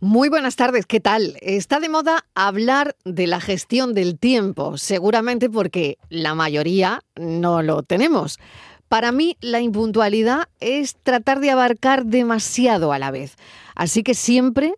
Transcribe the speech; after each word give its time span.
Muy 0.00 0.28
buenas 0.28 0.54
tardes, 0.54 0.86
¿qué 0.86 1.00
tal? 1.00 1.36
Está 1.40 1.80
de 1.80 1.88
moda 1.88 2.24
hablar 2.36 2.94
de 3.04 3.26
la 3.26 3.40
gestión 3.40 3.94
del 3.94 4.16
tiempo, 4.16 4.78
seguramente 4.78 5.50
porque 5.50 5.98
la 6.08 6.36
mayoría 6.36 7.02
no 7.16 7.62
lo 7.62 7.82
tenemos. 7.82 8.38
Para 8.88 9.10
mí, 9.10 9.36
la 9.40 9.60
impuntualidad 9.60 10.50
es 10.60 10.94
tratar 11.02 11.40
de 11.40 11.50
abarcar 11.50 12.06
demasiado 12.06 12.92
a 12.92 13.00
la 13.00 13.10
vez. 13.10 13.34
Así 13.74 14.04
que 14.04 14.14
siempre, 14.14 14.74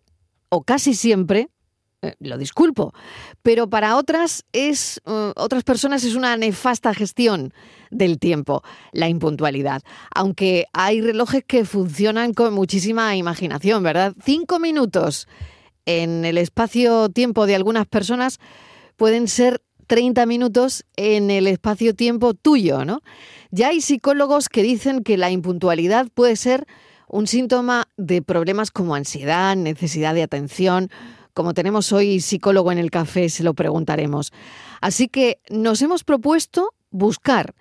o 0.49 0.63
casi 0.63 0.95
siempre, 0.95 1.49
eh, 2.03 2.15
lo 2.19 2.39
disculpo, 2.39 2.93
pero 3.43 3.69
para 3.69 3.95
otras 3.95 4.43
es 4.53 5.01
eh, 5.05 5.33
otras 5.35 5.63
personas 5.63 6.03
es 6.03 6.15
una 6.15 6.35
nefasta 6.35 6.95
gestión 6.95 7.53
del 7.91 8.17
tiempo, 8.17 8.63
la 8.91 9.07
impuntualidad. 9.07 9.83
Aunque 10.15 10.65
hay 10.73 11.01
relojes 11.01 11.43
que 11.45 11.63
funcionan 11.63 12.33
con 12.33 12.55
muchísima 12.55 13.15
imaginación, 13.15 13.83
¿verdad? 13.83 14.15
Cinco 14.25 14.57
minutos 14.57 15.27
en 15.85 16.25
el 16.25 16.39
espacio-tiempo 16.39 17.45
de 17.45 17.55
algunas 17.55 17.85
personas 17.85 18.39
pueden 18.97 19.27
ser 19.27 19.61
30 19.85 20.25
minutos 20.25 20.85
en 20.95 21.29
el 21.29 21.45
espacio-tiempo 21.45 22.33
tuyo, 22.33 22.83
¿no? 22.83 23.01
Ya 23.51 23.67
hay 23.67 23.81
psicólogos 23.81 24.49
que 24.49 24.63
dicen 24.63 25.03
que 25.03 25.17
la 25.17 25.29
impuntualidad 25.29 26.07
puede 26.13 26.35
ser 26.35 26.65
un 27.07 27.27
síntoma 27.27 27.89
de 27.97 28.21
problemas 28.21 28.71
como 28.71 28.95
ansiedad, 28.95 29.55
necesidad 29.55 30.13
de 30.15 30.23
atención, 30.23 30.89
como 31.33 31.53
tenemos 31.53 31.91
hoy 31.91 32.19
psicólogo 32.19 32.71
en 32.71 32.77
el 32.77 32.91
café, 32.91 33.29
se 33.29 33.43
lo 33.43 33.53
preguntaremos. 33.53 34.31
Así 34.81 35.07
que 35.07 35.39
nos 35.49 35.81
hemos 35.81 36.03
propuesto 36.03 36.73
buscar 36.89 37.55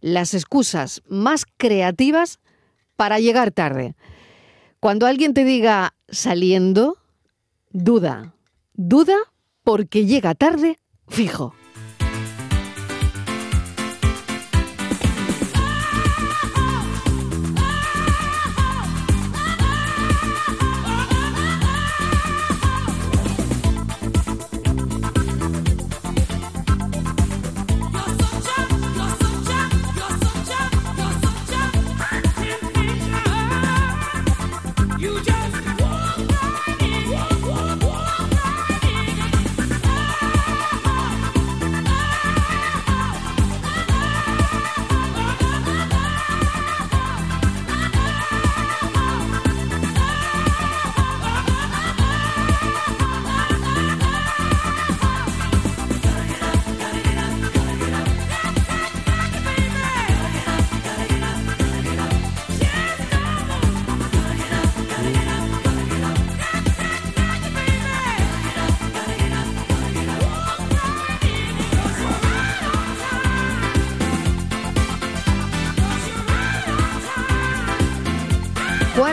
las 0.00 0.34
excusas 0.34 1.02
más 1.08 1.46
creativas 1.56 2.38
para 2.96 3.18
llegar 3.18 3.50
tarde. 3.50 3.94
Cuando 4.80 5.06
alguien 5.06 5.34
te 5.34 5.44
diga 5.44 5.94
saliendo, 6.08 6.98
duda. 7.70 8.34
Duda 8.74 9.16
porque 9.64 10.06
llega 10.06 10.34
tarde, 10.34 10.78
fijo. 11.08 11.54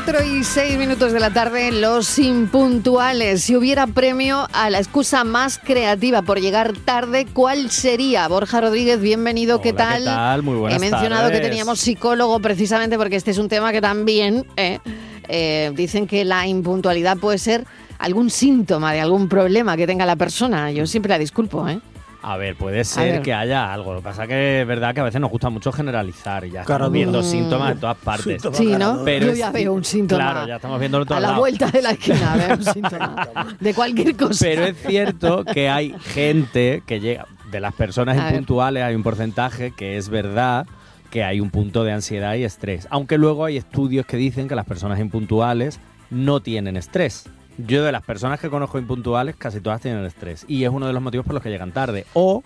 4 0.05 0.25
y 0.25 0.43
6 0.43 0.77
minutos 0.77 1.13
de 1.13 1.19
la 1.21 1.29
tarde, 1.29 1.71
los 1.71 2.19
impuntuales. 2.19 3.43
Si 3.43 3.55
hubiera 3.55 3.87
premio 3.87 4.47
a 4.51 4.69
la 4.69 4.79
excusa 4.79 5.23
más 5.23 5.57
creativa 5.57 6.23
por 6.23 6.41
llegar 6.41 6.73
tarde, 6.73 7.25
¿cuál 7.31 7.71
sería? 7.71 8.27
Borja 8.27 8.59
Rodríguez, 8.59 8.99
bienvenido, 8.99 9.61
¿qué 9.61 9.71
tal? 9.71 9.99
¿Qué 9.99 10.09
tal? 10.09 10.43
Muy 10.43 10.57
buenas 10.57 10.77
He 10.77 10.79
mencionado 10.81 11.23
tardes. 11.23 11.39
que 11.39 11.47
teníamos 11.47 11.79
psicólogo 11.79 12.37
precisamente 12.41 12.97
porque 12.97 13.15
este 13.15 13.31
es 13.31 13.37
un 13.37 13.47
tema 13.47 13.71
que 13.71 13.79
también 13.79 14.45
eh, 14.57 14.79
eh, 15.29 15.71
dicen 15.73 16.05
que 16.05 16.25
la 16.25 16.47
impuntualidad 16.47 17.17
puede 17.17 17.37
ser 17.37 17.65
algún 17.97 18.29
síntoma 18.29 18.91
de 18.91 18.99
algún 18.99 19.29
problema 19.29 19.77
que 19.77 19.87
tenga 19.87 20.05
la 20.05 20.17
persona. 20.17 20.69
Yo 20.71 20.85
siempre 20.85 21.11
la 21.11 21.17
disculpo, 21.17 21.65
¿eh? 21.69 21.79
A 22.23 22.37
ver, 22.37 22.55
puede 22.55 22.77
ver. 22.77 22.85
ser 22.85 23.21
que 23.21 23.33
haya 23.33 23.73
algo. 23.73 23.93
Lo 23.93 23.99
que 23.99 24.05
pasa 24.05 24.25
que 24.25 24.61
es 24.61 24.67
verdad 24.67 24.93
que 24.93 25.01
a 25.01 25.03
veces 25.03 25.19
nos 25.19 25.29
gusta 25.29 25.49
mucho 25.49 25.71
generalizar 25.73 26.45
y 26.45 26.51
ya 26.51 26.61
estamos 26.61 26.91
viendo 26.91 27.19
mm. 27.19 27.23
síntomas 27.23 27.71
en 27.73 27.79
todas 27.79 27.97
partes. 27.97 28.41
Síntoma. 28.41 28.57
Sí, 28.57 28.65
¿no? 28.77 29.01
Pero 29.03 29.25
Yo 29.27 29.31
es- 29.33 29.37
ya 29.37 29.51
veo 29.51 29.73
un 29.73 29.83
síntoma. 29.83 30.31
Claro, 30.31 30.47
ya 30.47 30.55
estamos 30.55 30.79
viéndolo 30.79 31.05
todo 31.05 31.17
a 31.17 31.21
la 31.21 31.37
vuelta 31.37 31.69
de 31.69 31.81
la 31.81 31.91
esquina 31.91 32.35
veo 32.35 32.55
un 32.55 32.63
síntoma 32.73 33.27
de 33.59 33.73
cualquier 33.73 34.15
cosa. 34.15 34.45
Pero 34.45 34.63
es 34.65 34.77
cierto 34.77 35.43
que 35.43 35.69
hay 35.69 35.93
gente 35.99 36.81
que 36.87 36.99
llega, 37.01 37.27
de 37.51 37.59
las 37.59 37.73
personas 37.73 38.17
A 38.17 38.23
ver. 38.25 38.33
impuntuales 38.33 38.83
hay 38.83 38.95
un 38.95 39.03
porcentaje 39.03 39.71
que 39.75 39.97
es 39.97 40.09
verdad 40.09 40.65
que 41.11 41.23
hay 41.23 41.39
un 41.41 41.51
punto 41.51 41.83
de 41.83 41.91
ansiedad 41.91 42.33
y 42.35 42.43
estrés. 42.43 42.87
Aunque 42.89 43.17
luego 43.17 43.45
hay 43.45 43.57
estudios 43.57 44.05
que 44.05 44.17
dicen 44.17 44.47
que 44.47 44.55
las 44.55 44.65
personas 44.65 44.99
impuntuales 44.99 45.79
no 46.09 46.39
tienen 46.39 46.77
estrés. 46.77 47.25
Yo 47.57 47.83
de 47.83 47.91
las 47.91 48.01
personas 48.01 48.39
que 48.39 48.49
conozco 48.49 48.79
impuntuales, 48.79 49.35
casi 49.35 49.61
todas 49.61 49.79
tienen 49.79 50.03
estrés. 50.05 50.45
Y 50.47 50.63
es 50.63 50.71
uno 50.71 50.87
de 50.87 50.93
los 50.93 51.01
motivos 51.01 51.25
por 51.25 51.35
los 51.35 51.43
que 51.43 51.49
llegan 51.49 51.71
tarde. 51.71 52.05
O 52.13 52.43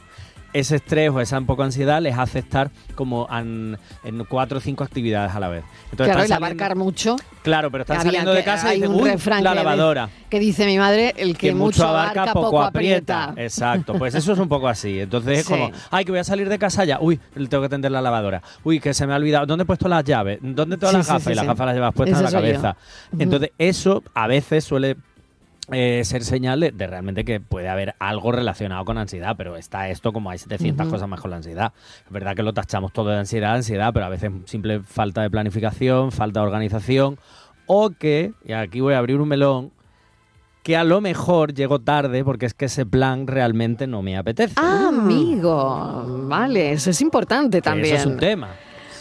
ese 0.53 0.77
estrés 0.77 1.09
o 1.11 1.19
esa 1.21 1.37
un 1.37 1.45
poco 1.45 1.63
ansiedad 1.63 2.01
les 2.01 2.17
hace 2.17 2.39
estar 2.39 2.71
como 2.95 3.27
en, 3.31 3.77
en 4.03 4.23
cuatro 4.25 4.57
o 4.57 4.61
cinco 4.61 4.83
actividades 4.83 5.33
a 5.35 5.39
la 5.39 5.49
vez. 5.49 5.63
Entonces 5.91 6.07
claro, 6.07 6.21
el 6.21 6.27
saliendo- 6.27 6.45
abarcar 6.45 6.75
mucho. 6.75 7.15
Claro, 7.43 7.71
pero 7.71 7.83
están 7.83 8.01
saliendo 8.03 8.33
de 8.33 8.43
casa 8.43 8.73
y 8.73 8.77
dicen, 8.81 8.91
un 8.93 9.01
"Uy, 9.03 9.09
refrán 9.11 9.43
la 9.43 9.53
lavadora. 9.55 10.09
Que 10.29 10.39
dice 10.39 10.65
mi 10.65 10.77
madre, 10.77 11.13
el 11.17 11.37
que, 11.37 11.47
que 11.49 11.55
mucho 11.55 11.87
abarca, 11.87 12.33
poco 12.33 12.61
aprieta. 12.61 13.23
aprieta. 13.25 13.41
Exacto, 13.43 13.93
pues 13.97 14.15
eso 14.15 14.33
es 14.33 14.39
un 14.39 14.49
poco 14.49 14.67
así. 14.67 14.99
Entonces 14.99 15.39
es 15.39 15.45
Sí. 15.45 15.53
como, 15.53 15.71
ay, 15.91 16.03
que 16.03 16.11
voy 16.11 16.19
a 16.19 16.23
salir 16.25 16.49
de 16.49 16.59
casa 16.59 16.83
ya. 16.83 16.97
Uy, 16.99 17.19
tengo 17.49 17.61
que 17.63 17.69
tender 17.69 17.91
la 17.91 18.01
lavadora. 18.01 18.41
Uy, 18.63 18.79
que 18.79 18.93
se 18.93 19.07
me 19.07 19.13
ha 19.13 19.15
olvidado. 19.15 19.45
¿Dónde 19.45 19.63
he 19.63 19.65
puesto 19.65 19.87
las 19.87 20.03
llaves? 20.03 20.39
¿Dónde 20.41 20.75
Sí, 20.75 20.81
las 20.81 21.07
gafas? 21.07 21.23
sí, 21.23 21.31
y 21.31 21.35
las 21.35 21.45
gafas 21.45 21.65
las 21.67 21.75
llevas 21.75 21.93
puestas 21.93 22.17
en 22.19 22.23
la 22.25 22.29
yo. 22.31 22.37
cabeza. 22.37 22.75
Entonces 23.17 23.51
eso 23.57 24.03
a 24.13 24.27
veces 24.27 24.63
suele 24.65 24.97
eh, 25.71 26.01
ser 26.05 26.23
señal 26.23 26.59
de, 26.59 26.71
de 26.71 26.87
realmente 26.87 27.25
que 27.25 27.39
puede 27.39 27.67
haber 27.69 27.95
algo 27.99 28.31
relacionado 28.31 28.85
con 28.85 28.97
ansiedad, 28.97 29.35
pero 29.37 29.57
está 29.57 29.89
esto 29.89 30.13
como 30.13 30.29
hay 30.29 30.37
700 30.37 30.85
Ujú. 30.85 30.91
cosas 30.95 31.09
más 31.09 31.19
con 31.21 31.31
la 31.31 31.37
ansiedad. 31.37 31.73
Es 32.05 32.11
verdad 32.11 32.35
que 32.35 32.43
lo 32.43 32.53
tachamos 32.53 32.93
todo 32.93 33.09
de 33.09 33.17
ansiedad, 33.19 33.55
ansiedad, 33.55 33.91
pero 33.93 34.05
a 34.05 34.09
veces 34.09 34.31
simple 34.45 34.79
falta 34.81 35.21
de 35.21 35.29
planificación, 35.29 36.11
falta 36.11 36.39
de 36.39 36.45
organización, 36.45 37.17
o 37.65 37.89
que, 37.89 38.31
y 38.45 38.53
aquí 38.53 38.79
voy 38.79 38.93
a 38.93 38.97
abrir 38.99 39.19
un 39.19 39.27
melón, 39.27 39.71
que 40.63 40.75
a 40.75 40.83
lo 40.83 40.99
mejor 40.99 41.53
llego 41.53 41.79
tarde 41.79 42.23
porque 42.25 42.45
es 42.45 42.53
que 42.53 42.65
ese 42.65 42.85
plan 42.85 43.25
realmente 43.27 43.87
no 43.87 44.01
me 44.01 44.17
apetece. 44.17 44.55
Ah, 44.57 44.87
amigo. 44.89 46.05
Vale, 46.27 46.73
eso 46.73 46.89
es 46.89 46.99
importante 47.01 47.59
Que 47.59 47.61
también. 47.61 47.95
Eso 47.95 48.09
es 48.09 48.13
un 48.13 48.19
tema. 48.19 48.49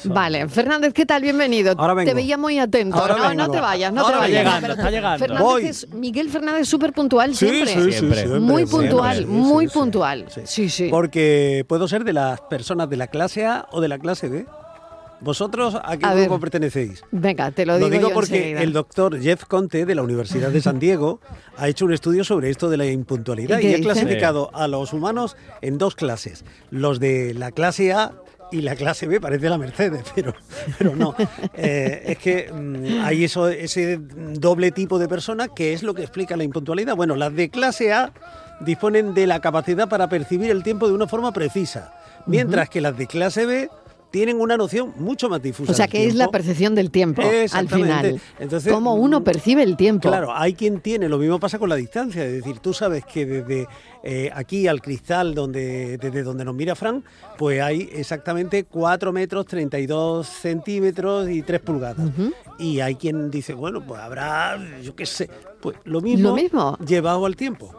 Vale, 0.08 0.48
Fernández, 0.48 0.92
¿qué 0.92 1.06
tal? 1.06 1.22
Bienvenido. 1.22 1.74
Ahora 1.76 1.94
vengo. 1.94 2.08
Te 2.10 2.14
veía 2.14 2.36
muy 2.38 2.58
atento. 2.58 2.96
Ahora 2.96 3.16
no, 3.16 3.28
vengo. 3.28 3.46
no 3.46 3.50
te 3.50 3.60
vayas, 3.60 3.92
no 3.92 4.00
Ahora 4.02 4.14
te 4.14 4.20
vayas. 4.20 4.38
Está 4.44 4.50
llegando, 4.60 4.74
está 4.74 4.90
llegando. 4.90 5.18
Fernández 5.18 5.42
Voy. 5.44 5.64
es- 5.66 5.88
Miguel 5.92 6.30
Fernández 6.30 6.68
súper 6.68 6.92
puntual 6.92 7.34
Sí, 7.34 7.48
siempre. 7.48 7.74
sí, 7.74 7.82
sí, 7.82 7.92
Siempre. 7.92 8.26
Muy 8.40 8.66
puntual, 8.66 9.26
muy 9.26 9.66
sí, 9.66 9.72
sí. 9.72 9.78
puntual. 9.78 10.26
Sí, 10.44 10.68
sí. 10.68 10.88
Porque 10.90 11.64
puedo 11.68 11.88
ser 11.88 12.04
de 12.04 12.12
las 12.12 12.40
personas 12.42 12.88
de 12.90 12.96
la 12.96 13.06
clase 13.08 13.46
A 13.46 13.66
o 13.72 13.80
de 13.80 13.88
la 13.88 13.98
clase 13.98 14.28
B. 14.28 14.46
¿Vosotros 15.18 15.74
a 15.82 15.96
qué 15.96 16.04
A 16.04 16.14
grupo 16.14 16.32
ver. 16.32 16.40
pertenecéis? 16.40 17.02
Venga, 17.10 17.50
te 17.50 17.64
lo 17.64 17.78
digo, 17.78 18.08
yo 18.08 18.10
porque 18.12 18.36
enseguida. 18.36 18.62
el 18.62 18.72
doctor 18.74 19.18
Jeff 19.18 19.46
Conte 19.46 19.86
de 19.86 19.94
la 19.94 20.02
Universidad 20.02 20.50
de 20.50 20.60
San 20.60 20.78
Diego 20.78 21.20
ha 21.56 21.68
hecho 21.68 21.86
un 21.86 21.94
estudio 21.94 22.22
sobre 22.22 22.50
esto 22.50 22.68
de 22.68 22.76
la 22.76 22.84
impuntualidad 22.84 23.58
¿Y 23.60 23.72
ha 23.74 23.80
clasificado 23.80 24.50
a 24.54 24.68
los 24.68 24.92
humanos 24.92 25.34
en 25.62 25.78
dos 25.78 25.94
clases. 25.94 26.44
Los 26.70 27.00
de 27.00 27.32
la 27.32 27.50
clase 27.50 27.94
A 27.94 28.12
y 28.52 28.60
la 28.62 28.76
clase 28.76 29.06
B, 29.06 29.20
parece 29.20 29.48
la 29.48 29.58
Mercedes, 29.58 30.04
pero, 30.14 30.34
pero 30.78 30.94
no. 30.94 31.14
Eh, 31.54 32.02
es 32.06 32.18
que 32.18 32.52
mm, 32.52 33.04
hay 33.04 33.24
eso, 33.24 33.48
ese 33.48 33.98
doble 33.98 34.70
tipo 34.70 34.98
de 34.98 35.08
persona 35.08 35.48
que 35.48 35.72
es 35.72 35.82
lo 35.82 35.94
que 35.94 36.02
explica 36.02 36.36
la 36.36 36.44
impuntualidad. 36.44 36.96
Bueno, 36.96 37.16
las 37.16 37.34
de 37.34 37.50
clase 37.50 37.92
A 37.92 38.12
disponen 38.60 39.14
de 39.14 39.26
la 39.26 39.40
capacidad 39.40 39.88
para 39.88 40.08
percibir 40.08 40.50
el 40.50 40.62
tiempo 40.62 40.88
de 40.88 40.94
una 40.94 41.06
forma 41.06 41.32
precisa, 41.32 41.92
mientras 42.26 42.68
que 42.68 42.80
las 42.80 42.96
de 42.96 43.06
clase 43.06 43.46
B 43.46 43.70
tienen 44.16 44.40
una 44.40 44.56
noción 44.56 44.94
mucho 44.96 45.28
más 45.28 45.42
difusa. 45.42 45.70
O 45.70 45.74
sea, 45.74 45.88
que 45.88 46.06
es 46.06 46.14
la 46.14 46.28
percepción 46.28 46.74
del 46.74 46.90
tiempo 46.90 47.20
al 47.52 47.68
final. 47.68 48.18
Entonces, 48.38 48.72
Cómo 48.72 48.94
uno 48.94 49.20
mm, 49.20 49.24
percibe 49.24 49.62
el 49.62 49.76
tiempo. 49.76 50.08
Claro, 50.08 50.34
hay 50.34 50.54
quien 50.54 50.80
tiene, 50.80 51.06
lo 51.06 51.18
mismo 51.18 51.38
pasa 51.38 51.58
con 51.58 51.68
la 51.68 51.74
distancia, 51.76 52.24
es 52.24 52.32
decir, 52.32 52.60
tú 52.60 52.72
sabes 52.72 53.04
que 53.04 53.26
desde 53.26 53.66
eh, 54.02 54.30
aquí 54.34 54.68
al 54.68 54.80
cristal, 54.80 55.34
donde, 55.34 55.98
desde 55.98 56.22
donde 56.22 56.46
nos 56.46 56.54
mira 56.54 56.74
Fran, 56.74 57.04
pues 57.36 57.60
hay 57.60 57.90
exactamente 57.92 58.64
4 58.64 59.12
metros 59.12 59.44
32 59.44 60.26
centímetros 60.26 61.28
y 61.28 61.42
3 61.42 61.60
pulgadas. 61.60 62.08
Y 62.58 62.80
hay 62.80 62.94
quien 62.94 63.30
dice, 63.30 63.52
bueno, 63.52 63.84
pues 63.86 64.00
habrá, 64.00 64.58
yo 64.82 64.96
qué 64.96 65.04
sé, 65.04 65.28
pues 65.60 65.76
lo 65.84 66.00
mismo, 66.00 66.30
Lo 66.30 66.36
mismo. 66.36 66.78
llevado 66.86 67.26
al 67.26 67.36
tiempo. 67.36 67.70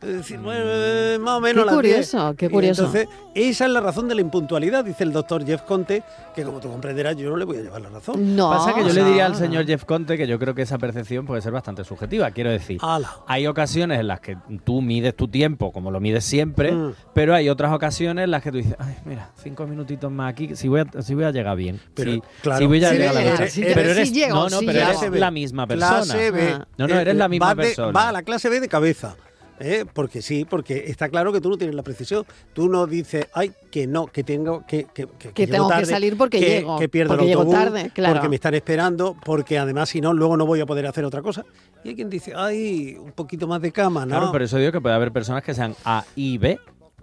Es 0.00 0.08
decir, 0.08 0.38
bueno, 0.38 0.60
eh, 0.64 1.18
más 1.20 1.38
o 1.38 1.40
menos 1.40 1.64
Qué 1.64 1.70
las 1.72 1.82
10. 1.82 1.94
curioso, 2.10 2.34
qué 2.36 2.46
Y 2.46 2.48
curioso. 2.50 2.84
Entonces, 2.84 3.08
esa 3.34 3.66
es 3.66 3.70
la 3.72 3.80
razón 3.80 4.06
de 4.06 4.14
la 4.14 4.20
impuntualidad, 4.20 4.84
dice 4.84 5.02
el 5.02 5.12
doctor 5.12 5.44
Jeff 5.44 5.62
Conte, 5.62 6.04
que 6.36 6.44
como 6.44 6.60
tú 6.60 6.70
comprenderás, 6.70 7.16
yo 7.16 7.28
no 7.30 7.36
le 7.36 7.44
voy 7.44 7.56
a 7.56 7.62
llevar 7.62 7.80
la 7.80 7.88
razón. 7.88 8.36
No. 8.36 8.48
Pasa 8.50 8.74
que 8.74 8.82
yo 8.84 8.90
o 8.90 8.92
le 8.92 9.02
diría 9.04 9.26
al 9.26 9.34
señor 9.34 9.66
Jeff 9.66 9.84
Conte 9.84 10.16
que 10.16 10.28
yo 10.28 10.38
creo 10.38 10.54
que 10.54 10.62
esa 10.62 10.78
percepción 10.78 11.26
puede 11.26 11.42
ser 11.42 11.50
bastante 11.50 11.82
subjetiva. 11.82 12.30
Quiero 12.30 12.50
decir, 12.50 12.78
Ala. 12.80 13.10
hay 13.26 13.48
ocasiones 13.48 13.98
en 13.98 14.06
las 14.06 14.20
que 14.20 14.36
tú 14.64 14.82
mides 14.82 15.16
tu 15.16 15.26
tiempo 15.26 15.72
como 15.72 15.90
lo 15.90 15.98
mides 15.98 16.24
siempre, 16.24 16.70
Mm. 16.70 16.92
pero 17.12 17.34
hay 17.34 17.48
otras 17.48 17.72
ocasiones 17.72 18.22
en 18.22 18.30
las 18.30 18.40
que 18.42 18.52
tú 18.52 18.58
dices, 18.58 18.76
ay, 18.78 18.94
mira, 19.04 19.30
cinco 19.42 19.66
minutitos 19.66 20.12
más 20.12 20.30
aquí, 20.30 20.54
si 20.54 20.68
voy 20.68 20.80
a, 20.82 21.02
si 21.02 21.14
voy 21.16 21.24
a 21.24 21.32
llegar 21.32 21.56
bien. 21.56 21.80
Pero, 21.94 22.12
si, 22.12 22.22
claro. 22.40 22.58
si 22.60 22.66
voy 22.66 22.84
a 22.84 22.90
Sí, 22.90 22.96
llegar 22.98 23.10
a 23.10 23.12
la 23.14 23.20
eres- 23.22 23.40
meta". 23.40 23.50
sí, 23.50 23.62
pero 23.74 23.80
eres, 23.90 24.12
llego, 24.12 24.34
no, 24.36 24.48
no, 24.48 24.58
pero 24.60 24.72
llego. 24.72 24.90
eres 25.02 25.20
la 25.20 25.30
misma 25.32 25.66
persona. 25.66 25.88
Clase 26.04 26.30
B. 26.30 26.58
No, 26.76 26.86
no, 26.86 26.94
eres 27.00 27.16
la 27.16 27.26
misma 27.28 27.46
va 27.46 27.54
de- 27.56 27.62
persona. 27.64 27.90
Va 27.92 28.08
a 28.10 28.12
la 28.12 28.22
clase 28.22 28.48
B 28.48 28.60
de 28.60 28.68
cabeza. 28.68 29.16
¿Eh? 29.60 29.84
Porque 29.92 30.22
sí, 30.22 30.44
porque 30.48 30.84
está 30.86 31.08
claro 31.08 31.32
que 31.32 31.40
tú 31.40 31.50
no 31.50 31.56
tienes 31.56 31.74
la 31.74 31.82
precisión. 31.82 32.24
Tú 32.52 32.68
no 32.68 32.86
dices, 32.86 33.26
ay, 33.34 33.52
que 33.70 33.86
no, 33.86 34.06
que 34.06 34.24
tengo 34.24 34.64
que, 34.66 34.86
que, 34.92 35.06
que, 35.34 35.46
tengo 35.46 35.68
que 35.68 35.86
salir 35.86 36.16
porque 36.16 36.40
que, 36.40 36.46
llego, 36.46 36.78
que 36.78 36.88
pierdo 36.88 37.10
porque 37.10 37.24
el 37.24 37.28
llego 37.28 37.50
tarde, 37.50 37.90
claro. 37.94 38.14
porque 38.14 38.28
me 38.28 38.36
están 38.36 38.54
esperando, 38.54 39.16
porque 39.24 39.58
además 39.58 39.88
si 39.88 40.00
no, 40.00 40.12
luego 40.12 40.36
no 40.36 40.46
voy 40.46 40.60
a 40.60 40.66
poder 40.66 40.86
hacer 40.86 41.04
otra 41.04 41.22
cosa. 41.22 41.44
Y 41.84 41.90
hay 41.90 41.94
quien 41.94 42.10
dice, 42.10 42.32
ay, 42.34 42.96
un 42.98 43.12
poquito 43.12 43.46
más 43.46 43.60
de 43.60 43.72
cama, 43.72 44.04
¿no? 44.04 44.16
Claro, 44.16 44.32
por 44.32 44.42
eso 44.42 44.58
digo 44.58 44.72
que 44.72 44.80
puede 44.80 44.94
haber 44.94 45.12
personas 45.12 45.42
que 45.42 45.54
sean 45.54 45.74
A 45.84 46.04
y 46.16 46.38
B, 46.38 46.58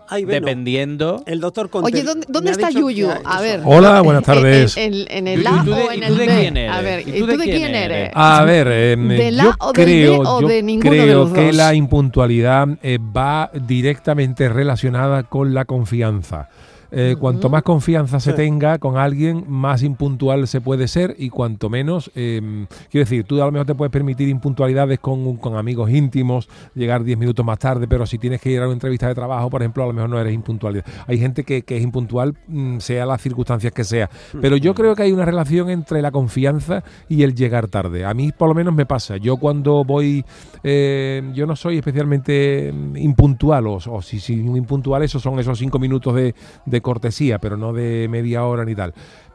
Ay, 0.07 0.25
dependiendo. 0.25 1.23
El 1.25 1.39
doctor 1.39 1.69
Conte 1.69 1.91
Oye, 1.93 2.03
¿dónde, 2.03 2.25
dónde 2.29 2.51
está 2.51 2.69
Yuyu? 2.69 3.07
que- 3.07 3.19
A 3.25 3.41
ver. 3.41 3.61
Hola, 3.65 4.01
buenas 4.01 4.21
En- 4.21 4.25
tardes. 4.25 4.77
En, 4.77 4.93
en- 4.93 5.05
en 5.09 5.27
el 5.27 5.43
Yuyu, 5.43 5.49
A 5.53 5.61
¿y 5.61 5.65
tú 5.65 5.71
de- 5.73 5.81
o 5.83 5.91
en 5.91 5.99
y 6.01 6.05
el 6.05 6.17
de 6.17 6.25
B. 6.27 6.39
quién 6.39 6.57
eres? 6.57 6.71
A 6.75 6.81
ver, 6.81 7.07
¿Y 7.07 7.19
tú 7.19 7.25
de 7.27 7.37
quién 7.43 7.75
eres? 7.75 8.11
A 8.13 8.43
ver, 8.43 8.67
eh, 8.69 8.95
¿Del 8.97 9.35
yo 9.37 9.49
A 9.51 9.55
o 9.59 9.73
del 9.73 9.85
creo, 9.85 10.11
B 10.21 10.27
o 10.27 10.41
yo 10.41 10.47
de 10.47 10.63
ninguno 10.63 10.91
de 10.91 11.01
creo 11.01 11.19
los 11.25 11.33
que 11.33 11.45
dos? 11.47 11.55
la 11.55 11.73
impuntualidad 11.75 12.67
eh, 12.83 12.99
va 12.99 13.49
directamente 13.53 14.49
relacionada 14.49 15.23
con 15.23 15.53
la 15.53 15.65
confianza. 15.65 16.49
Eh, 16.97 17.15
Cuanto 17.19 17.49
más 17.49 17.61
confianza 17.63 18.19
se 18.21 18.31
Sí. 18.31 18.35
tenga 18.37 18.79
con 18.79 18.97
alguien, 18.97 19.43
más 19.49 19.83
impuntual 19.83 20.47
se 20.47 20.61
puede 20.61 20.87
ser 20.87 21.13
y 21.19 21.29
cuanto 21.29 21.69
menos, 21.69 22.09
eh, 22.15 22.65
quiero 22.89 23.03
decir, 23.03 23.25
tú 23.25 23.41
a 23.41 23.45
lo 23.45 23.51
mejor 23.51 23.65
te 23.67 23.75
puedes 23.75 23.91
permitir 23.91 24.29
impuntualidades 24.29 24.99
con, 24.99 25.35
con 25.37 25.57
amigos 25.57 25.89
íntimos, 25.91 26.47
llegar 26.73 27.03
10 27.03 27.17
minutos 27.17 27.45
más 27.45 27.59
tarde, 27.59 27.85
pero 27.87 28.05
si 28.05 28.17
tienes 28.17 28.39
que 28.41 28.49
ir 28.51 28.61
a 28.61 28.65
una 28.65 28.73
entrevista 28.73 29.07
de 29.09 29.15
trabajo, 29.15 29.49
por 29.49 29.61
ejemplo, 29.61 29.83
a 29.83 29.87
lo 29.87 29.93
mejor 29.93 30.09
no 30.09 30.19
eres 30.19 30.33
impuntual. 30.33 30.83
Hay 31.05 31.17
gente 31.17 31.43
que, 31.43 31.63
que 31.63 31.75
es 31.77 31.83
impuntual, 31.83 32.33
mm, 32.47 32.77
sea 32.79 33.05
las 33.05 33.21
circunstancias 33.21 33.73
que 33.73 33.83
sea. 33.83 34.09
Pero 34.41 34.55
yo 34.55 34.73
creo 34.73 34.95
que 34.95 35.03
hay 35.03 35.11
una 35.11 35.25
relación 35.25 35.69
entre 35.69 36.01
la 36.01 36.11
confianza 36.11 36.83
y 37.09 37.23
el 37.23 37.35
llegar 37.35 37.67
tarde. 37.67 38.05
A 38.05 38.13
mí 38.13 38.31
por 38.31 38.47
lo 38.47 38.55
menos 38.55 38.73
me 38.73 38.85
pasa. 38.85 39.17
Yo 39.17 39.35
cuando 39.37 39.83
voy, 39.83 40.23
eh, 40.63 41.21
yo 41.33 41.45
no 41.45 41.55
soy 41.55 41.77
especialmente 41.77 42.71
mm, 42.73 42.95
impuntual, 42.97 43.67
o, 43.67 43.75
o 43.75 44.01
si, 44.01 44.19
si 44.19 44.33
impuntual, 44.33 45.03
esos 45.03 45.21
son 45.21 45.39
esos 45.39 45.57
cinco 45.59 45.77
minutos 45.77 46.15
de, 46.15 46.33
de 46.65 46.81
cortesía, 46.85 47.39
pero 47.39 47.57
no 47.57 47.73
de 47.73 48.07
media 48.09 48.45
hora 48.45 48.63
ni 48.63 48.75
tal. 48.75 48.93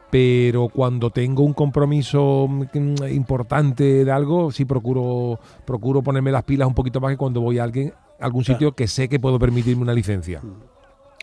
Pero 0.09 0.67
cuando 0.69 1.09
tengo 1.11 1.43
un 1.43 1.53
compromiso 1.53 2.47
mm, 2.49 3.07
importante 3.11 4.03
de 4.05 4.11
algo, 4.11 4.51
sí 4.51 4.65
procuro, 4.65 5.39
procuro 5.65 6.01
ponerme 6.01 6.31
las 6.31 6.43
pilas 6.43 6.67
un 6.67 6.73
poquito 6.73 6.99
más 6.99 7.11
que 7.11 7.17
cuando 7.17 7.41
voy 7.41 7.59
a 7.59 7.63
alguien, 7.63 7.93
a 8.19 8.25
algún 8.25 8.43
sitio 8.43 8.73
que 8.73 8.87
sé 8.87 9.07
que 9.07 9.19
puedo 9.19 9.37
permitirme 9.39 9.83
una 9.83 9.93
licencia. 9.93 10.41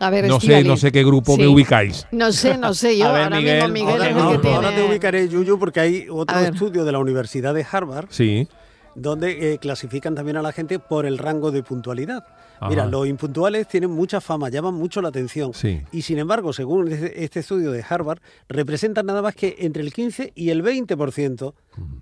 A 0.00 0.10
ver, 0.10 0.28
No 0.28 0.38
sé, 0.38 0.62
no 0.62 0.76
sé 0.76 0.92
qué 0.92 1.02
grupo 1.04 1.34
Sí. 1.34 1.40
me 1.40 1.48
ubicáis. 1.48 2.06
No 2.12 2.30
sé, 2.30 2.56
no 2.56 2.72
sé. 2.72 2.96
Yo 2.96 3.06
A 3.08 3.12
ver, 3.12 3.22
ahora 3.24 3.36
Miguel, 3.38 3.72
mismo 3.72 3.88
Miguel 3.88 3.90
Ahora, 3.90 4.04
es 4.10 4.16
el 4.16 4.22
no, 4.22 4.30
que 4.30 4.38
tiene... 4.38 4.56
ahora 4.56 4.74
te 4.76 4.88
ubicaré, 4.88 5.28
Yuyu, 5.28 5.58
porque 5.58 5.80
hay 5.80 6.06
otro 6.08 6.38
estudio 6.38 6.84
de 6.84 6.92
la 6.92 6.98
Universidad 7.00 7.52
de 7.52 7.66
Harvard 7.70 8.06
Sí. 8.10 8.48
donde 8.94 9.52
eh, 9.54 9.58
clasifican 9.58 10.14
también 10.14 10.36
a 10.36 10.42
la 10.42 10.52
gente 10.52 10.78
por 10.78 11.04
el 11.04 11.18
rango 11.18 11.50
de 11.50 11.62
puntualidad. 11.64 12.24
Ajá. 12.60 12.68
Mira, 12.68 12.86
los 12.86 13.06
impuntuales 13.06 13.68
tienen 13.68 13.90
mucha 13.90 14.20
fama, 14.20 14.48
llaman 14.48 14.74
mucho 14.74 15.00
la 15.00 15.08
atención. 15.08 15.54
Sí. 15.54 15.82
Y 15.92 16.02
sin 16.02 16.18
embargo, 16.18 16.52
según 16.52 16.88
este, 16.88 17.40
estudio 17.40 17.70
de 17.70 17.84
Harvard, 17.88 18.20
representan 18.48 19.06
nada 19.06 19.22
más 19.22 19.34
que 19.34 19.56
entre 19.60 19.82
el 19.82 19.92
15 19.92 20.32
y 20.34 20.50
el 20.50 20.62
20% 20.62 21.54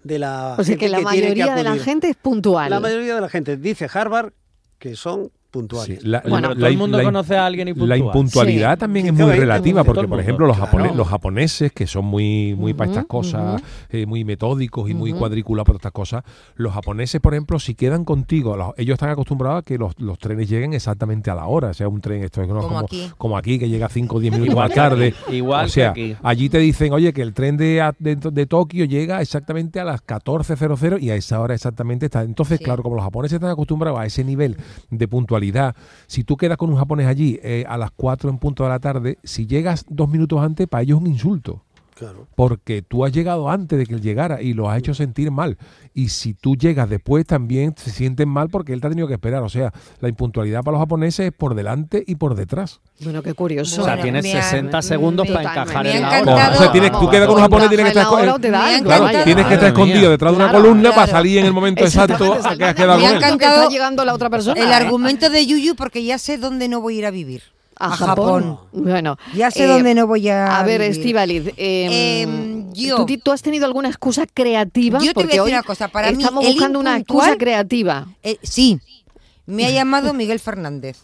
de 0.03 0.19
la 0.19 0.57
O 0.59 0.65
sea 0.65 0.65
gente 0.65 0.79
que 0.79 0.89
la 0.89 0.99
que 0.99 1.05
mayoría 1.05 1.55
de 1.55 1.63
la 1.63 1.77
gente 1.77 2.09
es 2.09 2.17
puntual. 2.17 2.71
La 2.71 2.81
mayoría 2.81 3.15
de 3.15 3.21
la 3.21 3.29
gente 3.29 3.57
dice 3.57 3.89
Harvard 3.93 4.33
que 4.79 4.95
son 4.95 5.31
puntuales. 5.51 6.01
Sí, 6.01 6.07
la- 6.07 6.23
Bueno, 6.29 6.55
todo 6.55 6.67
el 6.67 6.77
mundo 6.79 6.99
la- 6.99 7.05
conoce 7.05 7.37
a 7.37 7.47
alguien 7.47 7.67
La 7.67 7.71
impuntual. 7.71 7.99
impuntualidad 7.99 8.73
Sí. 8.75 8.79
también 8.81 9.07
es 9.07 9.13
muy 9.13 9.33
relativa, 9.33 9.85
porque 9.85 10.07
por 10.09 10.21
ejemplo 10.21 10.47
los, 10.47 10.57
Claro. 10.59 10.95
los 10.95 11.09
japoneses, 11.09 11.73
que 11.73 11.87
son 11.87 12.05
muy, 12.05 12.55
muy 12.57 12.75
para 12.75 12.91
estas 12.91 13.07
cosas, 13.07 13.63
eh, 13.91 14.07
muy 14.07 14.25
metódicos 14.25 14.91
y 14.91 14.95
muy 14.95 15.11
Ujú. 15.11 15.21
cuadrículas 15.21 15.65
para 15.65 15.77
estas 15.77 15.93
cosas, 15.93 16.25
los 16.57 16.73
japoneses, 16.73 17.21
por 17.21 17.35
ejemplo, 17.35 17.59
si 17.59 17.75
quedan 17.75 18.05
contigo, 18.05 18.57
los- 18.57 18.73
ellos 18.77 18.95
están 18.95 19.11
acostumbrados 19.11 19.61
a 19.61 19.63
que 19.63 19.79
los, 19.79 19.99
los 19.99 20.19
trenes 20.19 20.49
lleguen 20.49 20.73
exactamente 20.75 21.31
a 21.31 21.35
la 21.35 21.47
hora, 21.47 21.69
o 21.69 21.75
sea, 21.75 21.89
un 21.89 22.01
tren, 22.01 22.23
esto 22.25 22.43
es 22.43 22.49
¿no? 22.49 22.55
Como 22.57 22.67
como, 22.69 22.79
aquí. 22.81 23.11
como 23.17 23.39
aquí, 23.39 23.59
que 23.59 23.69
llega 23.69 23.89
5 23.89 24.17
o 24.17 24.21
10 24.21 24.33
minutos 24.39 24.55
más 24.55 24.73
tarde. 24.73 25.15
igual 25.33 25.65
o 25.65 25.67
que 25.67 25.73
sea, 25.73 25.91
aquí. 25.91 26.17
allí 26.23 26.49
te 26.49 26.59
dicen, 26.59 26.93
oye, 26.93 27.13
que 27.13 27.23
el 27.23 27.33
tren 27.33 27.57
de, 27.57 27.83
de, 27.99 28.17
de 28.17 28.47
Tokio 28.47 28.85
llega 28.85 29.21
exactamente 29.23 29.81
a 29.81 29.85
las 29.85 30.01
14.00 30.05 30.99
y 31.01 31.11
a 31.11 31.15
esa 31.17 31.41
hora 31.41 31.55
exactamente 31.55 32.07
está. 32.07 32.23
Entonces, 32.23 32.59
Sí. 32.59 32.65
claro, 32.65 32.83
como 32.83 32.97
los 32.97 33.05
japoneses 33.05 33.37
están 33.37 33.51
acostumbrados 33.51 34.01
a 34.01 34.07
ese 34.07 34.25
nivel 34.25 34.57
de 34.91 35.09
puntualidad, 35.09 35.46
si 36.07 36.25
tú 36.25 36.37
quedas 36.37 36.57
con 36.57 36.71
un 36.71 36.77
japonés 36.77 37.07
allí 37.07 37.39
eh, 37.43 37.65
a 37.69 37.77
las 37.77 37.91
4 37.91 38.31
en 38.31 38.39
punto 38.39 38.65
de 38.65 38.71
la 38.71 38.79
tarde, 38.79 39.19
si 39.25 39.47
llegas 39.47 39.85
dos 39.89 40.09
minutos 40.09 40.41
antes, 40.41 40.67
para 40.67 40.83
ellos 40.83 40.99
es 40.99 41.03
un 41.03 41.13
insulto. 41.13 41.66
Claro. 41.97 42.27
Porque 42.35 42.83
tú 42.83 43.07
has 43.07 43.13
llegado 43.13 43.49
antes 43.49 43.79
de 43.79 43.87
que 43.87 43.95
él 43.95 44.03
llegara 44.03 44.43
y 44.43 44.53
lo 44.53 44.69
has 44.69 44.77
hecho 44.79 44.93
sentir 44.93 45.31
mal. 45.31 45.57
Y 45.95 46.11
si 46.11 46.35
tú 46.35 46.55
llegas 46.55 46.91
después, 46.91 47.25
también 47.25 47.75
se 47.75 47.91
sienten 47.91 48.29
mal 48.29 48.51
porque 48.51 48.75
él 48.75 48.83
te 48.83 48.87
ha 48.87 48.91
tenido 48.91 49.09
que 49.09 49.15
esperar. 49.15 49.43
O 49.43 49.49
sea, 49.49 49.73
la 50.01 50.11
impuntualidad 50.11 50.63
para 50.63 50.73
los 50.77 50.83
japoneses 50.83 51.29
es 51.29 51.33
por 51.33 51.55
delante 51.55 52.05
y 52.07 52.17
por 52.17 52.35
detrás. 52.35 52.83
Bueno, 53.01 53.23
qué 53.23 53.33
curioso. 53.33 53.81
O 53.81 53.85
sea, 53.87 53.95
Bueno, 53.95 54.03
tienes 54.03 54.25
me 54.25 54.39
ha- 54.39 54.43
60 54.43 54.83
segundos 54.83 55.27
para 55.27 55.41
encajar 55.41 55.87
en 55.87 56.03
la 56.03 56.21
hora. 56.21 56.51
O 56.53 56.59
sea, 56.59 56.73
tienes, 56.73 56.93
tú 56.93 57.09
quedas 57.09 57.27
con 57.29 57.37
un 57.37 57.43
japonés, 57.43 57.69
tienes 57.71 57.85
que 57.93 57.99
estar 57.99 58.07
Claro, 58.07 59.25
tienes 59.25 59.47
que 59.47 59.55
estar 59.55 59.69
escondido 59.69 60.11
detrás 60.11 60.33
de 60.33 60.37
una 60.37 60.51
Claro, 60.51 60.65
columna 60.65 60.95
para 60.95 61.07
salir 61.07 61.39
en 61.39 61.47
el 61.47 61.53
momento 61.55 61.83
exacto 61.83 62.35
a 62.45 62.57
que 62.57 62.65
has 62.65 62.75
quedado 62.75 62.99
Me 62.99 63.05
con 63.07 63.15
ha 63.15 63.17
encantado 63.17 63.63
está 63.63 63.69
llegando 63.71 64.05
la 64.05 64.13
otra 64.13 64.29
persona. 64.29 64.61
El 64.61 64.71
argumento 64.71 65.31
de 65.31 65.47
Yuyu, 65.47 65.75
porque 65.75 66.05
ya 66.05 66.19
sé 66.19 66.37
dónde 66.37 66.69
no 66.69 66.83
voy 66.83 66.97
a 66.97 66.99
ir 66.99 67.07
a 67.07 67.11
vivir. 67.11 67.43
A 67.79 67.91
Japón. 67.91 68.59
Bueno. 68.73 69.19
Ya 69.35 69.51
sé 69.51 69.65
eh, 69.65 69.67
dónde 69.67 69.95
no 69.95 70.07
voy 70.07 70.29
a. 70.29 70.59
A 70.59 70.63
ver, 70.65 70.81
vivir. 70.81 70.97
Estíbaliz, 70.99 71.53
eh, 71.59 72.65
yo- 72.73 73.05
¿tú, 73.05 73.19
tú 73.19 73.33
has 73.33 73.43
tenido 73.43 73.67
alguna 73.67 73.89
excusa 73.89 74.25
creativa? 74.27 74.99
Yo 74.99 75.13
te 75.13 75.15
voy 75.15 75.23
a 75.25 75.27
Porque 75.27 75.37
decir 75.37 75.53
una 75.55 75.63
cosa, 75.63 75.89
para 75.89 76.11
mí, 76.11 76.23
estamos 76.23 76.45
el 76.45 76.53
buscando 76.53 76.79
una 76.81 76.97
excusa 76.97 77.37
creativa. 77.37 78.07
Eh, 78.23 78.39
sí, 78.43 78.81
me 79.45 79.67
ha 79.67 79.71
llamado 79.73 80.15
Miguel 80.15 80.41
Fernández. 80.41 80.99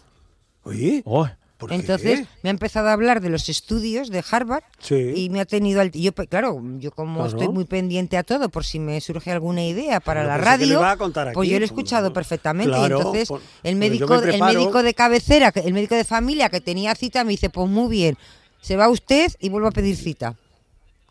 Oye, 0.63 1.01
Oh, 1.05 1.27
¿por 1.63 1.69
qué? 1.69 1.75
Entonces 1.75 2.27
me 2.43 2.49
ha 2.49 2.51
empezado 2.51 2.87
a 2.89 2.93
hablar 2.93 3.21
de 3.21 3.29
los 3.29 3.49
estudios 3.49 4.09
de 4.09 4.23
Harvard 4.29 4.63
Sí. 4.79 5.13
y 5.15 5.29
me 5.29 5.39
ha 5.41 5.45
tenido 5.45 5.81
al 5.81 5.91
yo 5.91 6.11
pues, 6.11 6.27
claro 6.29 6.61
yo 6.79 6.91
como 6.91 7.21
Claro. 7.23 7.29
estoy 7.29 7.47
muy 7.53 7.65
pendiente 7.65 8.17
a 8.17 8.23
todo 8.23 8.49
por 8.49 8.63
si 8.65 8.79
me 8.79 8.99
surge 9.01 9.31
alguna 9.31 9.63
idea 9.65 9.99
para 9.99 10.23
la 10.23 10.37
lo 10.37 10.43
radio 10.43 10.73
iba 10.79 10.91
a 10.91 10.97
contar 10.97 11.31
pues 11.33 11.45
aquí. 11.45 11.51
yo 11.53 11.59
lo 11.59 11.63
he 11.63 11.65
escuchado 11.65 12.13
Pues, 12.13 12.25
perfectamente 12.25 12.71
claro, 12.71 12.97
entonces 12.97 13.27
pues, 13.29 13.41
el 13.63 13.77
pues 13.77 13.77
médico 13.77 14.15
el 14.15 14.39
médico 14.41 14.83
de 14.83 14.93
cabecera 14.93 15.51
el 15.55 15.73
médico 15.73 15.95
de 15.95 16.03
familia 16.03 16.49
que 16.49 16.61
tenía 16.61 16.95
cita 16.95 17.23
me 17.23 17.31
dice 17.31 17.49
pues 17.49 17.69
muy 17.69 17.89
bien 17.89 18.17
se 18.61 18.75
va 18.77 18.87
usted 18.89 19.31
y 19.39 19.49
vuelvo 19.49 19.67
a 19.67 19.71
pedir 19.71 19.95
cita 19.97 20.35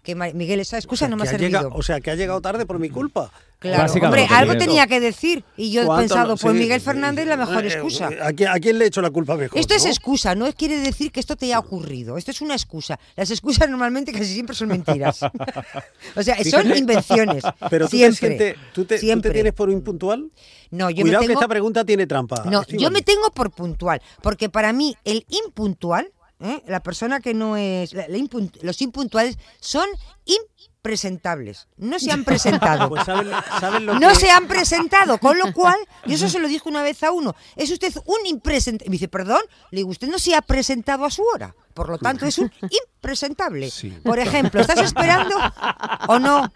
que 0.02 0.14
Miguel 0.16 0.60
esa 0.60 0.76
excusa 0.78 1.04
O 1.04 1.06
sea, 1.06 1.08
no 1.08 1.16
me 1.16 1.22
ha 1.22 1.26
que 1.26 1.30
servido 1.38 1.48
llegado- 1.60 1.70
o 1.74 1.82
sea, 1.82 2.00
que 2.00 2.10
ha 2.10 2.14
llegado 2.16 2.40
tarde 2.40 2.66
por 2.66 2.78
mi 2.78 2.90
culpa. 2.90 3.30
Claro, 3.60 3.92
hombre, 4.02 4.26
algo 4.28 4.56
tenía 4.56 4.88
que 4.88 4.98
decir 4.98 5.44
y 5.56 5.70
yo 5.70 5.82
he 5.82 5.86
¿Cuánto 5.86 6.00
pensado, 6.14 6.28
no? 6.30 6.36
pues 6.36 6.52
Sí, 6.52 6.58
Miguel 6.58 6.80
sí, 6.80 6.84
Fernández 6.84 7.22
es 7.22 7.28
la 7.28 7.36
mejor 7.36 7.64
eh, 7.64 7.68
excusa. 7.68 8.08
eh, 8.10 8.18
¿A 8.20 8.32
quién, 8.32 8.48
a 8.48 8.54
quién 8.58 8.76
le 8.76 8.84
he 8.84 8.88
hecho 8.88 9.00
la 9.00 9.10
culpa 9.10 9.36
mejor? 9.36 9.56
Esto 9.56 9.74
es 9.74 9.86
excusa, 9.86 10.34
no 10.34 10.52
quiere 10.52 10.78
decir 10.78 11.12
que 11.12 11.20
esto 11.20 11.36
te 11.36 11.46
haya 11.46 11.60
ocurrido. 11.60 12.16
Esto 12.18 12.32
es 12.32 12.40
una 12.40 12.54
excusa. 12.54 12.98
Las 13.14 13.30
excusas 13.30 13.70
normalmente 13.70 14.10
casi 14.10 14.34
siempre 14.34 14.56
son 14.56 14.66
mentiras. 14.66 15.20
o 16.16 16.22
sea, 16.24 16.42
son 16.42 16.76
invenciones. 16.76 17.44
Pero 17.70 17.86
tú 17.86 17.90
te, 17.92 17.96
siempre. 17.98 18.28
sientes, 18.28 18.56
¿tú 18.56 18.58
te, 18.58 18.72
tú 18.72 18.84
te 18.86 18.98
siempre. 18.98 19.30
tienes 19.30 19.52
por 19.52 19.70
impuntual. 19.70 20.28
No, 20.72 20.90
yo 20.90 21.02
Cuidado 21.02 21.20
me 21.20 21.26
que 21.26 21.28
tengo, 21.28 21.40
esta 21.40 21.48
pregunta 21.48 21.84
tiene 21.84 22.06
trampa. 22.08 22.42
no, 22.50 22.66
yo 22.66 22.90
me 22.90 23.02
tengo 23.02 23.30
por 23.30 23.52
puntual, 23.52 24.02
porque 24.22 24.48
para 24.48 24.72
mí 24.72 24.96
el 25.04 25.24
impuntual, 25.28 26.10
¿eh? 26.42 26.62
la 26.66 26.82
persona 26.82 27.20
que 27.20 27.32
no 27.34 27.56
es, 27.56 27.92
la- 27.94 28.08
la 28.08 28.18
impun- 28.18 28.52
los 28.62 28.80
impuntuales 28.82 29.38
son 29.60 29.86
impresentables. 30.26 31.68
No 31.76 31.98
se 31.98 32.10
han 32.10 32.24
presentado. 32.24 32.88
Pues 32.88 33.04
¿saben, 33.04 33.30
saben 33.60 33.86
lo 33.86 33.94
No 33.98 34.08
que- 34.08 34.14
se 34.16 34.30
han 34.30 34.48
presentado, 34.48 35.18
con 35.18 35.38
lo 35.38 35.52
cual 35.52 35.76
Y 36.06 36.14
eso 36.14 36.28
se 36.28 36.38
lo 36.38 36.48
dijo 36.48 36.68
una 36.68 36.82
vez 36.82 37.02
a 37.02 37.12
uno. 37.12 37.34
Es 37.56 37.70
usted 37.70 37.92
un 38.04 38.26
impresentable. 38.26 38.90
Me 38.90 38.94
dice, 38.94 39.08
perdón, 39.08 39.40
le 39.70 39.78
digo, 39.78 39.90
usted 39.90 40.08
no 40.08 40.18
se 40.18 40.34
ha 40.34 40.42
presentado 40.42 41.04
a 41.04 41.10
su 41.10 41.22
hora. 41.34 41.54
Por 41.74 41.88
lo 41.88 41.98
tanto, 41.98 42.26
es 42.26 42.38
un 42.38 42.50
impresentable. 42.96 43.70
Sí. 43.70 43.90
Por 44.02 44.18
ejemplo, 44.18 44.60
¿estás 44.60 44.78
esperando 44.80 45.34
o 46.08 46.18
no? 46.18 46.50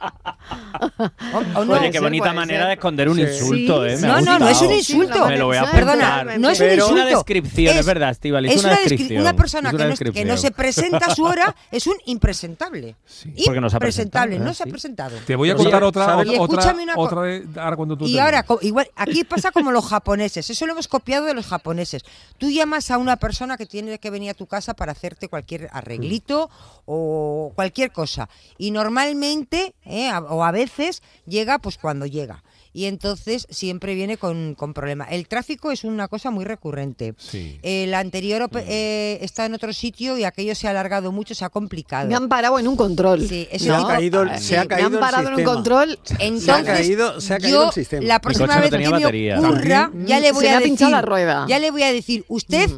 O, 1.34 1.60
o 1.60 1.64
no. 1.64 1.72
Oye, 1.74 1.90
qué 1.90 2.00
bonita 2.00 2.32
manera 2.32 2.60
ser. 2.60 2.66
de 2.68 2.72
esconder 2.74 3.08
un 3.08 3.16
Sí. 3.16 3.22
insulto, 3.22 3.86
¿eh? 3.86 3.96
Me 3.96 4.06
No, 4.08 4.20
no, 4.20 4.38
no 4.38 4.48
es 4.48 4.60
un 4.60 4.72
insulto. 4.72 5.26
Me 5.26 5.36
lo 5.38 5.46
voy 5.46 5.56
a 5.56 5.70
Perdona, 5.70 6.24
no 6.38 6.50
es 6.50 6.60
un 6.60 6.66
Pero 6.66 6.74
insulto. 6.84 6.92
una 6.94 7.04
descripción, 7.06 7.76
es, 7.76 7.86
verdad, 7.86 8.10
Estivaliz, 8.10 8.52
es 8.52 8.60
una, 8.60 8.68
una, 8.68 8.76
descri- 8.78 8.82
descripción. 8.88 9.20
una 9.22 9.32
persona 9.34 9.70
una 9.70 9.78
que, 9.94 10.24
no, 10.24 10.32
que 10.34 10.38
se 10.38 10.50
presenta 10.50 11.06
a 11.06 11.14
su 11.14 11.24
hora 11.24 11.54
es 11.70 11.86
un 11.86 11.96
impresentable. 12.06 12.96
Sí. 13.06 13.32
Porque 13.44 13.60
no 13.60 13.70
se 13.70 13.76
ha 13.76 13.80
presentado, 13.80 14.38
no 14.38 14.54
se 14.54 14.62
ha 14.62 14.66
presentado. 14.66 15.16
Te 15.26 15.34
voy 15.36 15.50
a 15.50 15.54
Oye, 15.54 15.62
contar 15.62 15.82
otra, 15.84 16.16
otra, 16.16 16.32
Y 16.32 16.34
escúchame 16.34 16.82
una 16.82 16.94
co- 16.94 17.00
otra 17.02 17.22
de- 17.22 17.46
ahora 17.60 17.76
cuando 17.76 17.96
tú 17.96 18.04
Y 18.06 18.14
termines. 18.16 18.44
ahora, 18.48 18.58
igual, 18.62 18.88
aquí 18.96 19.24
pasa 19.24 19.50
como 19.50 19.72
los 19.72 19.84
japoneses, 19.86 20.48
eso 20.50 20.66
lo 20.66 20.72
hemos 20.72 20.88
copiado 20.88 21.24
de 21.26 21.34
los 21.34 21.46
japoneses. 21.46 22.02
Tú 22.38 22.50
llamas 22.50 22.90
a 22.90 22.98
una 22.98 23.16
persona 23.16 23.56
que 23.56 23.66
tiene 23.66 23.98
que 23.98 24.10
venir 24.10 24.30
a 24.30 24.34
tu 24.34 24.46
casa 24.46 24.74
para 24.74 24.92
hacerte 25.06 25.28
cualquier 25.28 25.68
arreglito 25.72 26.50
o 26.84 27.52
cualquier 27.54 27.92
cosa. 27.92 28.28
Y 28.58 28.70
normalmente, 28.72 29.74
eh, 29.84 30.08
a- 30.08 30.18
o 30.20 30.42
a 30.44 30.50
veces, 30.50 31.02
llega 31.26 31.58
pues 31.58 31.78
cuando 31.78 32.06
llega. 32.06 32.42
Y 32.72 32.84
entonces 32.84 33.46
siempre 33.48 33.94
viene 33.94 34.18
con, 34.18 34.54
con 34.54 34.74
problema. 34.74 35.04
El 35.04 35.26
tráfico 35.28 35.70
es 35.72 35.82
una 35.84 36.08
cosa 36.08 36.30
muy 36.30 36.44
recurrente. 36.44 37.14
Sí. 37.16 37.58
El 37.62 37.94
anterior 37.94 38.42
op- 38.42 38.56
eh, 38.58 39.18
está 39.22 39.46
en 39.46 39.54
otro 39.54 39.72
sitio 39.72 40.18
y 40.18 40.24
aquello 40.24 40.54
se 40.54 40.66
ha 40.66 40.70
alargado 40.72 41.10
mucho, 41.10 41.34
se 41.34 41.44
ha 41.46 41.48
complicado. 41.48 42.06
Me 42.06 42.14
han 42.16 42.28
parado 42.28 42.58
en 42.58 42.68
un 42.68 42.76
control. 42.76 43.26
Sí, 43.26 43.48
ha 43.72 43.86
caído 43.86 44.22
el- 44.24 44.28
Ah, 44.28 44.38
se 44.38 44.58
ha 44.58 44.62
sí. 44.62 44.68
caído 44.68 44.90
Me 44.90 44.96
han 44.98 45.02
el 45.02 45.06
parado 45.10 45.28
en 45.28 45.32
un 45.34 45.36
sistema. 45.38 45.54
control. 45.54 45.98
Entonces, 46.18 46.44
Se 46.44 46.52
ha 46.52 46.64
caído- 46.64 47.20
se 47.20 47.34
ha 47.34 47.38
caído 47.38 47.62
yo, 47.62 47.66
el 47.68 47.72
sistema. 47.72 48.06
La 48.06 48.20
próxima 48.20 48.54
no 48.56 48.60
vez 48.60 48.70
tenía 48.70 48.88
que 48.88 48.94
me 48.94 49.00
batería. 49.04 49.38
ocurra, 49.40 49.90
ya 50.04 50.20
le 50.20 50.32
voy 50.32 50.46
a 50.48 50.60
decir, 50.60 50.88
la 50.90 51.02
rueda. 51.02 51.46
ya 51.48 51.58
le 51.58 51.70
voy 51.70 51.82
a 51.82 51.92
decir, 51.92 52.24
usted 52.28 52.70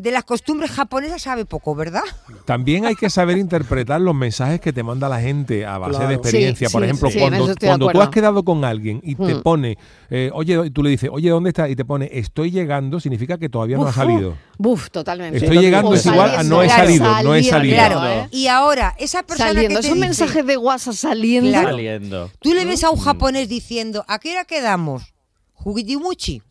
de 0.00 0.12
las 0.12 0.22
costumbres 0.22 0.70
japonesas 0.70 1.20
sabe 1.20 1.44
poco, 1.44 1.74
¿verdad? 1.74 2.02
También 2.44 2.86
hay 2.86 2.94
que 2.94 3.10
saber 3.10 3.36
interpretar 3.38 4.00
los 4.00 4.14
mensajes 4.14 4.60
que 4.60 4.72
te 4.72 4.84
manda 4.84 5.08
la 5.08 5.20
gente 5.20 5.66
a 5.66 5.76
base 5.76 5.94
Claro. 5.96 6.08
de 6.08 6.14
experiencia. 6.14 6.68
Sí, 6.68 6.72
Por 6.72 6.82
sí, 6.82 6.84
ejemplo, 6.86 7.10
sí, 7.10 7.18
cuando, 7.66 7.88
tú 7.90 8.00
has 8.00 8.08
quedado 8.10 8.44
con 8.44 8.64
alguien 8.64 9.00
y 9.02 9.16
te 9.16 9.34
Mm. 9.34 9.42
pone, 9.42 9.76
eh, 10.08 10.30
oye, 10.32 10.66
y 10.66 10.70
tú 10.70 10.84
le 10.84 10.90
dices, 10.90 11.10
oye, 11.12 11.30
¿dónde 11.30 11.50
estás? 11.50 11.68
Y 11.68 11.74
te 11.74 11.84
pone, 11.84 12.08
estoy 12.12 12.52
llegando, 12.52 13.00
significa 13.00 13.38
que 13.38 13.48
todavía 13.48 13.76
no 13.76 13.88
ha 13.88 13.92
salido. 13.92 14.36
Buf, 14.56 14.88
totalmente. 14.90 15.38
Estoy 15.38 15.58
llegando 15.58 15.92
es 15.94 16.06
igual 16.06 16.30
a 16.34 16.42
no 16.44 16.62
he 16.62 16.68
saliendo, 16.68 17.04
salido, 17.04 17.28
no 17.30 17.34
he 17.34 17.42
salido. 17.42 17.74
Claro. 17.74 18.06
¿eh? 18.08 18.28
Y 18.30 18.46
ahora, 18.46 18.94
esa 18.98 19.24
persona 19.24 19.48
Saliendo. 19.48 19.68
que 19.80 19.82
te 19.82 19.86
Esos 19.88 19.94
dice, 19.96 20.06
mensajes 20.06 20.46
de 20.46 20.56
WhatsApp 20.56 20.94
saliendo. 20.94 21.50
Claro. 21.50 21.68
Saliendo. 21.70 22.30
tú 22.40 22.54
le 22.54 22.64
ves 22.64 22.84
a 22.84 22.90
un 22.90 22.98
japonés 23.00 23.48
diciendo, 23.48 24.04
¿a 24.06 24.20
qué 24.20 24.30
hora 24.32 24.44
quedamos? 24.44 25.12
Jugidimuchi. 25.54 26.42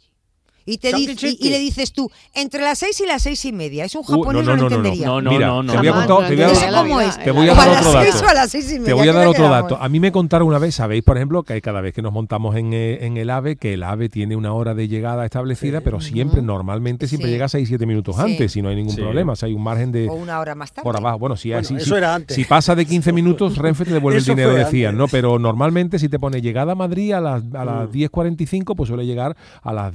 Y, 0.68 0.78
te 0.80 0.94
dice, 0.94 1.36
y, 1.40 1.50
le 1.50 1.60
dices 1.60 1.94
tú, 1.94 2.12
entre 2.36 2.62
las 2.62 2.78
seis 2.78 3.00
y 3.02 3.06
las 3.08 3.24
seis 3.24 3.44
y 3.46 3.54
media. 3.54 3.86
Es 3.86 3.96
un 3.96 4.02
Uh, 4.02 4.04
japonés, 4.04 4.46
no, 4.46 4.56
lo 4.56 4.64
entendería. 4.64 5.06
No, 5.08 5.22
no, 5.22 5.32
Mira, 5.32 5.48
no, 5.48 5.64
no. 5.64 5.72
te 5.72 5.78
voy 5.80 5.88
a 5.88 5.92
contar, 5.94 6.10
no 6.10 6.28
te 6.28 6.36
voy 6.36 6.44
a, 6.44 7.08
es. 7.08 7.24
te 7.24 7.32
voy 7.32 7.50
a 7.50 7.54
dar 7.56 7.68
las 7.70 7.86
otro 7.88 8.02
seis 8.02 8.14
dato. 8.16 8.26
o 8.26 8.30
a 8.30 8.34
las 8.34 8.52
seis 8.52 8.66
y 8.66 8.74
media. 8.74 8.86
Te 8.86 8.94
voy 8.94 9.08
a 9.08 9.12
¿qué 9.12 9.18
dar 9.18 9.28
otro 9.28 9.50
dato. 9.50 9.78
A 9.82 9.90
mí 9.90 10.00
me 10.00 10.12
contaron 10.12 10.48
una 10.48 10.60
vez, 10.60 10.76
sabéis, 10.76 11.04
por 11.04 11.18
ejemplo, 11.18 11.44
que 11.44 11.62
cada 11.62 11.80
vez 11.82 11.94
que 11.94 12.02
nos 12.02 12.12
montamos 12.14 12.56
en, 12.58 12.74
eh, 12.74 13.06
en 13.06 13.16
el 13.18 13.30
AVE, 13.30 13.56
que 13.56 13.74
el 13.76 13.84
AVE 13.84 14.10
tiene 14.10 14.36
una 14.36 14.54
hora 14.54 14.76
de 14.76 14.88
llegada 14.90 15.24
establecida, 15.26 15.80
pero 15.82 16.02
siempre, 16.02 16.42
normalmente, 16.42 17.08
siempre 17.08 17.30
Sí. 17.30 17.34
llega 17.34 17.48
6-7 17.48 17.86
minutos 17.88 18.18
Sí. 18.18 18.22
antes 18.22 18.56
y 18.58 18.62
no 18.62 18.70
hay 18.70 18.76
ningún 18.76 18.94
Sí. 18.96 19.02
problema. 19.02 19.34
O 19.34 19.36
sea, 19.38 19.48
hay 19.48 19.54
un 19.54 19.64
margen 19.64 19.92
de 19.94 20.10
O 20.10 20.14
una 20.16 20.40
hora 20.40 20.54
más 20.54 20.72
tarde. 20.74 20.84
por 20.84 20.98
abajo. 20.98 21.18
Bueno, 21.20 21.38
si, 21.38 21.50
Bueno, 21.50 21.64
si- 21.64 21.80
si- 21.80 22.34
si 22.36 22.44
pasa 22.46 22.76
de 22.76 22.86
15 22.86 23.12
minutos, 23.14 23.58
Renfe 23.58 23.86
te 23.86 23.94
devuelve 23.94 24.20
el 24.20 24.26
dinero, 24.26 24.54
decían. 24.54 24.98
¿no? 24.98 25.08
Pero 25.08 25.40
normalmente 25.40 25.98
si 25.98 26.10
te 26.10 26.20
pone 26.20 26.42
llegada 26.42 26.74
a 26.74 26.76
Madrid 26.76 27.14
a 27.14 27.22
las, 27.22 27.44
a 27.54 27.64
Mm. 27.64 27.66
las 27.66 27.92
10.45, 27.92 28.76
pues 28.76 28.90
suele 28.90 29.06
llegar 29.06 29.36
a 29.62 29.74
las 29.74 29.94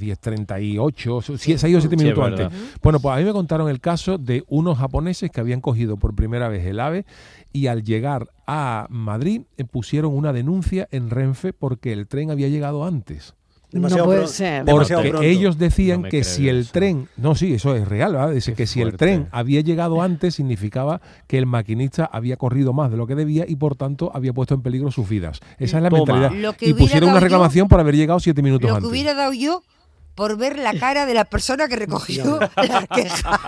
10.38, 0.63 1.37
6 1.37 1.75
o 1.75 1.81
7 1.81 1.95
Sí, 1.97 2.03
minutos 2.03 2.25
antes. 2.25 2.47
Bueno, 2.81 2.99
pues 2.99 3.15
a 3.15 3.19
mí 3.19 3.25
me 3.25 3.33
contaron 3.33 3.69
el 3.69 3.79
caso 3.79 4.17
de 4.17 4.43
unos 4.47 4.77
japoneses 4.77 5.29
que 5.31 5.39
habían 5.41 5.61
cogido 5.61 5.97
por 5.97 6.15
primera 6.15 6.47
vez 6.47 6.65
el 6.65 6.79
AVE 6.79 7.05
y 7.51 7.67
al 7.67 7.83
llegar 7.83 8.27
a 8.47 8.87
Madrid 8.89 9.41
eh, 9.57 9.65
pusieron 9.65 10.13
una 10.15 10.33
denuncia 10.33 10.87
en 10.91 11.09
Renfe 11.09 11.53
porque 11.53 11.93
el 11.93 12.07
tren 12.07 12.31
había 12.31 12.47
llegado 12.47 12.85
antes. 12.85 13.35
Demasiado 13.71 14.03
no 14.05 14.11
puede 14.11 14.27
ser. 14.27 14.65
Porque 14.65 14.93
pronto. 14.93 15.21
ellos 15.23 15.57
decían 15.57 16.03
No 16.03 16.09
que 16.09 16.23
si 16.23 16.47
el 16.47 16.59
eso. 16.59 16.71
tren, 16.73 17.07
no, 17.17 17.33
sí, 17.33 17.55
eso 17.55 17.75
es 17.75 17.87
real, 17.87 18.13
¿verdad? 18.13 18.29
Dice 18.31 18.51
Qué 18.51 18.57
que 18.57 18.67
si 18.67 18.81
el 18.83 18.97
tren 18.97 19.27
había 19.31 19.61
llegado 19.61 20.03
antes 20.03 20.35
significaba 20.35 21.01
que 21.25 21.39
el 21.39 21.47
maquinista 21.47 22.05
había 22.05 22.37
corrido 22.37 22.71
más 22.73 22.91
de 22.91 22.97
lo 22.97 23.07
que 23.07 23.15
debía 23.15 23.45
y 23.47 23.55
por 23.55 23.75
tanto 23.75 24.11
había 24.13 24.31
puesto 24.31 24.53
en 24.53 24.61
peligro 24.61 24.91
sus 24.91 25.09
vidas. 25.09 25.39
Esa 25.57 25.77
es 25.77 25.83
la 25.83 25.89
Toma. 25.89 26.03
mentalidad. 26.19 26.55
Y 26.61 26.73
pusieron 26.75 27.09
una 27.09 27.17
yo- 27.19 27.23
reclamación 27.23 27.67
por 27.67 27.79
haber 27.79 27.95
llegado 27.95 28.19
siete 28.19 28.43
minutos 28.43 28.69
Lo 28.69 28.75
que 28.75 28.77
antes. 28.77 28.91
hubiera 28.91 29.15
dado 29.15 29.33
yo 29.33 29.63
por 30.15 30.37
ver 30.37 30.57
la 30.59 30.73
cara 30.75 31.05
de 31.05 31.13
la 31.13 31.25
persona 31.25 31.67
que 31.67 31.75
recogió 31.75 32.39
la 32.55 32.87
queja. 32.87 33.39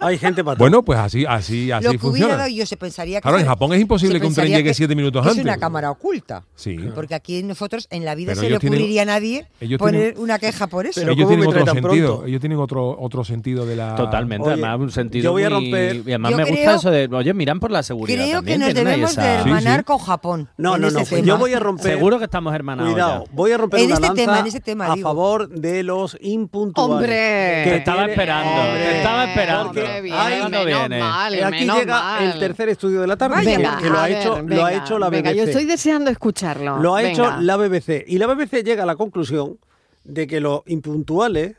Hay 0.00 0.18
gente 0.18 0.44
para. 0.44 0.56
Bueno, 0.58 0.84
pues 0.84 0.98
así, 0.98 1.24
así, 1.26 1.70
así 1.72 1.84
Lo 1.84 1.90
que 1.92 1.96
hubiera 1.96 2.00
funciona. 2.10 2.36
dado 2.36 2.48
yo 2.48 2.66
se 2.66 2.76
pensaría 2.76 3.18
que. 3.18 3.22
Claro, 3.22 3.38
en 3.38 3.46
Japón 3.46 3.72
es 3.72 3.80
imposible 3.80 4.20
que 4.20 4.26
un 4.26 4.32
tren 4.34 4.44
pensaría 4.44 4.56
llegue 4.58 4.70
que- 4.70 4.74
siete 4.74 4.94
minutos 4.94 5.22
que 5.22 5.28
antes. 5.30 5.38
Es 5.38 5.44
una 5.44 5.58
cámara 5.58 5.90
oculta. 5.90 6.44
Sí. 6.54 6.76
Porque 6.94 7.14
aquí 7.14 7.42
nosotros 7.42 7.86
en 7.90 8.04
la 8.04 8.14
vida 8.14 8.30
Pero 8.32 8.36
se 8.36 8.42
le 8.42 8.48
ellos 8.48 8.60
tienen- 8.60 8.78
ocurriría 8.78 9.02
a 9.02 9.04
nadie 9.06 9.46
poner 9.78 9.78
tienen- 10.14 10.18
una 10.18 10.38
queja 10.38 10.66
por 10.68 10.86
eso. 10.86 11.00
Pero 11.00 11.12
ellos 11.12 11.24
¿cómo 11.26 11.28
tienen 11.36 11.48
otro 11.48 11.74
sentido. 11.74 12.06
pronto? 12.16 12.26
Ellos 12.26 12.40
tienen 12.40 12.58
otro 12.58 12.96
otro 13.00 13.24
sentido 13.24 13.66
de 13.66 13.76
la. 13.76 13.96
Totalmente, 13.96 14.44
Oye, 14.48 14.52
además 14.62 14.80
un 14.80 14.90
sentido 14.92 15.24
yo 15.24 15.32
voy 15.32 15.42
a 15.44 15.50
muy- 15.50 15.70
romper- 15.72 15.96
Y 16.06 16.10
además 16.10 16.30
Yo 16.30 16.36
me 16.36 16.44
gusta 16.44 16.56
creo- 16.64 16.76
eso 16.76 16.90
de, 16.90 17.08
oye, 17.12 17.34
miran 17.34 17.58
por 17.60 17.70
la 17.70 17.82
seguridad 17.82 18.16
Creo 18.24 18.26
que 18.28 18.32
también, 18.34 18.60
nos 18.60 18.68
tienen 18.74 18.86
ahí 18.86 18.92
debemos 18.94 19.10
esa- 19.12 19.22
de 19.22 19.28
Sí, 19.36 19.48
hermanar 19.48 19.78
sí. 19.80 19.84
con 19.84 19.98
Japón. 19.98 20.48
No, 20.56 20.76
en 20.76 20.80
no, 20.82 20.90
no. 20.90 20.98
este 21.00 21.16
Yo 21.16 21.22
tema. 21.24 21.34
voy 21.38 21.52
a 21.54 21.60
romper. 21.60 21.92
Seguro 21.94 22.18
que 22.18 22.24
estamos 22.24 22.54
hermanados 22.54 22.92
Cuidado, 22.92 23.24
voy 23.32 23.52
a 23.52 23.58
romper 23.58 23.80
En 23.80 23.86
una 23.86 23.94
este 23.96 24.06
lanza 24.06 24.22
tema, 24.22 24.38
en 24.40 24.46
este 24.46 24.60
tema, 24.60 24.92
a 24.92 24.96
favor 24.96 25.48
de 25.48 25.82
los 25.82 26.07
impuntuales. 26.20 26.94
¡Hombre! 26.94 27.16
Te 27.64 27.76
estaba 27.76 28.06
esperando, 28.06 28.50
Hombre, 28.62 28.84
te 28.84 28.96
estaba 28.98 29.24
esperando. 29.24 29.72
porque 29.72 30.00
bien, 30.00 30.16
menos 30.50 30.64
viene. 30.66 30.98
mal, 31.00 31.34
Eh, 31.34 31.44
Aquí 31.44 31.60
menos 31.60 31.78
llega 31.78 32.00
mal. 32.02 32.24
el 32.24 32.38
tercer 32.38 32.68
estudio 32.68 33.00
de 33.00 33.06
la 33.06 33.16
tarde, 33.16 33.40
que- 33.42 33.56
Venga, 33.56 33.78
que 33.78 33.90
lo 33.90 33.98
ha, 33.98 34.08
hecho, 34.10 34.34
ver, 34.44 34.56
lo 34.58 34.64
ha 34.64 34.72
hecho 34.74 34.98
la 34.98 35.08
BBC. 35.08 35.22
venga, 35.22 35.32
yo 35.32 35.42
estoy 35.44 35.64
deseando 35.64 36.10
escucharlo. 36.10 36.78
Lo 36.78 36.94
ha 36.96 37.02
Venga. 37.02 37.12
hecho 37.12 37.40
la 37.40 37.56
BBC. 37.56 38.04
Y 38.06 38.18
la 38.18 38.26
BBC 38.26 38.62
llega 38.62 38.84
a 38.84 38.86
la 38.86 38.96
conclusión 38.96 39.58
de 40.04 40.26
que 40.26 40.40
los 40.40 40.62
impuntuales 40.66 41.56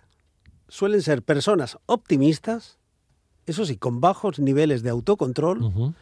suelen 0.68 1.02
ser 1.02 1.24
personas 1.24 1.78
optimistas, 1.86 2.78
eso 3.46 3.66
sí, 3.66 3.78
con 3.78 4.00
bajos 4.02 4.40
niveles 4.40 4.84
de 4.84 4.90
autocontrol. 4.92 5.94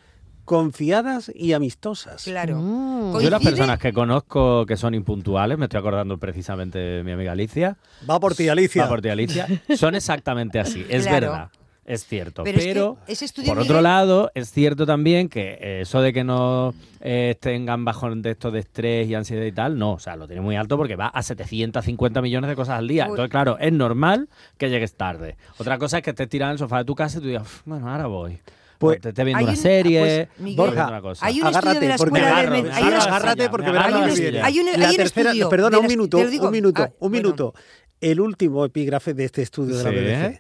Confiadas 0.48 1.30
y 1.36 1.52
amistosas. 1.52 2.24
Claro. 2.24 2.58
Mm. 2.62 3.20
Yo 3.20 3.30
las 3.30 3.44
personas 3.44 3.78
que 3.80 3.92
conozco 3.92 4.66
que 4.66 4.78
son 4.78 4.94
impuntuales, 4.96 5.58
me 5.58 5.66
estoy 5.66 5.80
acordando 5.82 6.18
precisamente 6.18 6.80
de 6.80 7.04
mi 7.04 7.12
amiga 7.12 7.34
Alicia, 7.34 7.76
Va 8.10 8.18
por 8.18 8.34
ti, 8.34 8.48
Alicia. 8.48 8.84
va 8.84 8.90
por 8.90 9.02
ti, 9.02 9.10
Alicia, 9.10 9.46
son 9.76 9.94
exactamente 9.96 10.58
así, 10.58 10.86
es 10.90 11.06
Claro. 11.06 11.32
verdad. 11.32 11.50
Es 11.86 12.06
cierto, 12.06 12.44
Pero 12.44 12.58
pero, 12.60 12.98
es 13.02 13.06
que 13.08 13.14
ese 13.14 13.26
estudio, 13.26 13.48
por 13.50 13.60
otro 13.60 13.76
Miguel- 13.76 13.84
lado, 13.84 14.32
es 14.36 14.52
cierto 14.52 14.86
también 14.86 15.28
que 15.30 15.58
eh, 15.62 15.82
eso 15.82 16.02
de 16.02 16.12
que 16.14 16.24
no 16.26 16.74
eh, 17.02 17.36
tengan 17.40 17.84
bajón 17.86 18.22
de 18.22 18.32
esto 18.32 18.50
de 18.52 18.60
estrés 18.60 19.08
y 19.08 19.16
ansiedad 19.16 19.44
y 19.46 19.52
tal, 19.54 19.78
no, 19.78 19.94
o 19.94 20.00
sea, 20.00 20.16
lo 20.18 20.28
tiene 20.28 20.42
muy 20.42 20.56
alto 20.58 20.76
porque 20.78 20.96
va 20.98 21.08
a 21.08 21.22
750 21.24 22.22
millones 22.22 22.50
de 22.50 22.56
cosas 22.56 22.78
al 22.80 22.88
día. 22.90 23.06
Uy. 23.06 23.12
Entonces, 23.12 23.32
claro, 23.32 23.58
es 23.60 23.72
normal 23.74 24.28
que 24.58 24.70
llegues 24.70 24.96
tarde. 24.96 25.36
Otra 25.58 25.78
cosa 25.78 25.98
es 25.98 26.04
que 26.04 26.10
estés 26.10 26.28
tirado 26.30 26.52
en 26.52 26.54
el 26.56 26.60
sofá 26.60 26.80
de 26.80 26.86
tu 26.86 26.96
casa 26.96 27.18
y 27.20 27.22
tú 27.22 27.28
digas, 27.28 27.44
"Uf, 27.44 27.62
bueno, 27.66 27.90
ahora 27.90 28.08
voy. 28.08 28.38
Pues, 28.78 29.02
te 29.02 29.10
estés 29.10 29.26
viendo 29.26 29.44
una 29.44 29.52
un- 29.54 29.58
serie, 29.58 30.28
pues, 30.30 30.40
Miguel, 30.44 30.58
Borja, 30.58 30.88
una 30.88 31.02
cosa. 31.02 31.26
hay 31.26 31.34
un 31.42 31.48
estudio 31.48 31.58
agárrate, 31.60 31.80
de 31.80 31.88
la 31.88 31.96
escuela 31.96 32.28
de 32.42 32.50
me 32.50 32.58
hay 32.58 32.84
una- 32.84 32.98
agarro, 32.98 33.02
agárrate 33.16 33.50
porque 33.50 33.66
me 33.68 33.72
verás 33.74 33.92
lo 33.92 34.14
que 34.16 34.22
viene. 34.22 34.42
hay 34.42 34.60
un- 34.60 34.66
La 34.80 34.90
hay 34.90 34.96
tercera, 34.98 35.30
estudio 35.32 35.50
perdona, 35.50 35.80
un 35.80 35.88
minuto, 35.88 36.18
te 36.18 36.28
digo. 36.28 36.46
un 36.46 36.52
minuto, 36.52 36.84
Ah, 36.84 36.90
un 37.00 37.10
bueno. 37.12 37.24
minuto. 37.24 37.54
El 38.02 38.20
último 38.22 38.64
epígrafe 38.66 39.14
de 39.14 39.26
este 39.26 39.42
estudio 39.42 39.76
de 39.78 39.84
la. 39.84 39.90
BBC. 39.90 40.40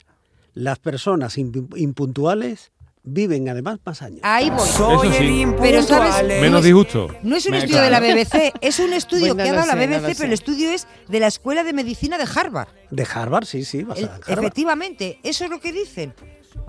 Las 0.54 0.80
personas 0.80 1.38
impu- 1.38 1.76
impuntuales 1.78 2.72
viven 3.10 3.48
además 3.48 3.80
más 3.86 4.02
años. 4.02 4.20
Ahí 4.24 4.50
voy. 4.50 4.68
Eso 4.68 5.02
sí. 5.18 5.46
Pero 5.62 5.82
sabes, 5.82 6.42
Menos 6.42 6.64
disgusto. 6.64 7.08
No 7.24 7.36
es 7.38 7.46
un 7.46 7.52
Me- 7.54 7.60
estudio 7.60 7.82
de 7.82 7.90
la 7.90 8.00
BBC, 8.02 8.52
es 8.60 8.80
un 8.80 8.92
estudio 8.92 9.34
Bueno, 9.34 9.44
que 9.44 9.50
ha 9.50 9.54
dado 9.54 9.68
la 9.68 9.74
sé, 9.74 9.88
BBC, 9.88 10.14
pero 10.18 10.28
el 10.28 10.34
estudio 10.34 10.72
es 10.72 10.88
de 11.08 11.20
la 11.20 11.28
Escuela 11.28 11.64
de 11.64 11.74
Medicina 11.74 12.18
de 12.18 12.26
Harvard. 12.36 12.68
De 12.92 13.08
Harvard, 13.12 13.46
sí, 13.46 13.64
sí, 13.64 13.80
El- 13.80 13.86
basada 13.86 14.08
en 14.18 14.24
Harvard. 14.24 14.40
efectivamente, 14.40 15.20
eso 15.24 15.46
es 15.46 15.50
lo 15.50 15.60
que 15.62 15.72
dicen. 15.72 16.14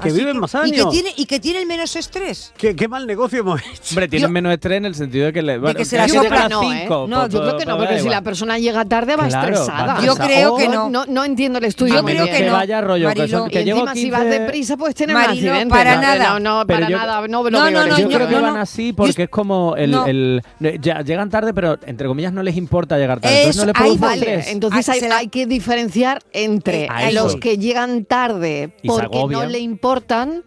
Que 0.03 0.13
viven 0.13 0.39
más 0.39 0.55
Y 0.55 0.71
que, 0.71 0.81
años. 0.81 0.91
tiene, 0.93 1.11
y 1.17 1.27
que 1.27 1.41
tienen 1.41 1.67
menos 1.67 1.97
estrés. 1.97 2.53
¿Qué, 2.57 2.77
qué 2.77 2.87
mal 2.89 3.07
negocio 3.07 3.41
hemos 3.41 3.61
hecho. 3.61 3.83
Hombre, 3.91 4.09
tienen 4.09 4.29
Yo- 4.29 4.33
menos 4.33 4.53
estrés 4.53 4.77
en 4.79 4.85
el 4.85 4.95
sentido 4.95 5.27
de 5.27 5.33
que 5.33 5.43
le 5.43 5.59
bueno, 5.59 5.77
que 5.77 5.85
se 5.85 5.97
la 5.97 6.07
sopla- 6.07 6.49
no, 6.49 6.63
¿eh? 6.73 6.79
cinco, 6.83 7.07
No, 7.09 7.21
pues, 7.23 7.33
yo 7.33 7.41
creo 7.43 7.57
que 7.59 7.67
no, 7.67 7.77
porque 7.79 7.99
si 8.01 8.09
la 8.09 8.23
persona 8.23 8.59
llega 8.59 8.85
tarde 8.85 9.17
va 9.17 9.27
Claro, 9.29 9.49
estresada. 9.55 9.95
va 9.95 10.01
Yo 10.05 10.15
creo 10.15 10.57
que 10.57 10.69
no, 10.69 10.89
no. 10.89 11.05
no, 11.07 11.25
entiendo 11.25 11.59
el 11.59 11.65
estudio. 11.65 11.95
Yo 11.95 12.05
creo 12.05 12.27
que 12.27 12.33
que 12.33 12.47
no. 12.47 12.53
vaya 12.53 12.81
rollo 12.81 13.13
que, 13.13 13.29
son- 13.29 13.49
Y 13.49 13.51
que 13.51 13.65
llevo 13.65 13.81
encima, 13.89 13.95
si 13.95 14.01
15 14.03 14.11
vas 14.19 14.31
deprisa, 14.31 14.77
puedes 14.77 14.95
tener 14.95 15.17
un 15.17 15.23
Marilo, 15.23 15.51
accidente. 15.51 15.75
para 15.75 15.95
No, 15.97 16.03
nada. 16.03 16.39
No, 16.39 16.59
no, 16.61 16.67
para 16.67 16.89
yo- 16.89 16.97
nada. 16.97 17.29
No, 17.29 17.43
No, 17.51 17.71
no, 17.71 17.99
Yo 17.99 18.09
creo 18.09 18.29
que 18.29 18.35
no, 18.37 18.43
van 18.43 18.57
así 18.59 18.93
porque 18.93 19.25
es 19.25 19.29
como 19.29 19.75
el, 19.77 20.43
llegan 20.61 21.31
tarde, 21.31 21.53
pero 21.55 21.79
entre 21.87 22.07
comillas 22.07 22.33
no 22.33 22.43
les 22.43 22.57
importa 22.57 22.97
llegar 22.99 23.21
tarde. 23.21 23.39
Entonces 23.39 23.61
no 23.61 23.67
les 23.67 23.75
produce 23.75 24.15
estrés. 24.15 24.47
entonces 24.49 24.89
Ah, 24.89 25.17
hay, 25.19 25.29
que 25.29 25.47
diferenciar 25.47 26.23
entre 26.33 26.89
A 26.89 27.11
los 27.11 27.37
que 27.37 27.59
llegan 27.59 28.05
tarde 28.05 28.71
Y 28.83 28.89
porque 28.89 29.19
no 29.29 29.45
le 29.47 29.59
importan 29.79 30.43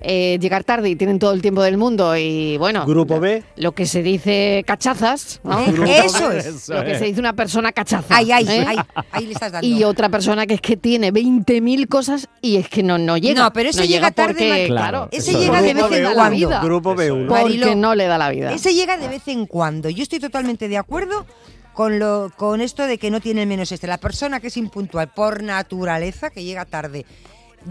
eh, 0.00 0.36
llegar 0.42 0.62
tarde 0.62 0.90
y 0.90 0.96
tienen 0.96 1.18
todo 1.18 1.32
el 1.32 1.40
tiempo 1.40 1.62
del 1.62 1.78
mundo 1.78 2.14
y 2.18 2.58
bueno, 2.58 2.84
Grupo 2.84 3.18
B. 3.18 3.42
lo 3.56 3.72
que 3.72 3.86
se 3.86 4.02
dice 4.02 4.62
cachazas, 4.66 5.40
¿no? 5.42 5.58
Eh, 5.86 6.02
Eso 6.04 6.30
es. 6.30 6.68
Lo 6.68 6.84
que 6.84 6.98
se 6.98 7.06
dice 7.06 7.18
una 7.18 7.32
persona 7.32 7.72
cachaza. 7.72 8.14
Ahí, 8.14 8.30
ahí, 8.30 8.46
¿eh? 8.46 8.64
ahí, 8.68 8.76
ahí 9.10 9.26
le 9.26 9.32
estás 9.32 9.52
dando. 9.52 9.66
Y 9.66 9.84
otra 9.84 10.10
persona 10.10 10.46
que 10.46 10.54
es 10.54 10.60
que 10.60 10.76
tiene 10.76 11.12
20.000 11.14 11.88
cosas 11.88 12.28
y 12.42 12.56
es 12.56 12.68
que 12.68 12.82
no, 12.82 12.98
no 12.98 13.16
llega. 13.16 13.42
No, 13.42 13.52
pero 13.54 13.70
ese 13.70 13.80
no 13.80 13.86
llega 13.86 14.10
tarde, 14.10 14.34
porque, 14.34 14.66
claro, 14.66 15.08
Ese 15.10 15.30
eso 15.30 15.40
llega 15.40 15.62
de 15.62 15.72
vez 15.72 15.84
en 15.84 16.04
B1, 16.04 16.14
cuando. 16.14 16.60
Grupo 16.60 16.94
B1. 16.94 17.28
Vale. 17.28 17.58
porque 17.58 17.74
no 17.74 17.94
le 17.94 18.06
da 18.06 18.18
la 18.18 18.28
vida. 18.28 18.52
Ese 18.52 18.74
llega 18.74 18.98
de 18.98 19.08
vez 19.08 19.26
en 19.28 19.46
cuando. 19.46 19.88
Yo 19.88 20.02
estoy 20.02 20.20
totalmente 20.20 20.68
de 20.68 20.76
acuerdo 20.76 21.24
con 21.72 21.98
lo 21.98 22.30
con 22.36 22.60
esto 22.60 22.86
de 22.86 22.98
que 22.98 23.10
no 23.10 23.20
tiene 23.20 23.42
el 23.42 23.48
menos 23.48 23.72
este. 23.72 23.86
La 23.86 23.98
persona 23.98 24.40
que 24.40 24.48
es 24.48 24.56
impuntual 24.58 25.08
por 25.08 25.42
naturaleza, 25.42 26.28
que 26.28 26.44
llega 26.44 26.66
tarde. 26.66 27.06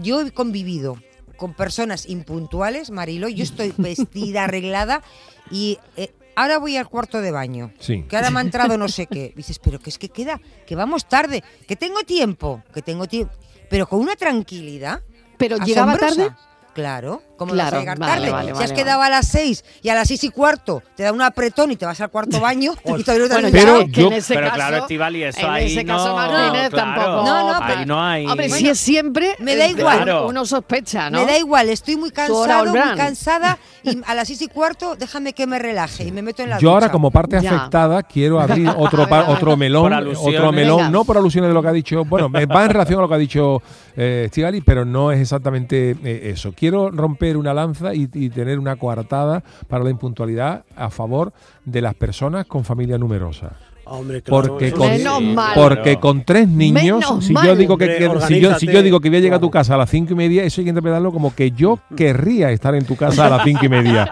Yo 0.02 0.20
he 0.20 0.30
convivido 0.30 0.96
con 1.36 1.54
personas 1.54 2.08
impuntuales, 2.08 2.90
Marilo. 2.90 3.28
Yo 3.28 3.42
estoy 3.42 3.72
vestida, 3.78 4.44
arreglada 4.44 5.02
y 5.50 5.78
eh, 5.96 6.12
ahora 6.34 6.58
voy 6.58 6.76
al 6.76 6.88
cuarto 6.88 7.20
de 7.20 7.30
baño. 7.30 7.72
Sí. 7.78 8.04
Que 8.08 8.16
ahora 8.16 8.30
me 8.30 8.38
ha 8.40 8.42
entrado 8.42 8.76
no 8.78 8.88
sé 8.88 9.06
qué. 9.06 9.32
Dices, 9.36 9.58
pero 9.58 9.78
que 9.78 9.90
es 9.90 9.98
que 9.98 10.08
queda, 10.08 10.40
que 10.66 10.74
vamos 10.76 11.08
tarde, 11.08 11.42
que 11.66 11.76
tengo 11.76 12.02
tiempo, 12.02 12.62
que 12.72 12.82
tengo 12.82 13.06
tiempo. 13.06 13.34
Pero 13.68 13.88
con 13.88 14.00
una 14.00 14.16
tranquilidad. 14.16 15.02
Pero 15.38 15.58
llegaba 15.58 15.92
asombrosa. 15.92 16.28
tarde. 16.28 16.36
Claro, 16.72 17.22
¿cómo 17.36 17.52
no 17.54 17.58
vas 17.58 17.64
Claro, 17.68 17.76
a 17.76 17.80
llegar 17.80 17.98
vale, 17.98 18.12
tarde? 18.12 18.30
vale, 18.30 18.46
si 18.46 18.62
has 18.62 18.70
vale. 18.70 18.74
quedado 18.82 19.02
a 19.02 19.10
las 19.10 19.26
seis 19.28 19.64
y 19.82 19.88
a 19.88 19.94
las 19.94 20.08
seis 20.08 20.24
y 20.24 20.30
cuarto 20.30 20.82
te 20.96 21.02
da 21.02 21.12
un 21.12 21.22
apretón 21.22 21.70
y 21.70 21.76
te 21.76 21.86
vas 21.86 22.00
al 22.00 22.10
cuarto 22.10 22.40
baño 22.40 22.74
y 22.84 23.02
todavía 23.04 23.28
no 23.28 23.34
Bueno, 23.34 23.48
Pero 23.52 23.78
que 23.86 24.00
yo- 24.00 24.06
en 24.08 24.12
ese 24.14 24.34
Pero 24.34 24.46
caso, 24.46 24.56
claro, 24.56 24.76
Estivali, 24.78 25.22
eso 25.22 25.40
en 25.40 25.46
ahí 25.46 25.66
ese 25.72 25.84
no, 25.84 25.96
caso 25.96 26.14
Martínez 26.16 26.70
claro. 26.70 26.76
tampoco. 26.76 27.26
No, 27.26 27.52
no, 27.52 27.54
ahí 27.54 27.62
pero- 27.74 27.86
no 27.86 28.02
hay. 28.02 28.26
Hombre, 28.26 28.48
Bueno, 28.48 28.56
si 28.64 28.68
es 28.70 28.78
siempre, 28.78 29.34
me 29.40 29.56
da 29.56 29.66
eh, 29.66 29.70
igual. 29.70 29.96
Claro. 30.02 30.26
uno 30.28 30.44
sospecha, 30.46 31.10
¿no? 31.10 31.20
Me 31.20 31.26
da 31.26 31.38
igual, 31.38 31.68
estoy 31.68 31.96
muy 31.96 32.10
cansado, 32.10 32.66
muy 32.70 32.96
cansada 32.96 33.58
y 33.82 33.98
a 34.06 34.14
las 34.14 34.28
seis 34.28 34.42
y 34.42 34.48
cuarto 34.48 34.96
déjame 34.96 35.32
que 35.32 35.46
me 35.46 35.58
relaje 35.58 36.04
y 36.04 36.12
me 36.12 36.22
meto 36.22 36.42
en 36.42 36.50
la 36.50 36.58
Yo 36.58 36.70
ahora 36.70 36.90
como 36.90 37.10
parte 37.10 37.40
Ya. 37.40 37.50
afectada 37.56 38.02
quiero 38.02 38.40
abrir 38.40 38.68
otro 38.76 39.06
ver, 39.06 39.24
otro 39.28 39.56
melón, 39.56 39.92
otro 39.92 40.52
melón, 40.52 40.76
Venga. 40.78 40.90
no 40.90 41.04
por 41.04 41.16
alusiones 41.18 41.48
de 41.50 41.54
lo 41.54 41.62
que 41.62 41.68
ha 41.68 41.72
dicho, 41.72 42.04
bueno, 42.04 42.30
va 42.30 42.64
en 42.64 42.70
relación 42.70 42.98
a 42.98 43.02
lo 43.02 43.08
que 43.08 43.14
ha 43.14 43.18
dicho 43.18 43.62
eh, 43.96 44.24
Estivali, 44.26 44.60
pero 44.60 44.84
no 44.84 45.10
es 45.10 45.20
exactamente 45.20 45.96
eh, 46.04 46.30
eso. 46.32 46.52
Quiero 46.56 46.90
romper 46.90 47.25
una 47.34 47.54
lanza 47.54 47.94
y, 47.94 48.10
y 48.12 48.28
tener 48.28 48.58
una 48.58 48.76
coartada 48.76 49.42
para 49.68 49.84
la 49.84 49.90
impuntualidad 49.90 50.66
a 50.76 50.90
favor 50.90 51.32
de 51.64 51.80
las 51.80 51.94
personas 51.94 52.44
con 52.44 52.62
familia 52.62 52.98
numerosa. 52.98 53.56
Hombre, 53.88 54.20
claro, 54.20 54.48
Porque 54.48 54.72
con, 54.72 54.88
sí. 54.90 54.98
Menos 54.98 55.22
mal. 55.22 55.52
porque 55.54 55.96
con 55.98 56.24
tres 56.24 56.48
niños, 56.48 56.82
Menos 56.98 57.24
si 57.24 57.32
mal. 57.32 57.46
yo 57.46 57.54
digo 57.54 57.78
que, 57.78 57.84
Hombre, 57.84 57.96
si, 57.98 58.02
yo, 58.02 58.08
si 58.08 58.16
organízate. 58.46 58.72
yo 58.72 58.82
digo 58.82 58.98
que 59.00 59.08
voy 59.10 59.18
a 59.18 59.20
llegar 59.20 59.36
a 59.36 59.40
tu 59.40 59.48
casa 59.50 59.74
a 59.74 59.76
las 59.78 59.90
cinco 59.90 60.12
y 60.12 60.16
media, 60.16 60.42
eso 60.42 60.60
hay 60.60 60.64
que 60.64 60.70
interpretarlo 60.70 61.12
como 61.12 61.32
que 61.34 61.52
yo 61.52 61.78
querría 61.96 62.50
estar 62.50 62.74
en 62.74 62.84
tu 62.84 62.96
casa 62.96 63.26
a 63.26 63.30
las 63.30 63.44
cinco 63.44 63.64
y 63.64 63.68
media. 63.68 64.10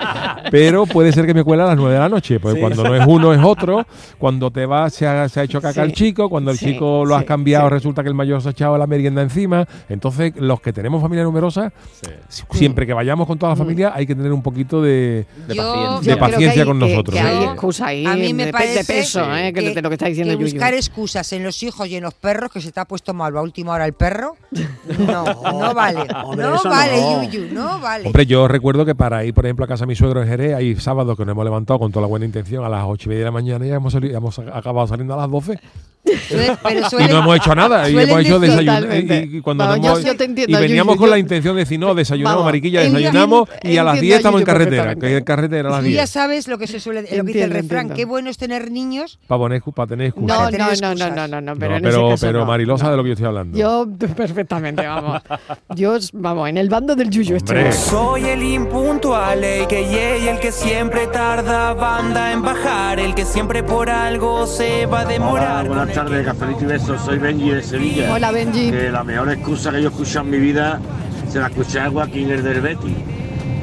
Pero 0.52 0.86
puede 0.86 1.10
ser 1.10 1.26
que 1.26 1.34
me 1.34 1.42
cuela 1.42 1.64
a 1.64 1.68
las 1.68 1.76
nueve 1.76 1.94
de 1.94 2.00
la 2.00 2.08
noche, 2.08 2.38
porque 2.38 2.56
Sí. 2.56 2.60
cuando 2.60 2.84
no 2.84 2.94
es 2.94 3.04
uno 3.06 3.32
es 3.34 3.40
otro, 3.42 3.84
cuando 4.18 4.50
te 4.52 4.64
vas 4.64 4.94
se 4.94 5.08
ha, 5.08 5.28
se 5.28 5.40
ha 5.40 5.42
hecho 5.42 5.60
caca 5.60 5.72
Sí. 5.84 5.90
el 5.90 5.92
chico, 5.92 6.28
cuando 6.30 6.52
el 6.52 6.58
Sí, 6.58 6.66
chico 6.66 7.04
lo 7.04 7.16
has 7.16 7.24
cambiado 7.24 7.66
sí. 7.68 7.74
resulta 7.74 8.02
que 8.04 8.08
el 8.10 8.14
mayor 8.14 8.40
se 8.42 8.48
ha 8.48 8.52
echado 8.52 8.78
la 8.78 8.86
merienda 8.86 9.22
encima. 9.22 9.66
Entonces, 9.88 10.34
los 10.36 10.60
que 10.60 10.72
tenemos 10.72 11.02
familia 11.02 11.24
numerosa, 11.24 11.72
si- 12.28 12.44
siempre 12.52 12.86
que 12.86 12.92
vayamos 12.94 13.26
con 13.26 13.38
toda 13.38 13.50
la 13.50 13.56
familia 13.56 13.92
hay 13.92 14.06
que 14.06 14.14
tener 14.14 14.32
un 14.32 14.42
poquito 14.42 14.80
de... 14.80 15.26
De 15.48 15.54
paciencia. 15.56 16.14
de 16.14 16.20
paciencia 16.20 16.62
hay- 16.62 16.68
con 16.68 16.78
que- 16.78 16.88
nosotros, 16.88 17.14
Que, 17.16 17.20
hay 17.20 17.34
Yo- 17.44 17.50
excusa 17.52 17.86
ahí 17.86 18.06
a 18.06 18.14
mí 18.14 18.32
me 18.32 18.46
de, 18.46 18.52
parece 18.52 18.78
de 18.78 18.84
peso, 18.84 19.34
¿eh? 19.36 19.52
que, 19.52 19.63
de 19.72 19.82
lo 19.82 19.88
que 19.88 19.94
está 19.94 20.06
diciendo 20.06 20.32
que 20.36 20.42
Yuyu. 20.42 20.52
buscar 20.54 20.74
excusas 20.74 21.32
en 21.32 21.44
los 21.44 21.62
hijos 21.62 21.86
y 21.88 21.96
en 21.96 22.02
los 22.02 22.14
perros, 22.14 22.50
que 22.52 22.60
se 22.60 22.72
te 22.72 22.80
ha 22.80 22.84
puesto 22.84 23.14
mal 23.14 23.36
a 23.36 23.42
última 23.42 23.72
hora 23.72 23.86
el 23.86 23.92
perro, 23.94 24.36
no, 24.98 25.24
no 25.52 25.74
vale. 25.74 26.00
Hombre, 26.24 26.46
no 26.46 26.62
vale, 26.64 27.00
no. 27.00 27.22
Yuyu, 27.24 27.52
no 27.54 27.80
vale. 27.80 28.06
Hombre, 28.06 28.26
yo 28.26 28.48
recuerdo 28.48 28.84
que 28.84 28.94
para 28.94 29.24
ir, 29.24 29.32
por 29.34 29.46
ejemplo, 29.46 29.64
a 29.64 29.68
casa 29.68 29.84
de 29.84 29.88
mi 29.88 29.94
suegro 29.96 30.22
en 30.22 30.28
Jerez, 30.28 30.54
hay 30.54 30.76
sábados 30.76 31.16
que 31.16 31.24
nos 31.24 31.32
hemos 31.32 31.44
levantado 31.44 31.78
con 31.78 31.90
toda 31.92 32.02
la 32.02 32.08
buena 32.08 32.26
intención 32.26 32.64
a 32.64 32.68
las 32.68 32.84
ocho 32.86 33.04
y 33.06 33.08
media 33.10 33.20
de 33.20 33.24
la 33.26 33.30
mañana 33.30 33.64
y 33.64 33.68
ya 33.70 33.76
hemos, 33.76 33.92
salido- 33.92 34.16
hemos 34.16 34.38
acabado 34.38 34.86
saliendo 34.86 35.14
a 35.14 35.18
las 35.18 35.30
12 35.30 35.58
Suele- 36.28 36.58
pero 36.62 36.80
y 37.00 37.08
no 37.08 37.18
hemos 37.20 37.36
hecho 37.36 37.54
nada 37.54 37.88
y 37.88 37.96
hemos 37.98 38.20
hecho 38.20 38.38
desayuno 38.38 38.94
y, 38.94 39.38
y 39.38 39.40
cuando 39.40 39.66
nos 39.66 39.76
yo- 39.80 39.84
hemos- 39.86 40.04
yo 40.04 40.14
te 40.16 40.24
entiendo, 40.24 40.58
y 40.58 40.60
veníamos 40.60 40.96
yo- 40.96 41.00
con 41.00 41.08
la 41.10 41.18
intención 41.18 41.54
de 41.56 41.60
decir 41.62 41.80
no 41.80 41.94
desayunamos 41.94 42.36
Vamos, 42.36 42.44
mariquilla 42.44 42.82
entiendo- 42.84 42.98
desayunamos 42.98 43.48
y 43.62 43.76
a 43.78 43.84
las 43.84 43.94
entiendo, 43.94 44.00
10 44.02 44.16
estamos 44.18 44.40
en 44.42 44.44
carretera 44.46 44.94
que 44.96 45.16
en 45.16 45.24
carretera 45.24 45.68
a 45.70 45.72
las 45.72 45.80
Tú 45.80 45.86
ya 45.86 45.90
10 46.02 46.10
sabes 46.10 46.46
lo 46.48 46.58
que 46.58 46.66
se 46.66 46.78
suele, 46.78 47.02
lo 47.02 47.08
que 47.08 47.22
dice 47.22 47.44
el 47.44 47.50
refrán, 47.50 47.86
entiendo. 47.86 47.94
qué 47.94 48.04
bueno 48.04 48.28
es 48.28 48.36
tener 48.36 48.70
niños. 48.70 49.18
para 49.26 49.38
poner 49.38 49.53
para 49.60 49.86
tener 49.88 50.06
excusa 50.08 50.34
No, 50.34 50.50
no, 50.50 50.50
no, 50.50 50.58
no, 50.58 50.70
excusas. 50.70 50.98
no, 50.98 51.08
no, 51.08 51.28
no, 51.28 51.40
No, 51.40 51.56
pero 51.58 51.76
en 51.76 51.82
pero, 51.82 51.96
ese 52.00 52.10
caso 52.10 52.26
pero 52.26 52.38
no. 52.40 52.46
Marilosa 52.46 52.90
de 52.90 52.96
lo 52.96 53.02
que 53.02 53.08
yo 53.08 53.12
estoy 53.14 53.26
hablando 53.26 53.58
Yo 53.58 53.86
perfectamente, 54.16 54.86
vamos. 54.86 55.22
Yo, 55.74 55.96
vamos, 56.12 56.48
en 56.48 56.58
el 56.58 56.68
bando 56.68 56.94
del 56.96 57.10
Yuyu 57.10 57.36
estoy. 57.36 57.72
Soy 57.72 58.24
el 58.24 58.42
impuntual, 58.42 59.42
el 59.44 59.66
que 59.66 59.88
llega 59.88 60.18
y 60.18 60.28
el 60.28 60.38
que 60.38 60.52
siempre 60.52 61.06
tarda, 61.08 61.74
banda 61.74 62.32
en 62.32 62.42
bajar, 62.42 62.98
el 63.00 63.14
que 63.14 63.24
siempre 63.24 63.62
por 63.62 63.90
algo 63.90 64.46
se 64.46 64.86
va 64.86 65.00
a 65.00 65.04
demorar. 65.04 65.66
Buenas 65.66 65.88
con 65.88 65.88
el 65.88 65.94
tardes, 65.94 66.26
cafelito 66.26 66.64
y 66.64 66.66
besos. 66.66 67.00
Soy 67.02 67.18
Benji 67.18 67.50
de 67.50 67.62
Sevilla. 67.62 68.12
Hola, 68.12 68.30
Benji. 68.30 68.70
Que 68.70 68.90
la 68.90 69.04
mejor 69.04 69.30
excusa 69.30 69.70
que 69.70 69.82
yo 69.82 69.88
he 69.88 69.90
escuchado 69.90 70.24
en 70.24 70.30
mi 70.30 70.38
vida 70.38 70.80
se 71.28 71.38
la 71.40 71.46
escuché 71.48 71.80
a 71.80 71.90
Joaquín 71.90 72.30
el 72.30 72.42
del 72.44 72.60
Betis, 72.60 72.94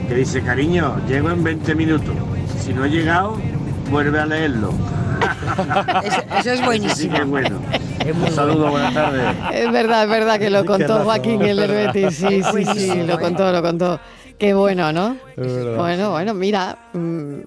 que 0.08 0.16
dice, 0.16 0.42
cariño, 0.42 0.96
llego 1.08 1.30
en 1.32 1.44
20 1.44 1.76
minutos. 1.76 2.14
Si 2.60 2.74
no 2.74 2.86
he 2.86 2.90
llegado, 2.90 3.38
vuelve 3.90 4.20
a 4.20 4.26
leerlo. 4.26 4.74
Eso, 6.04 6.22
eso 6.40 6.52
es 6.52 6.60
Sí 6.60 6.66
buenísimo. 6.66 7.16
es 7.18 7.28
bueno. 7.28 7.60
Un 8.26 8.32
saludo, 8.32 8.70
buenas 8.72 8.94
tardes. 8.94 9.22
Es 9.54 9.72
verdad, 9.72 10.04
es 10.04 10.10
verdad 10.10 10.40
que 10.40 10.50
lo 10.50 10.66
contó. 10.66 11.04
Joaquín 11.04 11.42
el 11.42 11.58
Betis. 11.68 12.16
Sí, 12.16 12.42
sí, 12.44 12.66
sí, 12.76 13.04
lo 13.04 13.20
contó, 13.20 13.52
lo 13.52 13.62
contó. 13.62 14.00
Qué 14.38 14.54
bueno, 14.54 14.92
¿no? 14.92 15.18
Bueno, 15.78 16.12
bueno, 16.12 16.34
mira. 16.34 16.78
mm, 16.94 17.40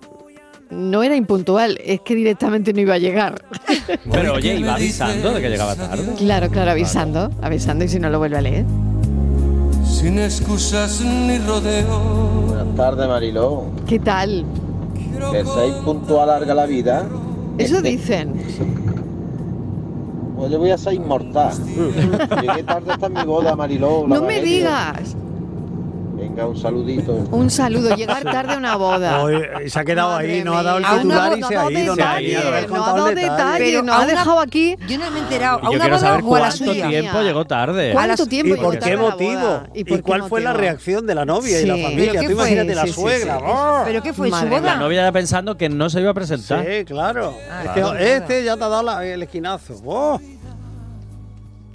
no 0.71 1.03
era 1.03 1.15
impuntual, 1.15 1.79
es 1.85 2.01
que 2.01 2.15
directamente 2.15 2.73
no 2.73 2.81
iba 2.81 2.95
a 2.95 2.99
llegar. 2.99 3.41
Pero 4.11 4.35
oye, 4.35 4.55
iba 4.57 4.75
avisando 4.75 5.33
de 5.33 5.41
que 5.41 5.49
llegaba 5.49 5.75
tarde. 5.77 6.15
Claro, 6.19 6.49
claro, 6.51 6.71
avisando, 6.73 7.31
avisando 7.43 7.85
y 7.85 7.89
si 7.89 8.01
no 8.01 8.11
lo 8.11 8.19
vuelve 8.19 8.39
a 8.39 8.41
leer. 8.41 8.65
Sin 9.85 10.19
excusas 10.19 11.01
ni 11.01 11.39
rodeo. 11.39 11.99
Buenas 12.49 12.75
tardes, 12.77 13.07
Mariló. 13.09 13.67
¿Qué 13.87 13.99
tal? 13.99 14.45
Que 15.31 15.45
seis 15.45 15.75
puntual 15.85 16.27
larga 16.29 16.55
la 16.55 16.67
vida. 16.67 17.07
Eso 17.59 17.81
dicen. 17.83 18.35
Pues 20.37 20.51
yo 20.51 20.59
voy 20.59 20.71
a 20.71 20.79
ser 20.79 20.95
inmortal. 20.95 21.55
Llegué 22.43 22.63
tarde 22.65 22.93
hasta 22.93 23.09
mi 23.09 23.23
boda, 23.25 23.55
Mariló. 23.57 24.07
No 24.07 24.23
me 24.23 24.41
digas. 24.41 25.17
Venga, 26.35 26.49
un 26.49 26.57
saludito. 26.57 27.13
Un 27.31 27.49
saludo, 27.49 27.95
llegar 27.95 28.25
tarde 28.25 28.55
a 28.55 28.57
una 28.57 28.75
boda. 28.75 29.23
Hoy 29.23 29.71
se 29.71 29.79
ha 29.79 29.85
quedado 29.85 30.15
Madre 30.15 30.33
ahí, 30.33 30.43
no 30.43 30.59
ha 30.59 30.65
dado 30.65 30.79
el 30.79 30.85
titular 30.85 31.31
no, 31.31 31.37
y 31.37 31.41
no 31.41 31.47
se 31.47 31.57
ha 31.57 31.71
ido. 31.71 31.95
no, 31.95 32.77
no 32.77 32.85
ha 32.85 32.87
dado 32.93 33.09
el 33.09 33.15
detalle. 33.15 33.31
detalle, 33.37 33.59
Pero 33.65 33.83
nos 33.83 33.95
a 33.95 34.01
ha 34.03 34.07
dejado 34.07 34.41
aquí. 34.41 34.77
Yo 34.89 34.99
no 34.99 35.11
me 35.13 35.19
he 35.19 35.23
enterado. 35.23 35.61
A 35.63 35.71
una 35.71 35.89
boda 35.89 35.95
o 35.95 36.15
a 36.15 36.17
la 36.17 36.23
cuánto 36.49 36.57
suya. 36.57 36.89
tiempo 36.89 37.21
llegó 37.23 37.45
tarde. 37.45 37.93
¿Cuánto 37.93 38.27
tiempo 38.27 38.55
¿Y 38.57 38.59
por 38.59 38.79
qué 38.81 38.97
motivo? 38.97 39.41
boda? 39.41 39.69
¿Y, 39.75 39.85
cuál 40.01 40.25
fue 40.25 40.41
la 40.41 40.53
reacción 40.55 41.07
de 41.07 41.15
la 41.15 41.25
novia 41.25 41.61
y 41.61 41.67
la 41.67 41.77
familia? 41.77 42.11
¿Pero 42.11 42.21
qué 42.21 42.29
Tú 42.29 42.35
fue? 42.35 42.51
imagínate 42.51 42.75
la 42.75 42.87
suegra. 42.89 43.39
¡oh! 43.39 43.83
¿Pero 43.85 44.03
qué 44.03 44.13
fue? 44.13 44.27
¿Su 44.27 44.33
Madre 44.33 44.51
La 44.51 44.61
boda? 44.61 44.77
novia 44.77 45.03
ya 45.05 45.13
pensando 45.13 45.57
que 45.57 45.69
no 45.69 45.89
se 45.89 46.01
iba 46.01 46.11
a 46.11 46.15
presentar. 46.15 46.67
Sí, 46.67 46.85
claro. 46.85 47.33
Ah, 47.49 47.95
este 48.01 48.43
ya 48.43 48.57
te 48.57 48.65
ha 48.65 48.69
dado 48.69 49.01
el 49.03 49.23
esquinazo. 49.23 50.21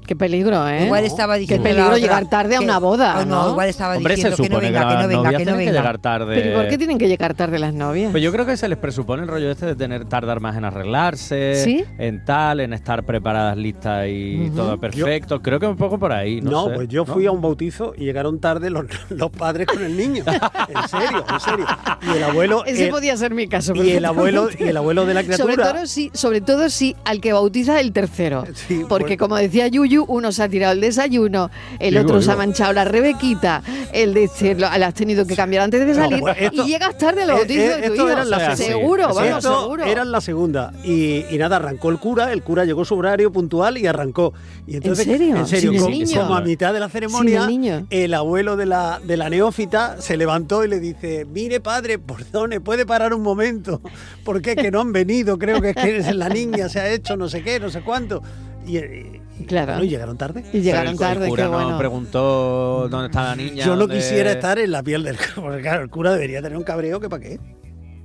Qué 0.09 0.15
peligro, 0.15 0.67
¿eh? 0.67 0.85
Igual 0.85 1.05
estaba 1.05 1.35
Qué 1.35 1.41
diciendo 1.41 1.63
peligro 1.65 1.83
la 1.83 1.89
otra 1.91 1.99
llegar 1.99 2.29
tarde 2.31 2.55
a 2.55 2.61
una 2.61 2.79
boda, 2.79 3.23
no, 3.25 3.43
¿no? 3.43 3.49
igual 3.51 3.69
estaba 3.69 3.95
Hombre, 3.95 4.17
se 4.17 4.27
diciendo 4.31 4.37
que 4.43 4.49
no 4.49 4.59
que, 4.59 4.65
venga, 4.65 4.79
que 4.79 4.85
no 5.03 5.07
venga, 5.07 5.29
que 5.37 5.45
no 5.45 5.51
que 5.51 5.57
venga. 5.59 5.71
llegar 5.71 5.97
tarde. 5.99 6.33
Pero 6.35 6.49
¿y 6.51 6.55
por 6.55 6.67
qué 6.67 6.77
tienen 6.79 6.97
que 6.97 7.07
llegar 7.07 7.35
tarde 7.35 7.59
las 7.59 7.75
novias? 7.75 8.09
Pues 8.09 8.23
yo 8.23 8.31
creo 8.31 8.43
que 8.47 8.57
se 8.57 8.67
les 8.67 8.79
presupone 8.79 9.21
el 9.21 9.27
rollo 9.29 9.51
este 9.51 9.67
de 9.67 9.75
tener 9.75 10.05
tardar 10.05 10.39
más 10.39 10.57
en 10.57 10.65
arreglarse, 10.65 11.63
¿Sí? 11.63 11.85
en 11.99 12.25
tal, 12.25 12.59
en 12.59 12.73
estar 12.73 13.03
preparadas, 13.03 13.55
listas 13.55 14.07
y 14.09 14.49
todo 14.55 14.79
perfecto. 14.79 15.43
creo 15.43 15.59
que 15.59 15.67
un 15.67 15.77
poco 15.77 15.99
por 15.99 16.11
ahí. 16.11 16.41
No, 16.41 16.49
No, 16.51 16.67
sé, 16.69 16.73
pues 16.73 16.87
yo 16.87 17.05
¿no? 17.05 17.13
fui 17.13 17.27
a 17.27 17.31
un 17.31 17.41
bautizo 17.41 17.93
y 17.95 18.05
llegaron 18.05 18.39
tarde 18.39 18.71
los, 18.71 18.85
los 19.09 19.29
padres 19.29 19.67
con 19.67 19.83
el 19.83 19.95
niño. 19.95 20.23
En 20.69 20.87
serio, 20.87 21.23
en 21.31 21.39
serio. 21.39 21.65
Y 22.01 22.17
el 22.17 22.23
abuelo. 22.23 22.65
Ese 22.65 22.85
el- 22.85 22.89
podía 22.89 23.15
ser 23.17 23.33
mi 23.33 23.47
caso. 23.47 23.73
y 23.75 23.91
el 23.91 24.05
abuelo 24.05 24.49
y 24.57 24.63
el 24.63 24.77
abuelo 24.77 25.05
de 25.05 25.13
la 25.13 25.21
Sobre 25.21 25.35
criatura. 25.53 25.73
todo, 25.73 25.85
si, 25.87 26.09
sobre 26.13 26.41
todo 26.41 26.69
si 26.69 26.95
al 27.05 27.21
que 27.21 27.33
bautiza 27.33 27.79
el 27.79 27.91
tercero. 27.91 28.45
Sí, 28.53 28.83
Porque 28.89 29.05
pues- 29.05 29.17
como 29.19 29.35
decía 29.35 29.67
Yuyu, 29.67 29.98
uno 30.07 30.31
se 30.31 30.43
ha 30.43 30.49
tirado 30.49 30.73
el 30.73 30.81
desayuno, 30.81 31.49
el 31.79 31.91
Digo, 31.95 32.03
otro 32.05 32.21
se 32.21 32.31
ha 32.31 32.35
manchado 32.35 32.73
la 32.73 32.85
rebequita, 32.85 33.61
el 33.93 34.13
de 34.13 34.23
este 34.25 34.55
lo, 34.55 34.69
lo 34.77 34.85
has 34.85 34.93
tenido 34.93 35.25
que 35.25 35.35
cambiar 35.35 35.63
antes 35.63 35.85
de 35.85 35.93
salir 35.93 36.21
esto- 36.37 36.63
y 36.65 36.67
llegas 36.67 36.97
tarde 36.97 37.23
al 37.23 37.29
Eh, 37.29 37.33
bautizo 37.33 37.61
eh, 37.61 37.81
de 37.81 37.87
tu 37.89 37.95
hijo. 37.95 38.09
era 38.09 38.25
la 38.25 38.55
segunda. 38.55 38.55
seguro, 38.57 39.09
Sí, 39.09 39.15
vamos, 39.15 39.37
Esto 39.45 39.61
seguro. 39.61 39.83
era 39.85 40.05
la 40.05 40.21
segunda. 40.21 40.73
Y, 40.83 41.25
y 41.29 41.37
nada, 41.37 41.57
arrancó 41.57 41.89
el 41.89 41.97
cura, 41.99 42.31
el 42.33 42.43
cura 42.43 42.65
llegó 42.65 42.81
a 42.81 42.85
su 42.85 42.95
horario 42.95 43.31
puntual 43.31 43.77
y 43.77 43.87
arrancó. 43.87 44.33
Y 44.67 44.75
entonces, 44.77 45.05
serio? 45.05 45.35
En 45.35 45.47
serio, 45.47 45.71
¿Sin 45.71 46.03
el 46.03 46.17
como, 46.17 46.35
a 46.35 46.41
mitad 46.41 46.73
de 46.73 46.79
la 46.79 46.89
ceremonia, 46.89 47.47
¿Sin 47.47 47.87
el 47.89 48.13
abuelo 48.13 48.55
de 48.55 48.65
la, 48.65 48.99
de 49.03 49.17
la 49.17 49.29
neófita 49.29 49.99
se 50.01 50.15
levantó 50.17 50.63
y 50.63 50.67
le 50.67 50.79
dice, 50.79 51.25
mire 51.25 51.59
padre, 51.59 51.97
perdone, 51.99 52.61
puede 52.61 52.85
parar 52.85 53.13
un 53.13 53.21
momento, 53.21 53.81
porque 54.23 54.51
es 54.51 54.55
que 54.57 54.71
no 54.71 54.81
han 54.81 54.93
venido, 54.93 55.37
creo 55.39 55.61
que 55.61 55.69
es 55.71 55.75
que 55.75 55.97
es 55.97 56.15
la 56.15 56.29
niña, 56.29 56.69
se 56.69 56.79
ha 56.79 56.89
hecho 56.89 57.17
no 57.17 57.29
sé 57.29 57.43
qué, 57.43 57.59
no 57.59 57.69
sé 57.69 57.81
cuánto. 57.81 58.21
Y, 58.67 59.45
Claro. 59.45 59.73
bueno, 59.73 59.83
y 59.85 59.89
llegaron 59.89 60.17
tarde. 60.17 60.43
Y 60.53 60.59
llegaron 60.61 60.95
Pero 60.97 61.09
el- 61.09 61.15
tarde, 61.15 61.25
El 61.25 61.29
cura 61.29 61.43
qué 61.45 61.49
no 61.51 61.55
bueno. 61.57 61.77
preguntó 61.77 62.87
dónde 62.89 63.07
está 63.07 63.23
la 63.23 63.35
niña. 63.35 63.65
Yo 63.65 63.73
no 63.75 63.81
dónde- 63.81 63.95
quisiera 63.95 64.31
estar 64.31 64.59
en 64.59 64.71
la 64.71 64.83
piel 64.83 65.03
del 65.03 65.17
porque 65.35 65.61
claro, 65.61 65.83
el 65.83 65.89
cura 65.89 66.11
debería 66.13 66.41
tener 66.41 66.57
un 66.57 66.63
cabreo 66.63 66.99
que 66.99 67.09
para 67.09 67.23
qué. 67.23 67.39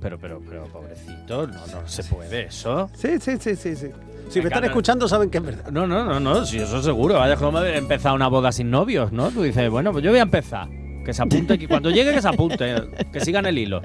Pero, 0.01 0.17
pero, 0.19 0.41
pero, 0.47 0.63
pobrecito, 0.65 1.47
no, 1.47 1.53
no 1.67 1.87
se 1.87 2.03
puede 2.03 2.45
eso. 2.45 2.89
Sí, 2.95 3.09
sí, 3.19 3.33
sí, 3.39 3.55
sí, 3.55 3.75
sí. 3.75 3.87
Si 4.29 4.39
me 4.39 4.47
están 4.47 4.63
escuchando 4.65 5.07
saben 5.07 5.29
que 5.29 5.37
es 5.39 5.43
verdad. 5.43 5.69
No, 5.71 5.85
no, 5.87 6.03
no, 6.05 6.19
no, 6.19 6.45
sí, 6.45 6.57
eso 6.57 6.81
seguro. 6.81 7.15
Vaya 7.15 7.35
como 7.35 7.61
empezado 7.63 8.15
una 8.15 8.27
boda 8.27 8.51
sin 8.51 8.69
novios, 8.71 9.11
¿no? 9.11 9.29
Tú 9.29 9.43
dices, 9.43 9.69
bueno, 9.69 9.91
pues 9.91 10.03
yo 10.03 10.09
voy 10.11 10.19
a 10.19 10.23
empezar. 10.23 10.67
Que 11.05 11.13
se 11.13 11.21
apunte, 11.21 11.59
que 11.59 11.67
cuando 11.67 11.91
llegue 11.91 12.11
que 12.13 12.21
se 12.21 12.27
apunte, 12.27 12.75
que 13.13 13.19
sigan 13.19 13.45
el 13.45 13.57
hilo. 13.59 13.81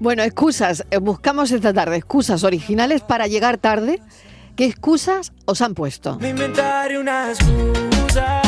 Bueno, 0.00 0.22
excusas. 0.24 0.84
eh, 0.90 0.98
Buscamos 0.98 1.52
esta 1.52 1.72
tarde 1.72 1.96
excusas 1.96 2.42
originales 2.42 3.02
para 3.02 3.26
llegar 3.28 3.58
tarde. 3.58 4.00
¿Qué 4.54 4.66
excusas 4.66 5.32
os 5.46 5.62
han 5.62 5.72
puesto? 5.72 6.18
Me 6.20 6.28
inventaré 6.28 6.98
una 6.98 7.30
excusa 7.30 8.42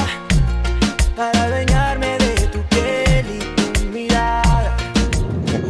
para 1.16 1.44
adueñarme 1.44 2.18
de 2.18 2.48
tu 2.48 2.58
piel 2.68 3.26
y 3.34 3.72
tu 3.72 3.84
mirada. 3.90 4.76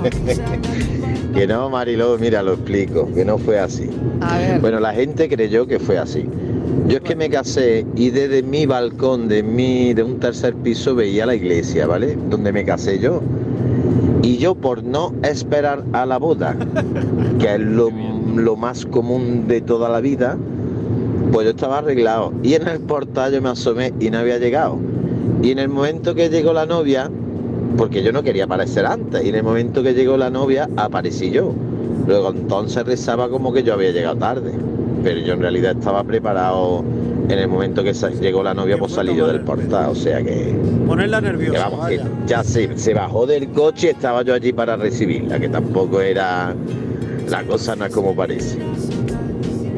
Que 1.34 1.48
no, 1.48 1.68
Mariló, 1.68 2.16
mira, 2.16 2.44
lo 2.44 2.52
explico, 2.52 3.12
que 3.12 3.24
no 3.24 3.38
fue 3.38 3.58
así. 3.58 3.90
A 4.20 4.38
ver. 4.38 4.60
Bueno, 4.60 4.78
la 4.78 4.92
gente 4.92 5.28
creyó 5.28 5.66
que 5.66 5.80
fue 5.80 5.98
así. 5.98 6.24
Yo 6.86 6.98
es 6.98 7.02
que 7.02 7.16
me 7.16 7.28
casé 7.28 7.84
y 7.96 8.10
desde 8.10 8.44
mi 8.44 8.66
balcón, 8.66 9.26
de 9.26 9.42
mi, 9.42 9.94
de 9.94 10.04
un 10.04 10.20
tercer 10.20 10.54
piso, 10.54 10.94
veía 10.94 11.26
la 11.26 11.34
iglesia, 11.34 11.88
¿vale? 11.88 12.16
Donde 12.30 12.52
me 12.52 12.64
casé 12.64 13.00
yo. 13.00 13.20
Y 14.22 14.38
yo 14.38 14.54
por 14.54 14.84
no 14.84 15.12
esperar 15.24 15.82
a 15.92 16.06
la 16.06 16.18
boda, 16.18 16.56
que 17.40 17.54
es 17.54 17.60
lo, 17.60 17.90
lo 18.36 18.56
más 18.56 18.86
común 18.86 19.46
de 19.48 19.60
toda 19.60 19.88
la 19.88 20.00
vida, 20.00 20.36
pues 21.32 21.44
yo 21.44 21.50
estaba 21.50 21.78
arreglado. 21.78 22.32
Y 22.42 22.54
en 22.54 22.68
el 22.68 22.80
portal 22.80 23.32
yo 23.32 23.42
me 23.42 23.50
asomé 23.50 23.92
y 24.00 24.10
no 24.10 24.18
había 24.18 24.38
llegado. 24.38 24.78
Y 25.42 25.50
en 25.50 25.58
el 25.58 25.68
momento 25.68 26.14
que 26.14 26.28
llegó 26.28 26.52
la 26.52 26.66
novia, 26.66 27.10
porque 27.76 28.02
yo 28.02 28.12
no 28.12 28.22
quería 28.22 28.44
aparecer 28.44 28.86
antes, 28.86 29.24
y 29.24 29.28
en 29.28 29.34
el 29.36 29.42
momento 29.42 29.82
que 29.82 29.94
llegó 29.94 30.16
la 30.16 30.30
novia 30.30 30.68
aparecí 30.76 31.30
yo. 31.30 31.52
Luego 32.06 32.30
entonces 32.30 32.84
rezaba 32.84 33.28
como 33.28 33.52
que 33.52 33.62
yo 33.62 33.74
había 33.74 33.90
llegado 33.90 34.16
tarde, 34.16 34.52
pero 35.02 35.20
yo 35.20 35.34
en 35.34 35.40
realidad 35.40 35.76
estaba 35.78 36.04
preparado 36.04 36.84
en 37.28 37.38
el 37.38 37.48
momento 37.48 37.82
que 37.82 37.92
llegó 37.92 38.42
la 38.42 38.54
novia, 38.54 38.76
pues 38.78 38.92
salí 38.92 39.16
yo 39.16 39.26
del 39.26 39.40
portal, 39.40 39.90
o 39.90 39.94
sea 39.94 40.22
que, 40.22 40.54
Ponerla 40.86 41.20
que 41.20 41.26
nerviosa. 41.28 41.70
que 41.88 42.00
ya 42.26 42.44
se, 42.44 42.76
se 42.76 42.92
bajó 42.92 43.26
del 43.26 43.48
coche 43.48 43.88
y 43.88 43.90
estaba 43.90 44.22
yo 44.22 44.34
allí 44.34 44.52
para 44.52 44.76
recibirla, 44.76 45.40
que 45.40 45.48
tampoco 45.48 46.00
era, 46.02 46.54
la 47.34 47.42
cosa 47.44 47.74
no 47.74 47.84
es 47.86 47.92
como 47.92 48.14
parece. 48.14 48.58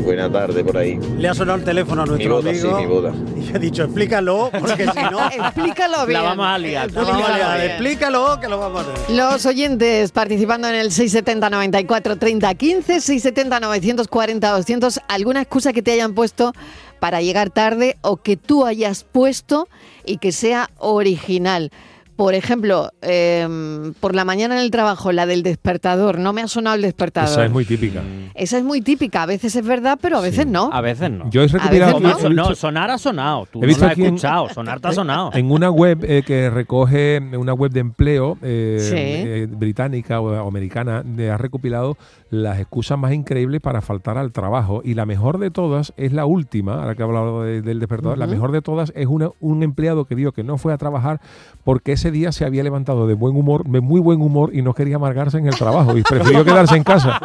Buena 0.05 0.31
tarde 0.31 0.63
por 0.63 0.77
ahí. 0.77 1.01
Le 1.19 1.27
ha 1.29 1.35
sonado 1.35 1.59
el 1.59 1.65
teléfono 1.65 2.03
a 2.03 2.05
Mi 2.05 2.11
nuestro 2.11 2.37
boda, 2.37 2.53
sí, 2.55 2.61
amigo. 2.61 2.79
mi 2.79 2.87
boda. 2.87 3.13
Y 3.35 3.57
ha 3.57 3.59
dicho, 3.59 3.83
explícalo, 3.85 4.51
porque 4.61 4.87
si 4.87 5.01
no, 5.11 5.27
Explícalo 5.47 6.07
bien. 6.07 6.21
La 6.23 6.29
vamos 6.29 6.47
a 6.47 6.59
liar. 6.59 6.93
la 6.93 7.03
vamos 7.03 7.15
a 7.15 7.19
Explícalo 7.19 7.37
liar. 7.57 7.61
explícalo 7.71 8.41
que 8.41 8.49
lo 8.49 8.59
vamos 8.61 8.87
a 8.87 8.93
hacer. 8.93 9.17
Los 9.17 9.47
oyentes 9.47 10.13
participando 10.13 10.69
en 10.69 10.75
el 10.77 10.93
670 10.93 11.49
94 11.51 12.17
30 12.19 12.55
15, 12.55 13.01
670 13.01 13.59
940 13.61 14.51
200, 14.53 15.01
alguna 15.09 15.41
excusa 15.41 15.73
que 15.73 15.83
te 15.83 15.93
hayan 15.93 16.15
puesto 16.15 16.53
para 17.01 17.21
llegar 17.23 17.49
tarde 17.51 17.97
o 18.03 18.19
que 18.19 18.37
tú 18.37 18.65
hayas 18.67 19.03
puesto 19.03 19.67
y 20.05 20.19
que 20.19 20.31
sea 20.31 20.69
original. 20.79 21.73
Por 22.17 22.35
ejemplo, 22.35 22.89
em, 23.03 23.93
por 24.01 24.15
la 24.15 24.25
mañana 24.25 24.55
en 24.57 24.63
el 24.63 24.71
trabajo, 24.71 25.13
la 25.13 25.27
del 25.27 25.43
despertador, 25.43 26.19
no 26.19 26.33
me 26.33 26.41
ha 26.41 26.49
sonado 26.49 26.77
el 26.77 26.83
despertador. 26.83 27.29
Esa 27.31 27.45
es 27.45 27.51
muy 27.53 27.67
típica. 27.67 28.03
Esa 28.35 28.57
es 28.59 28.65
muy 28.65 28.81
típica, 28.81 29.23
a 29.23 29.27
veces 29.27 29.55
es 29.55 29.67
verdad, 29.67 29.99
pero 30.01 30.17
a 30.17 30.21
veces 30.23 30.47
no. 30.47 30.71
A 30.73 30.81
veces 30.81 31.11
no. 31.11 31.29
Yo 31.31 31.43
he 31.43 31.49
Como 31.49 32.01
no. 32.01 32.19
so- 32.19 32.31
no, 32.31 32.55
sonar 32.55 32.91
ha 32.91 32.97
sonado. 32.99 33.47
Tú 33.51 33.63
He 33.63 33.67
visto 33.67 33.83
no 33.83 33.87
lo 33.87 33.89
has 33.89 33.93
aquí 33.93 34.01
en- 34.03 34.07
escuchado. 34.15 34.49
Sonar 34.49 34.81
te 34.81 34.89
ha 34.89 34.93
sonado. 34.93 35.31
En 35.35 35.51
una 35.51 35.71
web 35.71 36.05
eh, 36.05 36.23
que 36.27 36.49
recoge, 36.49 37.21
una 37.37 37.53
web 37.53 37.71
de 37.71 37.81
empleo 37.81 38.39
eh, 38.43 38.79
Sí. 38.81 38.95
eh, 38.97 39.47
británica 39.51 40.21
o, 40.21 40.31
o 40.33 40.49
americana, 40.49 41.05
ha 41.33 41.37
recopilado 41.37 41.99
las 42.31 42.59
excusas 42.59 42.99
más 42.99 43.13
increíbles 43.13 43.61
para 43.61 43.83
faltar 43.83 44.17
al 44.19 44.33
trabajo. 44.33 44.81
Y 44.85 44.95
la 44.95 45.05
mejor 45.07 45.39
de 45.39 45.51
todas 45.51 45.93
es 45.99 46.13
la 46.15 46.25
última, 46.25 46.81
ahora 46.81 46.95
que 46.95 47.03
he 47.03 47.05
hablado 47.05 47.43
de- 47.43 47.61
del 47.63 47.79
despertador, 47.79 48.17
la 48.19 48.27
mejor 48.27 48.53
de 48.53 48.63
todas 48.63 48.91
es 48.97 49.07
una, 49.07 49.31
un 49.41 49.63
empleado 49.63 50.07
que 50.07 50.15
dijo 50.15 50.33
que 50.33 50.43
no 50.45 50.57
fue 50.57 50.73
a 50.73 50.79
trabajar 50.79 51.21
porque 51.63 51.93
ese 51.93 52.06
día 52.11 52.33
se 52.33 52.45
había 52.45 52.63
levantado 52.63 53.07
de 53.07 53.15
buen 53.15 53.37
humor, 53.37 53.65
de 53.65 53.81
muy 53.81 54.01
buen 54.01 54.21
humor 54.21 54.51
y 54.53 54.63
no 54.63 54.75
quería 54.75 54.97
amargarse 54.97 55.39
en 55.39 55.47
el 55.47 55.55
trabajo 55.57 55.97
y 55.97 56.03
prefirió 56.03 56.45
quedarse 56.45 56.77
en 56.77 56.85
casa. 56.85 57.19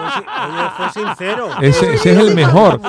Fue 0.77 1.03
sincero. 1.03 1.47
Ese, 1.61 1.93
ese 1.95 2.11
es 2.13 2.19
el 2.19 2.35
mejor. 2.35 2.79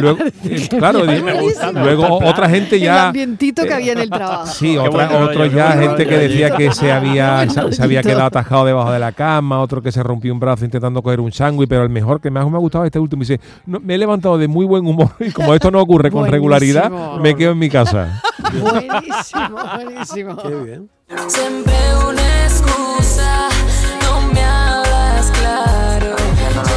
Luego, 0.00 0.18
eh, 0.44 0.66
claro, 0.68 1.04
Me 1.04 1.14
di- 1.20 1.38
gusta, 1.40 1.72
me 1.72 1.80
luego 1.84 2.08
gusta 2.08 2.24
el 2.24 2.30
otra 2.32 2.48
gente 2.48 2.76
El 2.76 2.82
ya... 2.82 3.06
ambientito 3.08 3.62
que 3.64 3.74
había 3.74 3.92
en 3.92 3.98
el 3.98 4.10
trabajo. 4.10 4.46
Sí, 4.46 4.76
otra, 4.76 5.08
otro 5.24 5.46
ya, 5.46 5.72
gente 5.72 6.06
que 6.06 6.16
decía 6.18 6.50
que 6.56 6.72
se 6.72 6.90
había, 6.92 7.48
se, 7.48 7.82
había 7.82 8.02
quedado 8.02 8.24
atajado 8.24 8.64
debajo 8.64 8.92
de 8.92 8.98
la 8.98 9.12
cama, 9.12 9.60
otro 9.60 9.82
que 9.82 9.92
se 9.92 10.02
rompió 10.02 10.32
un 10.32 10.40
brazo 10.40 10.64
intentando 10.64 11.02
coger 11.02 11.20
un 11.20 11.32
sándwich, 11.32 11.68
pero 11.68 11.82
el 11.82 11.90
mejor 11.90 12.20
que 12.20 12.30
más 12.30 12.48
me 12.48 12.56
ha 12.56 12.60
gustado 12.60 12.84
es 12.84 12.88
este 12.88 12.98
último. 12.98 13.20
Dice, 13.20 13.40
"No, 13.66 13.80
me 13.80 13.94
he 13.94 13.98
levantado 13.98 14.38
de 14.38 14.48
muy 14.48 14.64
buen 14.66 14.86
humor 14.86 15.10
y 15.20 15.30
como 15.30 15.54
esto 15.54 15.70
no 15.70 15.80
ocurre 15.80 16.10
con 16.10 16.20
Buenísimo. 16.20 16.32
regularidad, 16.32 16.90
me 17.20 17.34
quedo 17.34 17.52
en 17.52 17.58
mi 17.58 17.68
casa. 17.68 18.22
Buenísimo, 18.60 19.58
buenísimo. 19.76 20.36
Qué 20.36 20.48
bien. 20.64 20.90
Siempre 21.28 21.74
una 22.08 22.44
excusa, 22.44 23.48
no 24.02 24.32
me 24.32 24.40
hablas 24.42 25.30
claro. 25.30 26.16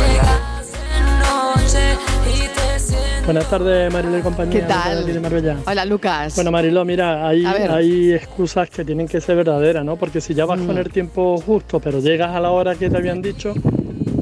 Llegas 0.07 0.71
de 0.71 0.99
noche 1.19 1.97
y 2.27 2.39
te 2.47 2.79
sientes. 2.79 3.25
Buenas 3.25 3.49
tardes, 3.49 3.91
Mariló 3.93 4.17
y 4.17 4.21
compañía. 4.21 4.53
¿Qué 4.53 4.61
tal? 4.67 5.03
aquí 5.03 5.11
de 5.11 5.19
Marbella. 5.19 5.57
Hola, 5.65 5.85
Lucas. 5.85 6.35
Bueno, 6.35 6.51
Mariló, 6.51 6.85
mira, 6.85 7.27
hay, 7.27 7.45
hay 7.45 8.13
excusas 8.13 8.69
que 8.69 8.85
tienen 8.85 9.07
que 9.07 9.19
ser 9.21 9.35
verdaderas, 9.37 9.83
¿no? 9.83 9.95
Porque 9.97 10.21
si 10.21 10.33
ya 10.33 10.45
vas 10.45 10.59
con 10.59 10.75
Mm. 10.75 10.77
el 10.79 10.89
tiempo 10.91 11.37
justo, 11.45 11.79
pero 11.79 11.99
llegas 11.99 12.35
a 12.35 12.39
la 12.39 12.51
hora 12.51 12.75
que 12.75 12.89
te 12.89 12.97
habían 12.97 13.21
dicho, 13.21 13.53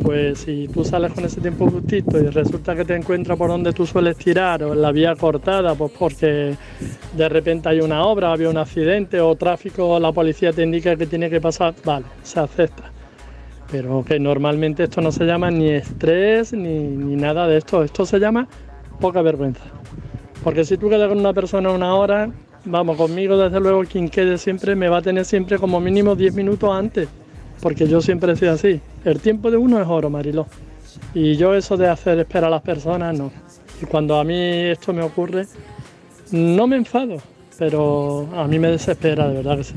pues 0.03 0.39
si 0.39 0.67
tú 0.67 0.84
sales 0.86 1.12
con 1.13 1.25
ese 1.25 1.41
tiempo 1.41 1.67
justito 1.69 2.19
y 2.19 2.27
resulta 2.27 2.75
que 2.75 2.86
te 2.86 2.95
encuentras 2.95 3.38
por 3.38 3.49
donde 3.49 3.73
tú 3.73 3.86
sueles 3.88 4.15
tirar 4.17 4.63
o 4.63 4.73
en 4.73 4.81
la 4.81 4.91
vía 4.91 5.15
cortada, 5.15 5.73
pues 5.73 5.91
porque 5.97 6.55
de 7.15 7.30
repente 7.30 7.69
hay 7.69 7.80
una 7.80 8.04
obra, 8.06 8.32
había 8.32 8.49
un 8.49 8.58
accidente 8.58 9.19
o 9.21 9.36
tráfico, 9.36 9.99
la 9.99 10.12
policía 10.12 10.51
te 10.51 10.63
indica 10.63 10.95
que 10.95 11.06
tiene 11.06 11.30
que 11.30 11.39
pasar, 11.39 11.73
vale, 11.84 12.06
se 12.23 12.39
acepta. 12.39 12.91
Pero 13.71 14.04
que 14.06 14.19
normalmente 14.19 14.84
esto 14.84 15.01
no 15.01 15.12
se 15.12 15.25
llama 15.25 15.49
ni 15.49 15.69
estrés 15.69 16.54
ni, 16.54 16.80
ni 16.80 17.15
nada 17.15 17.47
de 17.47 17.58
esto, 17.58 17.84
esto 17.84 18.06
se 18.06 18.19
llama 18.19 18.47
poca 18.99 19.21
vergüenza. 19.21 19.63
Porque 20.43 20.65
si 20.65 20.78
tú 20.78 20.89
quedas 20.89 21.10
con 21.10 21.19
una 21.19 21.34
persona 21.34 21.71
una 21.71 21.95
hora, 21.95 22.32
vamos, 22.65 22.97
conmigo 22.97 23.38
desde 23.38 23.60
luego 23.60 23.84
quien 23.84 24.10
quede 24.10 24.38
siempre 24.38 24.75
me 24.75 24.89
va 24.89 24.97
a 24.97 25.01
tener 25.01 25.25
siempre 25.25 25.58
como 25.58 25.80
mínimo 25.80 26.15
10 26.15 26.34
minutos 26.36 26.69
antes, 26.71 27.08
porque 27.62 27.88
yo 27.88 28.01
siempre 28.01 28.34
he 28.34 28.36
sido 28.36 28.51
así. 28.51 28.82
El 29.04 29.21
tiempo 29.21 29.49
de 29.49 29.58
uno 29.58 29.82
es 29.82 29.88
oro, 29.88 30.10
Mariló. 30.10 30.47
Y 31.13 31.36
yo 31.36 31.56
eso 31.56 31.78
de 31.78 31.88
hacer 31.88 32.19
esperar 32.19 32.45
a 32.45 32.51
las 32.51 32.62
personas, 32.62 33.17
no. 33.17 33.32
Y 33.82 33.86
cuando 33.86 34.19
a 34.19 34.23
mí 34.23 34.36
esto 34.36 34.93
me 34.93 35.01
ocurre, 35.01 35.45
no 36.35 36.67
me 36.67 36.75
enfado, 36.75 37.17
pero 37.57 38.27
a 38.35 38.47
mí 38.47 38.59
me 38.59 38.67
desespera, 38.69 39.27
de 39.27 39.35
verdad 39.35 39.57
que 39.57 39.63
sí. 39.63 39.75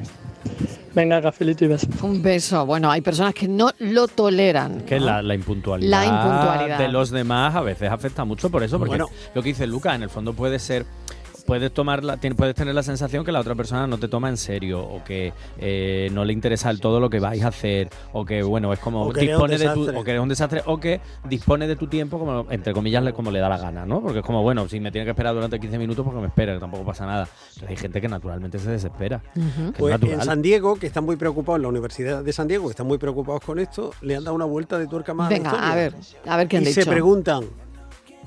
Venga, 0.94 1.20
cafelito 1.22 1.64
y 1.64 1.68
beso. 1.68 1.86
Un 2.02 2.20
beso. 2.22 2.66
Bueno, 2.66 2.90
hay 2.90 3.00
personas 3.02 3.32
que 3.34 3.46
no 3.46 3.70
lo 3.78 4.08
toleran. 4.08 4.80
Que 4.80 4.98
¿no? 4.98 5.06
la, 5.06 5.22
la 5.22 5.34
impuntualidad, 5.34 5.90
La 5.90 6.04
impuntualidad. 6.06 6.78
de 6.78 6.88
los 6.88 7.10
demás 7.10 7.54
a 7.54 7.60
veces 7.60 7.90
afecta 7.90 8.24
mucho 8.24 8.50
por 8.50 8.62
eso, 8.64 8.78
porque 8.78 8.90
Bueno. 8.96 9.08
lo 9.34 9.42
que 9.42 9.50
dice 9.50 9.66
Luca, 9.66 9.94
en 9.94 10.02
el 10.02 10.10
fondo 10.10 10.32
puede 10.32 10.58
ser 10.58 10.86
puedes 11.48 11.72
tomar 11.72 12.04
la- 12.04 12.18
puedes 12.18 12.54
tener 12.54 12.74
la 12.74 12.82
sensación 12.82 13.24
que 13.24 13.32
la 13.32 13.40
otra 13.40 13.54
persona 13.54 13.86
no 13.86 13.96
te 13.96 14.06
toma 14.06 14.28
en 14.28 14.36
serio 14.36 14.80
o 14.82 15.02
que 15.02 15.32
eh, 15.58 16.10
no 16.12 16.24
le 16.26 16.34
interesa 16.34 16.68
del 16.68 16.78
todo 16.78 17.00
lo 17.00 17.08
que 17.08 17.20
vais 17.20 17.42
a 17.42 17.48
hacer 17.48 17.88
o 18.12 18.24
que 18.26 18.42
bueno 18.42 18.70
es 18.72 18.78
como 18.78 19.10
dispone 19.14 19.56
de 19.56 19.68
tu 19.70 19.88
o 19.98 20.04
que 20.04 20.10
eres 20.10 20.22
un 20.22 20.28
desastre 20.28 20.62
o 20.66 20.78
que 20.78 21.00
dispone 21.26 21.66
de 21.66 21.74
tu 21.76 21.86
tiempo 21.86 22.18
como 22.18 22.44
entre 22.50 22.74
comillas 22.74 23.02
le- 23.02 23.14
como 23.14 23.30
le 23.30 23.38
da 23.40 23.48
la 23.48 23.56
gana 23.56 23.86
no 23.86 24.02
porque 24.02 24.18
es 24.18 24.24
como 24.26 24.42
bueno 24.42 24.68
si 24.68 24.78
me 24.78 24.92
tiene 24.92 25.06
que 25.06 25.12
esperar 25.12 25.34
durante 25.34 25.58
15 25.58 25.78
minutos 25.78 26.04
porque 26.04 26.20
me 26.20 26.26
espera 26.26 26.52
que 26.52 26.60
tampoco 26.60 26.84
pasa 26.84 27.06
nada 27.06 27.26
Entonces 27.54 27.70
hay 27.70 27.76
gente 27.76 28.00
que 28.02 28.08
naturalmente 28.08 28.58
se 28.58 28.70
desespera 28.70 29.22
que 29.34 29.40
es 29.40 29.72
Pues 29.78 30.02
en. 30.02 30.22
San 30.22 30.42
Diego, 30.42 30.76
que 30.76 30.86
están 30.86 31.04
muy 31.06 31.16
preocupados, 31.16 31.56
en 31.56 31.62
la 31.62 31.68
Universidad 31.68 32.22
de 32.22 32.32
San 32.34 32.46
Diego, 32.46 32.66
que 32.66 32.72
están 32.72 32.86
muy 32.86 32.98
preocupados 32.98 33.40
con 33.42 33.58
esto, 33.58 33.92
le 34.02 34.14
han 34.16 34.24
dado 34.24 34.36
una 34.36 34.44
vuelta 34.44 34.78
de 34.78 34.86
tuerca 34.86 35.14
más. 35.14 35.28
a 35.28 35.30
la 35.30 35.36
Venga, 35.38 35.72
a 35.72 35.74
ver, 35.74 35.94
a 36.26 36.36
ver 36.36 36.46
qué 36.46 36.58
han 36.58 36.62
y 36.64 36.66
dicho. 36.66 36.82
se 36.82 36.86
preguntan, 36.90 37.44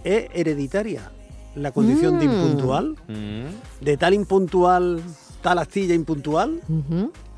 ¿es 0.04 0.26
hereditaria 0.34 1.12
la 1.56 1.72
condición 1.72 2.20
de 2.20 2.28
Mm. 2.28 2.32
impuntual? 2.32 2.96
Mm. 3.08 3.84
¿De 3.86 3.98
tal 3.98 4.14
impuntual, 4.14 5.02
tal 5.42 5.58
astilla 5.60 5.94
impuntual? 5.96 6.62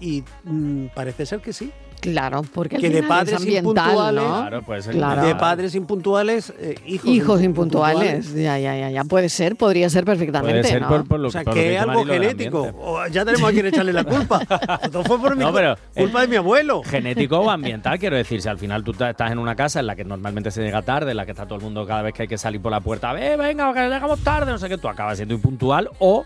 Y 0.04 0.24
mm, 0.44 0.88
parece 0.94 1.26
ser 1.26 1.40
que 1.40 1.54
sí. 1.54 1.72
Claro, 2.02 2.42
porque 2.54 2.76
Que 2.80 2.90
de 2.90 3.02
padres 3.02 3.38
ambiental, 3.38 3.92
impuntuales- 3.92 4.14
¿no? 4.22 4.42
Claro, 4.42 4.62
puede 4.64 4.82
ser. 4.82 4.94
Claro. 4.94 5.26
De 5.26 5.36
padres 5.36 5.74
impuntuales, 5.74 6.54
eh, 6.60 6.76
hijos, 6.86 7.10
Hijos 7.10 7.40
impu- 7.40 7.46
impuntuales. 7.46 8.34
Ya, 8.34 8.60
ya, 8.60 8.76
ya, 8.76 8.90
ya. 8.90 9.06
Puede 9.06 9.30
ser, 9.30 9.56
podría 9.56 9.90
ser 9.90 10.04
perfectamente, 10.04 10.60
Puede 10.60 10.70
ser 10.74 10.82
¿no? 10.82 10.90
por, 10.90 11.08
por 11.08 11.20
lo 11.22 11.30
O 11.30 11.32
sea, 11.32 11.46
por 11.46 11.54
que 11.54 11.76
es 11.76 11.82
algo 11.82 12.04
genético. 12.04 12.70
O 12.78 13.08
ya 13.08 13.24
tenemos 13.24 13.50
a 13.50 13.54
quien 13.54 13.68
echarle 13.68 13.94
la 13.94 14.04
culpa. 14.04 14.42
Todo 14.92 15.06
fue 15.06 15.18
por 15.18 15.38
mi 15.38 15.46
No, 15.46 15.54
pero, 15.54 15.78
culpa 15.96 16.20
de 16.20 16.28
mi 16.28 16.36
abuelo. 16.36 16.84
Genético 16.84 17.38
o 17.40 17.50
ambiental, 17.50 17.98
quiero 17.98 18.18
decir, 18.18 18.42
si 18.42 18.50
al 18.50 18.58
final 18.58 18.84
tú 18.84 18.92
estás 19.02 19.32
en 19.32 19.40
una 19.40 19.56
casa 19.56 19.80
en 19.80 19.88
la 19.88 19.96
que 19.96 20.04
normalmente 20.04 20.52
se 20.52 20.62
llega 20.62 20.82
tarde, 20.82 21.12
en 21.12 21.16
la 21.18 21.24
que 21.26 21.32
está 21.32 21.46
todo 21.46 21.60
el 21.60 21.64
mundo 21.64 21.88
cada 21.88 22.02
vez 22.02 22.14
que 22.14 22.24
hay 22.24 22.28
que 22.28 22.38
salir 22.38 22.60
por 22.62 22.74
la 22.74 22.82
puerta, 22.82 23.14
ve, 23.14 23.38
venga, 23.38 23.74
que 23.74 23.80
llegamos 23.80 24.20
tarde, 24.20 24.52
no 24.52 24.58
sé 24.58 24.68
qué, 24.68 24.78
tú 24.78 24.90
acabas 24.90 25.16
siendo 25.16 25.36
impuntual 25.36 25.90
o 26.00 26.26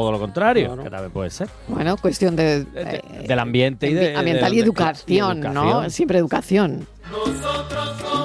todo 0.00 0.12
lo 0.12 0.18
contrario, 0.18 0.66
Claro. 0.66 0.82
que 0.84 0.90
también 0.90 1.10
puede 1.12 1.30
ser. 1.30 1.48
Bueno, 1.68 1.96
cuestión 1.96 2.36
de, 2.36 2.64
De- 2.64 2.84
de- 2.84 2.96
eh, 2.96 3.24
del 3.28 3.38
ambiente 3.38 3.88
y 3.88 3.94
de- 3.94 4.16
ambiental 4.16 4.50
de- 4.50 4.56
y 4.56 4.60
educación, 4.60 5.38
y 5.38 5.40
¿no? 5.42 5.50
educación. 5.62 5.90
Siempre 5.90 6.18
educación. 6.18 6.86
Nosotros 7.10 7.94
somos 8.00 8.23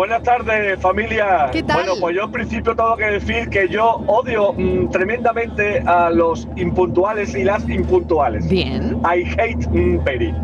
Buenas 0.00 0.22
tardes, 0.22 0.80
familia. 0.80 1.50
¿Qué 1.52 1.62
tal? 1.62 1.76
Bueno, 1.76 1.92
pues 2.00 2.16
yo 2.16 2.22
en 2.22 2.32
principio 2.32 2.74
tengo 2.74 2.96
que 2.96 3.04
decir 3.04 3.50
que 3.50 3.68
yo 3.68 4.02
odio 4.06 4.54
mm, 4.54 4.88
tremendamente 4.88 5.80
a 5.80 6.08
los 6.08 6.48
impuntuales 6.56 7.34
y 7.34 7.44
las 7.44 7.68
impuntuales. 7.68 8.48
Bien. 8.48 8.98
I 9.04 9.24
hate 9.38 9.68
mm, 9.68 10.02
very. 10.02 10.34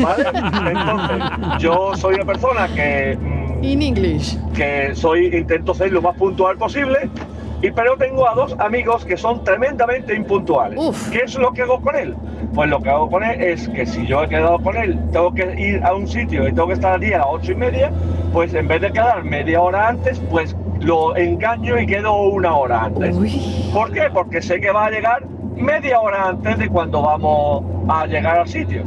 ¿Vale? 0.00 0.24
Entonces, 0.70 1.62
yo 1.62 1.94
soy 1.96 2.14
una 2.14 2.24
persona 2.24 2.66
que, 2.74 3.18
mm, 3.20 3.62
In 3.64 3.82
English. 3.82 4.38
que 4.54 4.94
soy, 4.94 5.26
intento 5.36 5.74
ser 5.74 5.92
lo 5.92 6.00
más 6.00 6.16
puntual 6.16 6.56
posible, 6.56 7.10
y 7.64 7.70
pero 7.70 7.96
tengo 7.96 8.28
a 8.28 8.34
dos 8.34 8.54
amigos 8.58 9.06
que 9.06 9.16
son 9.16 9.42
tremendamente 9.42 10.14
impuntuales. 10.14 10.78
Uf. 10.78 11.08
¿Qué 11.08 11.20
es 11.20 11.34
lo 11.34 11.50
que 11.54 11.62
hago 11.62 11.80
con 11.80 11.96
él? 11.96 12.14
Pues 12.54 12.68
lo 12.68 12.78
que 12.78 12.90
hago 12.90 13.08
con 13.08 13.24
él 13.24 13.40
es 13.40 13.70
que 13.70 13.86
si 13.86 14.06
yo 14.06 14.22
he 14.22 14.28
quedado 14.28 14.58
con 14.58 14.76
él, 14.76 15.00
tengo 15.12 15.32
que 15.32 15.58
ir 15.58 15.82
a 15.82 15.94
un 15.94 16.06
sitio 16.06 16.46
y 16.46 16.52
tengo 16.52 16.66
que 16.66 16.74
estar 16.74 16.96
allí 16.96 17.14
a 17.14 17.20
las 17.20 17.26
ocho 17.30 17.52
y 17.52 17.54
media, 17.54 17.90
pues 18.34 18.52
en 18.52 18.68
vez 18.68 18.82
de 18.82 18.92
quedar 18.92 19.24
media 19.24 19.62
hora 19.62 19.88
antes, 19.88 20.20
pues 20.30 20.54
lo 20.80 21.16
engaño 21.16 21.80
y 21.80 21.86
quedo 21.86 22.14
una 22.14 22.54
hora 22.54 22.84
antes. 22.84 23.16
Uy. 23.16 23.70
¿Por 23.72 23.90
qué? 23.92 24.10
Porque 24.12 24.42
sé 24.42 24.60
que 24.60 24.70
va 24.70 24.84
a 24.84 24.90
llegar 24.90 25.24
media 25.56 26.00
hora 26.00 26.28
antes 26.28 26.58
de 26.58 26.68
cuando 26.68 27.00
vamos 27.00 27.64
a 27.88 28.04
llegar 28.04 28.40
al 28.40 28.48
sitio. 28.48 28.82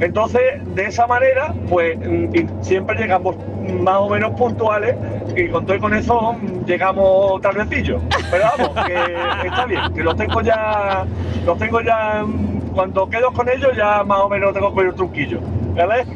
Entonces, 0.00 0.42
de 0.74 0.84
esa 0.84 1.06
manera, 1.06 1.54
pues 1.70 1.96
mm, 1.96 2.60
siempre 2.60 2.98
llegamos 2.98 3.36
más 3.80 3.96
o 3.96 4.10
menos 4.10 4.32
puntuales 4.32 4.96
y 5.36 5.48
con 5.48 5.64
todo 5.66 5.76
y 5.76 5.80
con 5.80 5.94
eso 5.94 6.34
mm, 6.34 6.64
llegamos 6.64 7.40
tardecillo. 7.40 8.00
Pero 8.30 8.44
vamos, 8.56 8.86
que 8.86 8.94
está 9.46 9.66
bien, 9.66 9.94
que 9.94 10.02
los 10.02 10.16
tengo 10.16 10.40
ya, 10.40 11.06
los 11.44 11.58
tengo 11.58 11.80
ya, 11.80 12.24
mm, 12.26 12.70
cuando 12.74 13.08
quedo 13.08 13.32
con 13.32 13.48
ellos 13.48 13.70
ya 13.76 14.02
más 14.04 14.18
o 14.20 14.28
menos 14.28 14.52
tengo 14.52 14.72
con 14.72 14.86
el 14.86 14.94
truquillo. 14.94 15.40
¿Vale? 15.74 16.06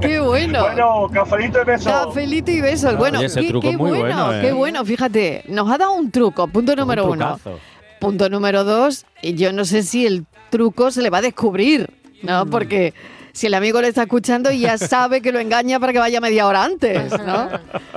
Qué 0.00 0.20
bueno. 0.20 0.62
bueno, 0.64 1.10
cafelito 1.12 1.60
y 1.60 1.64
beso. 1.64 1.90
Cafelito 1.90 2.50
y 2.50 2.60
besos. 2.62 2.96
Bueno, 2.96 3.18
Oye, 3.18 3.28
qué, 3.34 3.48
truco 3.48 3.60
qué 3.60 3.70
es 3.72 3.78
muy 3.78 3.90
bueno, 3.90 4.04
bueno, 4.04 4.32
¿eh? 4.32 4.40
qué 4.40 4.52
bueno. 4.52 4.84
Fíjate, 4.84 5.44
nos 5.48 5.70
ha 5.70 5.76
dado 5.76 5.92
un 5.92 6.10
truco, 6.10 6.48
punto 6.48 6.74
número 6.74 7.04
Un 7.04 7.18
uno. 7.18 7.38
Punto 8.00 8.28
número 8.30 8.64
dos, 8.64 9.06
y 9.20 9.34
yo 9.34 9.52
no 9.52 9.64
sé 9.64 9.82
si 9.82 10.06
el 10.06 10.24
truco 10.50 10.90
se 10.90 11.02
le 11.02 11.10
va 11.10 11.18
a 11.18 11.22
descubrir, 11.22 11.88
Mm. 12.22 12.26
¿no? 12.26 12.46
Porque 12.46 12.94
si 13.32 13.46
el 13.46 13.54
amigo 13.54 13.80
le 13.80 13.88
está 13.88 14.02
escuchando 14.02 14.50
y 14.50 14.60
ya 14.60 14.78
sabe 14.78 15.20
que 15.20 15.32
lo 15.32 15.38
engaña 15.40 15.80
para 15.80 15.92
que 15.92 15.98
vaya 15.98 16.20
media 16.20 16.46
hora 16.46 16.64
antes, 16.64 17.10
¿no? 17.24 17.48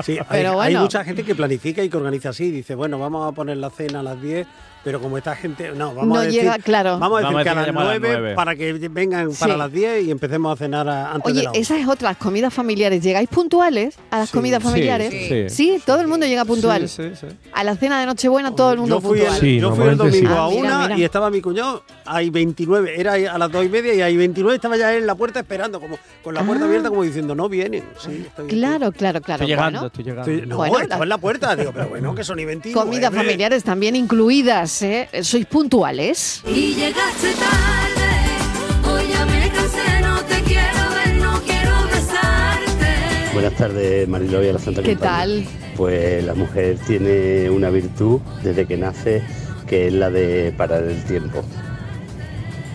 Sí, 0.03 0.17
hay, 0.17 0.25
Pero 0.29 0.49
hay 0.61 0.73
bueno. 0.73 0.81
mucha 0.81 1.03
gente 1.03 1.23
que 1.23 1.35
planifica 1.35 1.83
y 1.83 1.89
que 1.89 1.97
organiza 1.97 2.29
así. 2.29 2.51
Dice, 2.51 2.75
bueno, 2.75 2.99
vamos 2.99 3.27
a 3.27 3.31
poner 3.33 3.57
la 3.57 3.69
cena 3.69 3.99
a 3.99 4.03
las 4.03 4.21
10, 4.21 4.47
pero 4.85 5.01
como 5.01 5.17
esta 5.17 5.35
gente. 5.35 5.71
No, 5.75 5.93
vamos 5.95 6.05
No 6.07 6.15
a 6.15 6.21
decir, 6.25 6.41
llega, 6.43 6.57
claro. 6.59 6.97
Vamos 6.99 7.17
a 7.17 7.21
decir 7.21 7.33
Vamos 7.33 7.43
que 7.43 7.49
a 7.49 7.53
decir 7.55 7.55
las 7.55 7.65
que 7.65 7.71
llama 7.71 7.81
a 7.81 7.83
las 7.93 7.99
9, 8.01 8.07
nueve. 8.21 8.35
para 8.35 8.55
que 8.55 8.73
vengan 8.73 9.31
Sí. 9.31 9.37
para 9.39 9.57
las 9.57 9.71
10 9.73 10.05
y 10.05 10.11
empecemos 10.11 10.53
a 10.53 10.55
cenar 10.55 10.87
a- 10.87 11.11
antes 11.11 11.25
de 11.25 11.39
Oye, 11.39 11.43
la 11.43 11.49
hora. 11.49 11.59
esa 11.59 11.77
es 11.77 11.87
otra, 11.87 12.09
las 12.11 12.17
comidas 12.17 12.53
familiares. 12.53 13.03
¿Llegáis 13.03 13.27
puntuales 13.27 13.97
a 14.11 14.19
las 14.19 14.29
Sí, 14.29 14.37
comidas 14.37 14.61
sí, 14.61 14.69
familiares? 14.69 15.09
sí. 15.49 15.49
Sí, 15.49 15.81
todo 15.85 15.99
el 16.01 16.07
mundo 16.07 16.25
llega 16.27 16.45
puntual. 16.45 16.87
Sí, 16.87 17.01
sí, 17.15 17.15
sí. 17.19 17.27
A 17.51 17.63
la 17.63 17.75
cena 17.75 17.99
de 17.99 18.05
Nochebuena 18.05 18.55
todo 18.55 18.73
el 18.73 18.79
mundo 18.79 18.97
yo 18.97 19.01
fui, 19.01 19.17
puntual. 19.17 19.33
el, 19.35 19.41
Sí, 19.41 19.59
yo 19.59 19.75
fui 19.75 19.87
el 19.87 19.97
domingo 19.97 20.29
Ah, 20.35 20.45
a 20.45 20.49
mira, 20.49 20.61
una 20.61 20.79
mira. 20.87 20.97
y 20.99 21.03
estaba 21.03 21.29
mi 21.31 21.41
cuñado, 21.41 21.83
hay 22.05 22.29
29, 22.29 22.93
era 23.01 23.13
a 23.13 23.37
las 23.39 23.51
2 23.51 23.65
y 23.65 23.69
media 23.69 23.93
y 23.95 24.01
hay 24.03 24.15
29 24.15 24.55
estaba 24.55 24.77
ya 24.77 24.95
en 24.95 25.07
la 25.07 25.15
puerta 25.15 25.39
esperando, 25.39 25.79
como 25.81 25.97
con 26.23 26.35
la 26.35 26.43
puerta 26.43 26.63
Ah. 26.63 26.67
abierta 26.67 26.89
como 26.89 27.01
diciendo, 27.03 27.33
no 27.33 27.49
vienen. 27.49 27.83
Sí, 27.97 28.23
estoy, 28.27 28.47
Claro, 28.49 28.91
claro, 28.91 29.19
claro. 29.21 29.43
Estoy 29.43 29.47
llegando, 29.47 29.79
Bueno, 29.79 29.87
estoy 29.87 30.03
llegando. 30.03 30.31
estoy- 30.31 30.47
no, 30.47 30.57
Bueno, 30.57 30.79
estaba 30.79 30.99
la- 30.99 31.03
en 31.05 31.09
la 31.09 31.17
puerta, 31.17 31.55
digo, 31.55 31.71
pero 31.73 31.87
bueno, 31.89 32.13
que 32.13 32.23
son 32.23 32.39
y 32.39 32.45
29. 32.45 32.85
comidas 32.85 33.11
familiares 33.13 33.63
también 33.63 33.95
incluidas, 33.95 34.74
¿eh? 34.81 35.09
¿Sois 35.21 35.45
puntuales? 35.45 36.41
Y 36.47 36.73
llegaste 36.75 37.31
tarde, 37.33 38.91
hoy 38.91 39.03
ya 39.09 39.25
me 39.25 39.49
cansé, 39.49 40.01
no 40.01 40.19
te 40.21 40.41
quiero 40.43 40.89
ver, 40.95 41.15
no 41.15 41.41
quiero 41.41 41.71
besarte. 41.91 43.33
Buenas 43.33 43.53
tardes, 43.55 44.07
Mariló 44.07 44.43
y 44.43 44.49
a 44.49 44.53
la 44.53 44.59
Santa 44.59 44.81
¿Qué 44.81 44.93
Compañía. 44.95 45.17
tal? 45.17 45.45
Pues 45.75 46.23
la 46.23 46.33
mujer 46.35 46.77
tiene 46.87 47.49
una 47.49 47.69
virtud 47.69 48.19
desde 48.43 48.65
que 48.65 48.77
nace 48.77 49.23
que 49.67 49.87
es 49.87 49.93
la 49.93 50.09
de 50.09 50.53
parar 50.55 50.83
el 50.83 51.03
tiempo. 51.05 51.43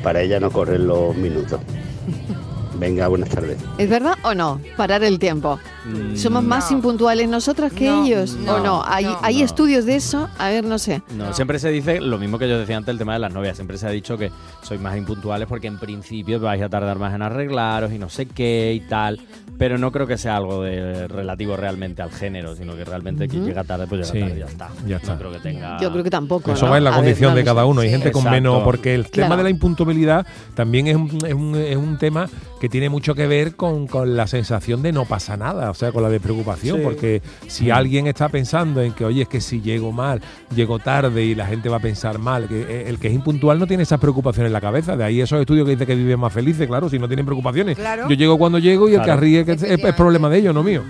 Para 0.03 0.23
ella 0.23 0.41
no 0.41 0.51
corren 0.51 0.87
los 0.87 1.15
minutos. 1.17 1.61
Venga, 2.81 3.09
buenas 3.09 3.29
tardes. 3.29 3.59
¿Es 3.77 3.91
verdad 3.91 4.15
o 4.25 4.35
no? 4.35 4.59
Parar 4.75 5.05
el 5.05 5.19
tiempo. 5.19 5.59
Mm, 5.85 6.17
¿Somos 6.17 6.43
más 6.43 6.71
impuntuales 6.73 7.29
nosotras 7.29 7.73
que 7.75 7.85
No, 7.91 8.05
ellos? 8.07 8.35
no, 8.37 8.55
¿O 8.55 8.61
no? 8.61 8.83
¿Hay, 8.87 9.05
no. 9.05 9.19
hay 9.23 9.39
No. 9.41 9.45
estudios 9.45 9.85
de 9.85 9.97
eso? 9.97 10.31
A 10.39 10.49
ver, 10.49 10.65
no 10.65 10.79
sé. 10.79 11.03
No, 11.15 11.35
siempre 11.35 11.59
se 11.59 11.69
dice 11.69 12.01
lo 12.01 12.17
mismo 12.17 12.39
que 12.39 12.49
yo 12.49 12.59
decía 12.59 12.79
antes, 12.79 12.91
el 12.93 12.99
tema 12.99 13.13
de 13.13 13.19
las 13.19 13.35
novias. 13.35 13.57
Siempre 13.57 13.77
se 13.77 13.87
ha 13.87 13.91
dicho 13.91 14.17
que 14.17 14.33
sois 14.63 14.81
más 14.81 14.97
impuntuales 14.97 15.47
porque 15.47 15.67
en 15.67 15.79
principio 15.79 16.41
vais 16.41 16.63
a 16.63 16.71
tardar 16.71 16.99
más 16.99 17.15
en 17.15 17.21
arreglaros 17.21 17.93
y 17.93 17.99
no 17.99 18.09
sé 18.09 18.25
qué 18.25 18.73
y 18.75 18.81
tal. 18.89 19.21
Pero 19.61 19.77
no 19.79 19.93
creo 19.93 20.07
que 20.07 20.17
sea 20.17 20.37
algo 20.37 20.63
de 20.63 21.07
relativo 21.07 21.55
realmente 21.55 22.01
al 22.01 22.11
género, 22.11 22.57
sino 22.57 22.75
que 22.75 22.85
realmente 22.85 23.29
quien 23.29 23.45
llega 23.45 23.63
tarde, 23.63 23.87
pues 23.87 24.11
llega 24.11 24.13
Sí, 24.13 24.21
tarde 24.21 24.35
y 24.37 24.39
ya 24.41 24.47
está. 24.47 24.69
ya 24.89 24.97
está. 24.97 25.13
No 25.13 25.19
creo 25.19 25.33
que 25.33 25.39
tenga. 25.39 25.79
Yo 25.81 25.93
creo 25.93 26.03
que 26.03 26.09
tampoco. 26.11 26.51
Eso 26.53 26.65
¿no? 26.65 26.73
va 26.73 26.79
en 26.79 26.85
la 26.85 26.91
A 26.91 26.97
condición 26.97 27.35
de 27.35 27.45
cada 27.45 27.67
uno. 27.67 27.83
Hay 27.83 27.89
Sí. 27.89 27.93
gente 27.93 28.11
con 28.11 28.25
menos. 28.25 28.63
Porque 28.65 28.95
el 28.95 29.07
Claro. 29.11 29.27
tema 29.29 29.37
de 29.37 29.43
la 29.45 29.51
impuntualidad 29.51 30.27
también 30.55 30.87
es 30.87 30.97
un, 30.97 31.11
es 31.27 31.35
un- 31.35 31.55
es 31.57 31.77
un 31.77 31.99
tema 31.99 32.27
que 32.59 32.69
tiene 32.71 32.89
mucho 32.89 33.15
que 33.15 33.27
ver 33.27 33.55
con, 33.55 33.87
con 33.87 34.17
la 34.17 34.27
sensación 34.27 34.81
de 34.83 34.93
no 34.93 35.05
pasa 35.05 35.37
nada, 35.37 35.71
o 35.71 35.75
sea, 35.75 35.93
con 35.93 36.03
la 36.03 36.09
despreocupación. 36.09 36.79
Sí. 36.79 36.83
Porque 36.83 37.23
si 37.47 37.71
alguien 37.71 38.07
está 38.07 38.31
pensando 38.31 38.81
en 38.83 38.93
que, 38.95 39.05
oye, 39.05 39.23
es 39.23 39.29
que 39.29 39.43
si 39.43 39.61
llego 39.61 39.93
mal, 39.93 40.23
llego 40.57 40.79
tarde 40.79 41.23
y 41.23 41.35
la 41.35 41.45
gente 41.47 41.69
va 41.69 41.77
a 41.77 41.81
pensar 41.81 42.19
mal, 42.19 42.49
que 42.49 42.63
eh, 42.63 42.85
el 42.89 42.99
que 42.99 43.09
es 43.09 43.15
impuntual 43.15 43.59
no 43.59 43.67
tiene 43.67 43.83
esas 43.83 44.01
preocupaciones 44.01 44.49
en 44.49 44.53
la 44.55 44.61
cabeza. 44.63 44.97
De 44.97 45.05
ahí 45.05 45.21
esos 45.21 45.39
estudios 45.39 45.67
que 45.67 45.73
dicen 45.73 45.87
que 45.87 45.95
viven 45.95 46.19
más 46.19 46.33
felices, 46.33 46.67
claro, 46.67 46.89
si 46.89 46.99
no 46.99 47.07
tienen 47.09 47.27
preocupaciones. 47.27 47.77
Claro. 47.77 48.09
Yo 48.09 48.15
llego 48.15 48.39
cuando 48.39 48.59
llego 48.59 48.89
y 48.89 48.95
el 48.95 49.03
que 49.03 49.17
ríe 49.17 49.45
que 49.57 49.89
es, 49.89 49.95
problema 49.95 50.29
de 50.29 50.39
ellos, 50.39 50.55
no 50.55 50.63
mío. 50.63 50.83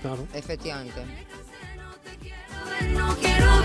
Claro. 0.00 0.26
Efectivamente. 0.34 1.00
No 2.94 3.14
quiero 3.16 3.62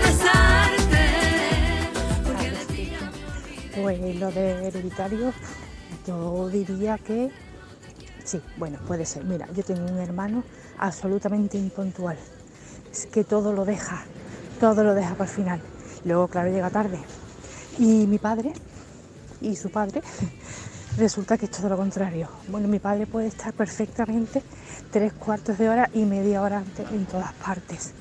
Pues 3.82 4.16
lo 4.16 4.32
de 4.32 4.66
hereditario, 4.66 5.32
yo 6.06 6.48
diría 6.48 6.98
que 6.98 7.30
sí, 8.24 8.40
bueno, 8.56 8.78
puede 8.86 9.06
ser. 9.06 9.24
Mira, 9.24 9.46
yo 9.54 9.62
tengo 9.62 9.82
un 9.82 9.98
hermano 9.98 10.42
absolutamente 10.78 11.56
impuntual. 11.58 12.16
Es 12.90 13.06
que 13.06 13.22
todo 13.22 13.52
lo 13.52 13.64
deja, 13.64 14.02
todo 14.58 14.82
lo 14.82 14.94
deja 14.94 15.14
para 15.14 15.30
el 15.30 15.36
final. 15.36 15.60
Luego, 16.04 16.26
claro, 16.26 16.50
llega 16.50 16.70
tarde. 16.70 16.98
Y 17.78 18.06
mi 18.06 18.18
padre 18.18 18.52
y 19.40 19.54
su 19.54 19.70
padre, 19.70 20.02
resulta 20.98 21.38
que 21.38 21.46
es 21.46 21.50
todo 21.50 21.68
lo 21.68 21.76
contrario. 21.76 22.28
Bueno, 22.48 22.68
mi 22.68 22.78
padre 22.78 23.06
puede 23.06 23.28
estar 23.28 23.52
perfectamente 23.52 24.42
tres 24.90 25.12
cuartos 25.12 25.56
de 25.56 25.68
hora 25.68 25.88
y 25.94 26.04
media 26.04 26.42
hora 26.42 26.58
antes 26.58 26.90
en 26.90 27.06
todas 27.06 27.32
partes. 27.34 27.92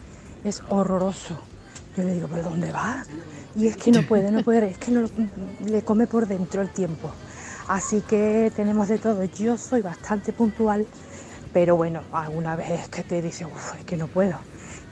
Es 0.44 0.62
horroroso. 0.70 1.38
Yo 1.96 2.04
le 2.04 2.14
digo, 2.14 2.28
¿pero 2.28 2.44
dónde 2.44 2.72
vas? 2.72 3.08
Y 3.56 3.68
es 3.68 3.78
que 3.78 3.92
no 3.92 4.04
puede, 4.04 4.32
no 4.32 4.44
puede, 4.44 4.70
es 4.70 4.78
que 4.78 4.92
no, 4.92 5.10
le 5.66 5.82
come 5.84 6.08
por 6.08 6.28
dentro 6.28 6.62
el 6.62 6.70
tiempo. 6.70 7.12
Así 7.68 8.02
que 8.02 8.52
tenemos 8.56 8.88
de 8.88 8.98
todo. 8.98 9.24
Yo 9.24 9.58
soy 9.58 9.82
bastante 9.82 10.34
puntual, 10.34 10.86
pero 11.54 11.76
bueno, 11.76 12.02
alguna 12.12 12.56
vez 12.56 12.88
que 12.90 13.04
te 13.04 13.22
dice, 13.22 13.46
uff, 13.46 13.76
es 13.80 13.86
que 13.86 13.98
no 13.98 14.08
puedo. 14.08 14.38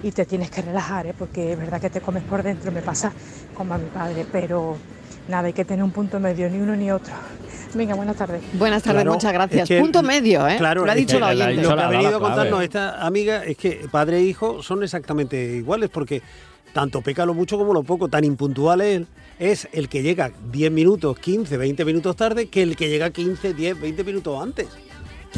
Y 0.03 0.11
te 0.11 0.25
tienes 0.25 0.51
que 0.51 0.61
relajar, 0.61 1.07
¿eh? 1.07 1.13
porque 1.17 1.53
es 1.53 1.57
verdad 1.57 1.79
que 1.79 1.89
te 1.89 2.01
comes 2.01 2.23
por 2.23 2.43
dentro, 2.43 2.71
me 2.71 2.81
pasa 2.81 3.11
como 3.53 3.73
a 3.73 3.77
mi 3.77 3.89
padre, 3.89 4.25
pero 4.31 4.77
nada, 5.27 5.47
hay 5.47 5.53
que 5.53 5.65
tener 5.65 5.83
un 5.83 5.91
punto 5.91 6.19
medio, 6.19 6.49
ni 6.49 6.59
uno 6.59 6.75
ni 6.75 6.91
otro. 6.91 7.13
Venga, 7.75 7.93
buenas 7.95 8.15
tardes. 8.15 8.41
Buenas 8.53 8.81
tardes, 8.83 9.01
Claro, 9.03 9.13
muchas 9.13 9.33
gracias. 9.33 9.63
es 9.63 9.67
que- 9.67 9.81
Punto 9.81 10.01
medio, 10.01 10.47
¿eh? 10.47 10.55
Claro, 10.57 10.85
lo 10.85 10.91
ha 10.91 10.95
dicho 10.95 11.15
que 11.17 11.19
la 11.19 11.27
oyente. 11.27 11.61
Lo 11.61 11.75
que 11.75 11.81
ha 11.83 11.87
venido 11.89 12.15
a 12.15 12.19
contarnos 12.19 12.63
esta 12.63 13.05
amiga 13.05 13.43
es 13.43 13.57
que 13.57 13.87
padre 13.91 14.17
e 14.19 14.21
hijo 14.23 14.63
son 14.63 14.81
exactamente 14.83 15.43
iguales 15.57 15.89
porque 15.89 16.21
tanto 16.73 17.01
peca 17.01 17.25
lo 17.25 17.33
mucho 17.33 17.57
como 17.57 17.73
lo 17.73 17.83
poco. 17.83 18.07
Tan 18.07 18.23
impuntual 18.23 18.81
es, 18.81 19.03
es 19.39 19.67
el 19.73 19.89
que 19.89 20.01
llega 20.03 20.31
10 20.51 20.71
minutos, 20.71 21.19
15, 21.19 21.57
20 21.57 21.83
minutos 21.85 22.15
tarde 22.15 22.47
que 22.47 22.61
el 22.63 22.75
que 22.77 22.87
llega 22.89 23.09
15, 23.09 23.53
10, 23.53 23.79
20 23.79 24.03
minutos 24.05 24.41
antes. 24.41 24.67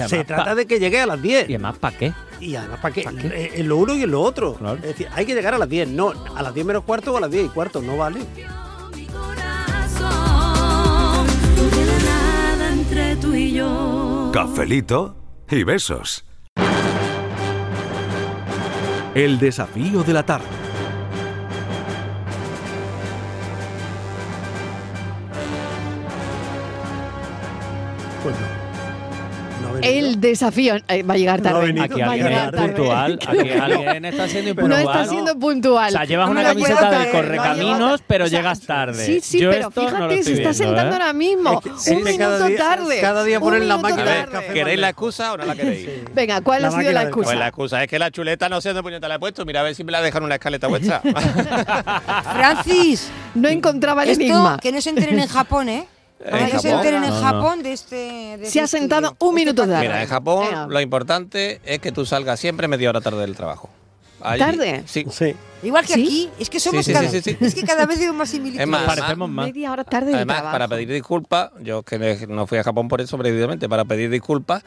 Se 0.08 0.23
trata 0.23 0.45
pa- 0.45 0.56
de 0.56 0.67
que 0.67 0.80
llegue 0.80 1.00
a 1.02 1.08
las 1.08 1.19
10. 1.19 1.50
Y 1.50 1.54
además, 1.56 1.80
¿para 1.80 1.97
qué? 1.97 2.13
Y 2.39 2.56
además, 2.56 2.80
¿para 2.80 2.93
qué? 2.93 3.02
Eh, 3.02 3.52
En 3.56 3.67
lo 3.67 3.78
uno 3.78 3.95
y 3.95 4.04
en 4.04 4.12
lo 4.12 4.21
otro. 4.21 4.56
Es 4.76 4.82
decir, 4.84 5.08
hay 5.12 5.26
que 5.26 5.34
llegar 5.34 5.56
a 5.56 5.58
las 5.58 5.67
10, 5.67 5.88
no 5.89 6.13
a 6.36 6.43
las 6.43 6.54
10 6.54 6.67
menos 6.67 6.84
cuarto 6.84 7.13
o 7.13 7.17
a 7.17 7.21
las 7.21 7.32
10 7.32 7.47
y 7.47 7.50
cuarto, 7.50 7.82
no 7.82 7.97
vale. 7.97 8.19
Yo. 13.57 14.31
Cafelito 14.33 15.15
y 15.49 15.63
besos. 15.63 16.25
El 19.15 19.39
desafío 19.39 20.03
de 20.03 20.13
la 20.13 20.25
tarde. 20.25 20.66
El 29.88 30.19
desafío 30.21 30.76
eh, 30.88 31.04
va 31.04 31.13
a 31.13 31.17
llegar 31.17 31.41
No 31.41 31.50
tarde. 31.52 31.65
venido. 31.67 31.86
Aquí 31.86 32.02
alguien 32.02 32.28
llegar 32.28 32.45
es 32.45 32.52
tarde. 32.52 32.67
puntual, 32.73 33.19
aquí 33.28 33.50
alguien 33.52 34.06
está 34.06 34.28
siendo 34.28 34.54
No 34.54 34.62
impuntual. 34.62 34.82
está 34.97 35.06
siendo 35.12 35.39
puntual. 35.39 35.88
O 35.89 35.91
sea, 35.91 36.06
llevas 36.06 36.26
No 36.28 36.32
una 36.32 36.43
camiseta 36.43 36.89
del 36.91 37.00
creer, 37.10 37.12
correcaminos, 37.15 38.04
pero 38.08 38.28
llegas 38.28 38.62
tarde. 38.62 39.06
Sí, 39.06 39.19
sí, 39.21 39.39
Yo 39.39 39.50
pero 39.52 39.67
esto 39.69 39.82
no 39.82 39.89
lo 39.89 39.95
fíjate, 39.95 40.13
se 40.15 40.19
estoy 40.19 40.34
está 40.34 40.50
viendo, 40.52 40.54
sentando 40.78 40.89
¿eh? 40.91 40.93
ahora 41.00 41.13
mismo. 41.13 41.62
un 41.88 42.04
minuto 42.04 42.17
cada 42.23 42.47
día- 42.47 42.58
tarde. 42.58 43.02
cada 43.02 43.23
día 43.23 43.39
ponen 43.39 43.67
la 43.67 43.78
máquina 43.78 44.04
de. 44.04 44.54
¿Queréis 44.54 44.80
la 44.80 44.89
excusa 44.89 45.34
o 45.34 45.38
no 45.38 45.45
la 45.45 45.56
queréis? 45.56 45.89
Venga, 46.13 46.41
¿cuál 46.41 46.65
ha 46.65 46.71
sido 46.71 46.91
la 46.91 47.04
excusa? 47.04 47.26
Pues 47.28 47.39
la 47.39 47.47
excusa 47.47 47.84
es 47.84 47.89
que 47.89 48.00
la 48.00 48.12
chuleta 48.12 48.50
no 48.50 48.62
sé 48.62 48.69
dónde 48.69 48.84
puñeta 48.84 49.08
la 49.08 49.15
he 49.15 49.19
puesto. 49.19 49.45
Mira 49.45 49.60
a 49.62 49.63
ver 49.63 49.76
si 49.76 49.84
me 49.84 49.91
la 49.91 50.02
dejan 50.02 50.23
en 50.23 50.30
la 50.30 50.36
escaleta 50.36 50.67
vuestra. 50.67 51.02
Francis. 52.34 53.10
No 53.36 53.47
encontraba 53.50 54.04
el 54.04 54.10
Esto, 54.12 54.23
enigma. 54.23 54.58
que 54.62 54.71
no 54.71 54.82
se 54.82 54.89
enteren 54.89 55.19
en 55.19 55.28
Japón, 55.28 55.69
¿eh? 55.69 55.88
¿En 56.23 56.49
Que 56.49 56.60
se 56.60 56.71
enteren 56.71 57.03
en 57.03 57.10
No, 57.12 57.15
no. 57.15 57.21
Japón 57.21 57.63
de 57.63 57.73
este... 57.73 58.38
de 58.38 58.45
Se 58.49 58.60
ha 58.60 58.63
este 58.65 58.80
sentado 58.80 59.15
un 59.19 59.36
minuto 59.36 59.67
tarde. 59.67 59.82
Mira, 59.82 60.01
en 60.01 60.10
Japón 60.10 60.45
Venga. 60.47 60.67
lo 60.67 60.82
importante 60.82 61.62
es 61.63 61.80
que 61.80 61.91
tú 61.91 62.06
salgas 62.06 62.39
siempre 62.39 62.67
media 62.67 62.89
hora 62.89 63.01
tarde 63.01 63.21
del 63.21 63.36
trabajo. 63.36 63.69
Allí- 64.19 64.39
¿Tarde? 64.39 64.84
Sí. 64.88 65.06
Igual 65.62 65.86
que 65.86 65.93
¿Sí? 65.93 66.03
aquí, 66.03 66.30
es 66.39 66.49
que 66.49 66.60
somos 66.60 66.84
Sí, 66.84 66.91
sí, 66.91 66.93
cada, 66.97 67.08
sí, 67.10 67.21
sí, 67.21 67.38
sí. 67.39 67.45
es 67.45 67.53
que 67.56 67.62
cada 67.63 67.86
vez 67.86 67.99
veo 67.99 68.13
más 68.13 68.30
similitudes. 68.30 68.62
Es 68.63 68.67
más, 68.67 68.84
Parecemos 68.84 69.30
más. 69.30 69.45
Media 69.45 69.71
hora 69.71 69.84
tarde 69.84 70.08
de 70.10 70.15
Además, 70.15 70.38
trabajo. 70.38 70.53
para 70.56 70.67
pedir 70.67 70.91
disculpas, 70.91 71.51
yo 71.62 71.84
que 71.84 72.25
no 72.27 72.47
fui 72.47 72.58
a 72.58 72.63
Japón 72.63 72.88
por 72.88 72.99
eso 72.99 73.15
precisamente, 73.17 73.69
para 73.69 73.86
pedir 73.86 74.10
disculpas, 74.10 74.63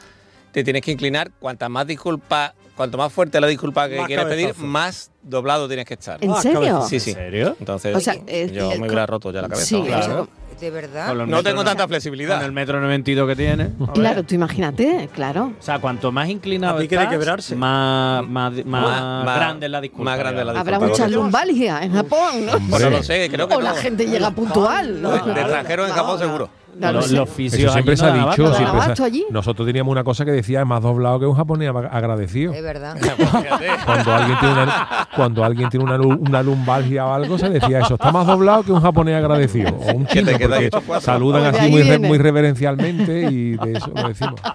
te 0.53 0.63
tienes 0.63 0.81
que 0.81 0.91
inclinar. 0.91 1.31
Cuantas 1.39 1.69
más 1.69 1.85
disculpas, 1.85 2.53
cuanto 2.77 2.97
más 2.97 3.11
fuerte 3.11 3.41
la 3.41 3.47
disculpa 3.47 3.89
que 3.89 3.97
Más 3.97 4.07
quieres 4.07 4.25
pedir, 4.25 4.55
más 4.57 5.11
doblado 5.21 5.67
tienes 5.67 5.85
que 5.85 5.95
estar. 5.95 6.17
¿En 6.23 6.33
serio? 6.35 6.81
Sí, 6.87 7.01
sí. 7.01 7.09
¿En 7.11 7.15
serio? 7.17 7.55
Entonces, 7.59 7.93
O 7.95 7.99
sea, 7.99 8.15
eh, 8.27 8.49
yo 8.53 8.71
eh, 8.71 8.79
me 8.79 8.87
hubiera 8.87 9.05
roto 9.05 9.31
ya 9.33 9.41
la 9.41 9.49
cabeza. 9.49 9.65
Sí, 9.67 9.83
vamos. 9.89 10.29
¿De 10.61 10.69
verdad? 10.69 11.13
No 11.25 11.41
tengo 11.41 11.63
tanta 11.63 11.87
flexibilidad. 11.87 12.35
Con 12.37 12.45
el 12.45 12.51
metro 12.51 12.79
92 12.79 13.27
que 13.27 13.35
tiene. 13.35 13.69
Claro, 13.93 14.23
tú 14.23 14.35
imagínate, 14.35 15.09
claro. 15.13 15.53
O 15.59 15.61
sea, 15.61 15.79
cuanto 15.79 16.11
más 16.11 16.29
inclinado 16.29 16.77
quiere 16.77 16.95
estás, 16.95 17.07
quebrarse. 17.09 17.55
más, 17.55 18.23
más, 18.27 18.53
más, 18.53 18.65
Más- 18.65 19.25
más- 19.25 19.35
grande 19.37 19.65
es 19.65 19.71
la 19.71 19.81
disculpa. 19.81 20.11
más 20.11 20.19
grande 20.19 20.41
es 20.41 20.45
la. 20.45 20.51
Habrá 20.59 20.77
disculpa, 20.77 20.87
mucha 20.87 21.03
Gorka. 21.03 21.15
lumbalgia 21.17 21.83
en 21.83 21.93
Japón, 21.93 22.45
¿no? 22.45 22.51
Pues 22.69 22.83
no 22.83 22.89
lo 22.91 23.03
sé, 23.03 23.27
creo 23.31 23.47
que 23.47 23.55
O 23.55 23.61
la 23.61 23.73
gente 23.73 24.05
llega 24.05 24.29
puntual. 24.31 25.01
¿no? 25.01 25.11
De, 25.11 25.33
de 25.33 25.41
extranjero 25.41 25.87
en 25.87 25.93
Japón 25.93 26.19
seguro. 26.19 26.49
Los, 26.79 26.93
los 26.93 27.05
Eso 27.11 27.25
fisios 27.25 27.71
siempre 27.73 27.93
allí 27.93 27.99
se 28.01 28.05
ha 28.05 28.13
dicho. 28.13 28.53
siempre 28.55 28.65
¿Dabas 28.79 28.97
se 28.97 29.03
ha- 29.03 29.05
allí? 29.05 29.25
Nosotros 29.29 29.67
teníamos 29.67 29.91
una 29.91 30.03
cosa 30.03 30.25
que 30.25 30.31
decía 30.31 30.63
más 30.65 30.81
doblado 30.81 31.19
que 31.19 31.25
un 31.25 31.35
japonés 31.35 31.69
ag- 31.69 31.89
agradecido. 31.91 32.53
Es 32.53 32.63
verdad. 32.63 32.95
Cuando 33.85 34.13
alguien 34.13 34.39
tiene 34.39 34.53
una, 34.63 35.07
cuando 35.15 35.43
alguien 35.43 35.69
tiene 35.69 35.85
una, 35.85 35.97
lu- 35.97 36.17
una 36.19 36.41
lumbalgia 36.43 37.05
o 37.05 37.13
algo, 37.13 37.37
se 37.37 37.49
decía 37.49 37.79
eso. 37.81 37.95
Está 37.95 38.11
más 38.11 38.25
doblado 38.25 38.63
que 38.63 38.71
un 38.71 38.81
japonés 38.81 39.15
agradecido. 39.15 39.69
O 39.69 39.93
un 39.93 40.07
chino, 40.07 40.31
porque 40.31 40.69
saludan 41.01 41.43
Pues 41.51 41.61
así 41.61 41.69
muy, 41.71 41.83
re- 41.83 41.99
muy 41.99 42.17
reverencialmente 42.17 43.27
y 43.31 43.57
de 43.57 43.73
eso 43.73 43.91
lo 43.95 44.07
decimos. 44.07 44.39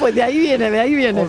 Pues 0.00 0.16
de 0.16 0.22
ahí 0.22 0.38
viene, 0.40 0.68
de 0.68 0.80
ahí 0.80 0.94
viene. 0.96 1.26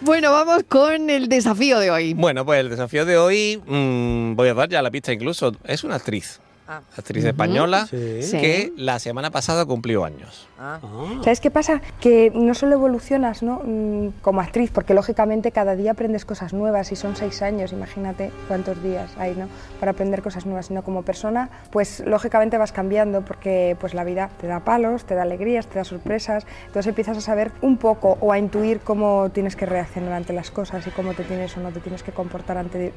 Bueno, 0.00 0.30
vamos 0.30 0.62
con 0.68 1.10
el 1.10 1.28
desafío 1.28 1.80
de 1.80 1.90
hoy. 1.90 2.14
Bueno, 2.14 2.44
pues 2.46 2.60
el 2.60 2.70
desafío 2.70 3.04
de 3.04 3.18
hoy, 3.18 3.60
mm, 3.66 4.36
voy 4.36 4.48
a 4.48 4.54
dar 4.54 4.68
ya 4.68 4.80
la 4.80 4.92
pista 4.92 5.12
incluso, 5.12 5.50
es 5.64 5.82
una 5.82 5.96
actriz. 5.96 6.40
Ah. 6.68 6.80
Actriz 6.96 7.24
española 7.24 7.86
Sí. 7.86 7.96
Que 8.32 8.72
la 8.76 8.98
semana 8.98 9.30
pasada 9.30 9.64
cumplió 9.64 10.04
años. 10.04 10.48
Ah. 10.58 10.80
¿Sabes 11.22 11.40
qué 11.40 11.50
pasa? 11.50 11.80
Que 12.00 12.32
no 12.34 12.54
solo 12.54 12.74
evolucionas 12.74 13.42
¿no? 13.42 13.60
Mm, 13.64 14.08
como 14.22 14.40
actriz, 14.40 14.70
porque 14.72 14.94
lógicamente 14.94 15.52
cada 15.52 15.76
día 15.76 15.92
aprendes 15.92 16.24
cosas 16.24 16.52
nuevas 16.52 16.90
y 16.92 16.96
son 16.96 17.14
seis 17.14 17.42
años, 17.42 17.72
imagínate 17.72 18.32
cuántos 18.48 18.82
días 18.82 19.10
hay 19.18 19.34
¿no? 19.34 19.48
para 19.78 19.92
aprender 19.92 20.22
cosas 20.22 20.46
nuevas, 20.46 20.66
sino 20.66 20.82
como 20.82 21.02
persona, 21.02 21.50
pues 21.70 22.02
lógicamente 22.06 22.58
vas 22.58 22.72
cambiando 22.72 23.22
porque 23.22 23.76
pues 23.80 23.94
la 23.94 24.02
vida 24.04 24.30
te 24.40 24.46
da 24.46 24.60
palos, 24.60 25.04
te 25.04 25.14
da 25.14 25.22
alegrías, 25.22 25.66
te 25.66 25.78
da 25.78 25.84
sorpresas, 25.84 26.46
entonces 26.66 26.88
empiezas 26.88 27.16
a 27.18 27.20
saber 27.20 27.52
un 27.60 27.76
poco 27.76 28.16
o 28.20 28.32
a 28.32 28.38
intuir 28.38 28.80
cómo 28.80 29.30
tienes 29.32 29.54
que 29.56 29.66
reaccionar 29.66 30.12
ante 30.14 30.32
las 30.32 30.50
cosas 30.50 30.86
y 30.86 30.90
cómo 30.90 31.12
te 31.14 31.22
tienes 31.24 31.56
o 31.56 31.60
no 31.60 31.70
te 31.70 31.80
tienes 31.80 32.02
que 32.02 32.12
comportar 32.12 32.56
ante 32.58 32.78
di- 32.78 32.90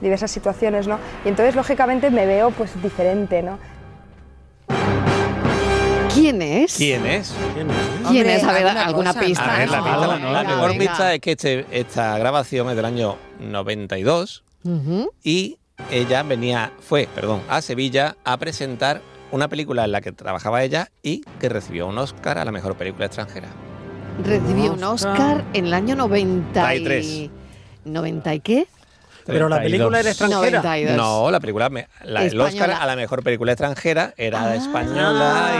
diversas 0.00 0.30
situaciones, 0.30 0.86
¿no? 0.86 0.98
Y 1.24 1.28
entonces 1.28 1.56
lógicamente 1.56 2.10
me 2.10 2.26
veo 2.26 2.50
pues 2.50 2.70
diferente, 2.82 3.15
¿no? 3.16 3.58
¿Quién 6.14 6.40
es? 6.42 6.76
¿Quién 6.76 7.06
es? 7.06 7.32
¿Quién 7.54 7.70
es? 7.70 7.76
¿Quién 8.10 8.26
es? 8.26 8.44
A 8.44 8.52
ver, 8.52 8.66
alguna 8.66 8.84
alguna 8.86 9.12
cosa, 9.14 9.26
pista. 9.26 9.46
¿no? 9.46 9.52
A 9.52 9.58
ver, 9.58 9.70
la, 9.70 9.78
No, 9.78 9.84
pista, 9.84 10.00
la- 10.06 10.14
venga, 10.16 10.32
la 10.32 10.42
mejor 10.44 10.68
venga. 10.70 10.78
pista 10.80 11.14
es 11.14 11.20
que 11.20 11.32
este- 11.32 11.66
esta 11.70 12.18
grabación 12.18 12.70
es 12.70 12.76
del 12.76 12.84
año 12.84 13.16
92 13.40 14.42
Ujú. 14.64 15.10
y 15.22 15.58
ella 15.90 16.22
venía, 16.22 16.72
fue, 16.80 17.08
perdón, 17.14 17.42
a 17.48 17.60
Sevilla 17.60 18.16
a 18.24 18.36
presentar 18.38 19.02
una 19.30 19.48
película 19.48 19.84
en 19.84 19.92
la 19.92 20.00
que 20.00 20.12
trabajaba 20.12 20.62
ella 20.62 20.88
y 21.02 21.22
que 21.38 21.48
recibió 21.48 21.86
un 21.86 21.98
Oscar 21.98 22.38
a 22.38 22.44
la 22.44 22.52
mejor 22.52 22.76
película 22.76 23.06
extranjera. 23.06 23.48
Recibió 24.24 24.72
un 24.72 24.82
Oscar 24.84 25.44
en 25.52 25.66
el 25.66 25.74
año 25.74 25.94
90 25.96 26.74
y... 26.74 26.80
93. 26.80 27.30
¿90 27.84 28.34
y 28.36 28.40
qué? 28.40 28.66
Pero 29.26 29.48
la 29.48 29.60
película 29.60 30.00
era 30.00 30.10
extranjera. 30.10 30.60
92. 30.62 30.96
No, 30.96 31.30
la 31.30 31.40
película, 31.40 31.68
me- 31.68 31.88
la- 32.04 32.24
el 32.24 32.40
Oscar 32.40 32.70
a 32.70 32.86
la 32.86 32.96
mejor 32.96 33.22
película 33.22 33.52
extranjera 33.52 34.14
era 34.16 34.54
española 34.54 35.50
y, 35.52 35.56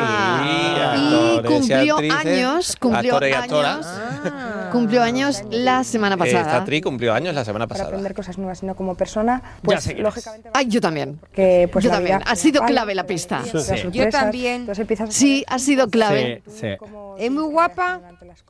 Ah. 0.79 0.95
Y 0.97 1.39
actores 1.39 1.51
cumplió 1.51 1.95
actrices, 1.97 2.27
años, 2.27 2.77
cumplió 2.79 3.13
actores 3.15 3.31
y 3.31 3.35
años. 3.35 3.45
actoras. 3.45 4.71
Cumplió 4.73 5.03
años 5.03 5.43
la 5.51 5.85
semana 5.85 6.15
Esta 6.17 6.25
pasada. 6.39 6.57
actriz 6.59 6.83
cumplió 6.83 7.15
años 7.15 7.35
la 7.35 7.45
semana 7.45 7.67
Para 7.67 7.75
pasada. 7.79 7.89
aprender 7.89 8.15
cosas 8.15 8.39
nuevas, 8.39 8.59
sino 8.59 8.75
como 8.77 8.95
persona, 8.95 9.43
pues 9.63 9.97
lógicamente 9.99 10.51
Ay, 10.55 10.67
yo 10.69 10.81
también. 10.81 11.19
que 11.33 11.69
pues 11.73 11.85
Yo 11.85 11.91
también. 11.91 12.21
Ha 12.27 12.37
sido 12.37 12.63
clave 12.63 12.95
la 12.95 13.05
pista. 13.05 13.43
Sí. 13.45 13.75
Yo 13.93 14.09
también. 14.11 14.67
Sí, 15.11 15.45
ha 15.49 15.59
sido 15.59 15.89
clave. 15.89 16.43
Sí, 16.47 16.61
sí. 16.61 16.67
Es 17.19 17.31
muy 17.31 17.45
guapa. 17.45 18.01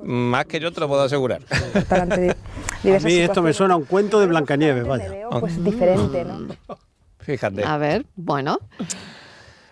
Más 0.00 0.44
que 0.46 0.58
yo 0.60 0.72
te 0.72 0.80
lo 0.80 0.88
puedo 0.88 1.02
asegurar. 1.02 1.40
A 2.94 2.98
mí 3.00 3.14
esto 3.14 3.42
me 3.42 3.52
suena 3.52 3.74
a 3.74 3.76
un 3.76 3.84
cuento 3.84 4.20
de 4.20 4.26
Blancanieves, 4.26 4.86
vaya. 4.86 5.08
veo 5.08 5.30
pues 5.40 5.62
diferente, 5.62 6.24
¿no? 6.24 6.76
Fíjate. 7.20 7.64
A 7.64 7.76
ver, 7.76 8.06
bueno. 8.14 8.58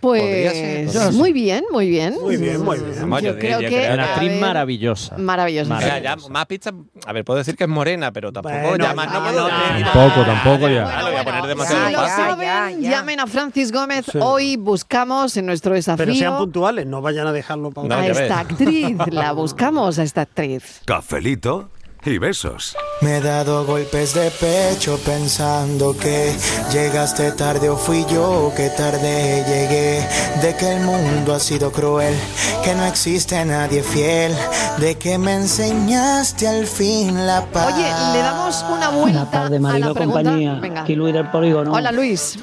Pues 0.00 0.92
ser. 0.92 1.12
muy 1.14 1.32
bien, 1.32 1.64
muy 1.72 1.88
bien. 1.88 2.14
Muy 2.20 2.36
bien, 2.36 2.62
muy 2.62 2.78
bien. 2.78 3.10
Yo 3.10 3.20
yo 3.20 3.38
creo 3.38 3.58
que 3.58 3.88
Una 3.90 4.04
actriz 4.04 4.28
ver, 4.32 4.40
maravillosa. 4.40 5.16
Maravillosa. 5.16 5.78
Mira, 5.78 5.98
ya 5.98 6.16
más 6.28 6.44
pistas. 6.44 6.74
A 7.06 7.12
ver, 7.14 7.24
puedo 7.24 7.38
decir 7.38 7.56
que 7.56 7.64
es 7.64 7.70
morena, 7.70 8.12
pero 8.12 8.30
tampoco. 8.30 8.54
Bueno, 8.54 8.84
ya 8.84 8.92
más 8.92 9.06
no 9.06 9.14
ya, 9.14 9.30
puedo 9.30 9.48
ya, 9.48 9.54
decir. 9.56 9.86
ya. 9.86 9.92
Tampoco, 9.92 10.26
tampoco 10.26 10.68
ya. 10.68 11.00
Lo 11.02 11.06
voy 11.10 11.16
a 11.16 11.24
poner 11.24 11.40
Si 11.42 11.48
demasiado 11.48 11.90
lo 11.90 12.06
saben, 12.06 12.38
Ya, 12.46 12.70
ya. 12.70 12.90
llamen 12.90 13.20
a 13.20 13.26
Francis 13.26 13.72
Gómez. 13.72 14.04
Sí. 14.12 14.18
Hoy 14.20 14.56
buscamos 14.58 15.38
en 15.38 15.46
nuestro 15.46 15.70
Pero 15.72 15.82
sean 15.82 15.96
desafío 15.96 16.36
puntuales, 16.36 16.86
no 16.86 17.00
vayan 17.00 17.26
a 17.26 17.32
dejarlo 17.32 17.70
para 17.70 17.88
No, 17.88 17.94
a 17.94 18.02
ya 18.02 18.08
ves. 18.08 18.18
esta 18.20 18.40
actriz. 18.40 18.96
La 19.10 19.32
buscamos 19.32 19.98
a 19.98 20.02
esta 20.02 20.20
actriz. 20.22 20.82
Cafelito 20.84 21.70
y 22.06 22.18
besos. 22.18 22.76
Me 23.00 23.18
he 23.18 23.20
dado 23.20 23.64
golpes 23.64 24.14
de 24.14 24.30
pecho 24.30 24.98
pensando 25.04 25.96
que 25.96 26.32
llegaste 26.72 27.32
tarde 27.32 27.68
o 27.68 27.76
fui 27.76 28.04
yo 28.10 28.52
que 28.56 28.70
tarde 28.70 29.44
llegué. 29.46 30.06
De 30.42 30.56
que 30.56 30.76
el 30.76 30.84
mundo 30.84 31.34
ha 31.34 31.40
sido 31.40 31.72
cruel, 31.72 32.14
que 32.62 32.74
no 32.74 32.84
existe 32.84 33.42
nadie 33.44 33.82
fiel. 33.82 34.32
De 34.78 34.96
que 34.96 35.18
me 35.18 35.34
enseñaste 35.34 36.46
al 36.46 36.66
fin 36.66 37.26
la 37.26 37.44
paz. 37.46 37.74
Oye, 37.74 37.84
le 38.12 38.18
damos 38.18 38.64
una 38.70 38.88
vuelta 38.90 39.00
Buenas 39.04 39.30
tardes, 39.30 39.58
a 39.58 39.62
Marilo 39.62 39.94
la 39.94 39.94
compañía. 39.94 40.54
Venga. 40.60 40.82
Aquí 40.82 40.94
Luis 40.94 41.14
del 41.14 41.30
Polígono. 41.30 41.72
Hola, 41.72 41.92
Luis. 41.92 42.38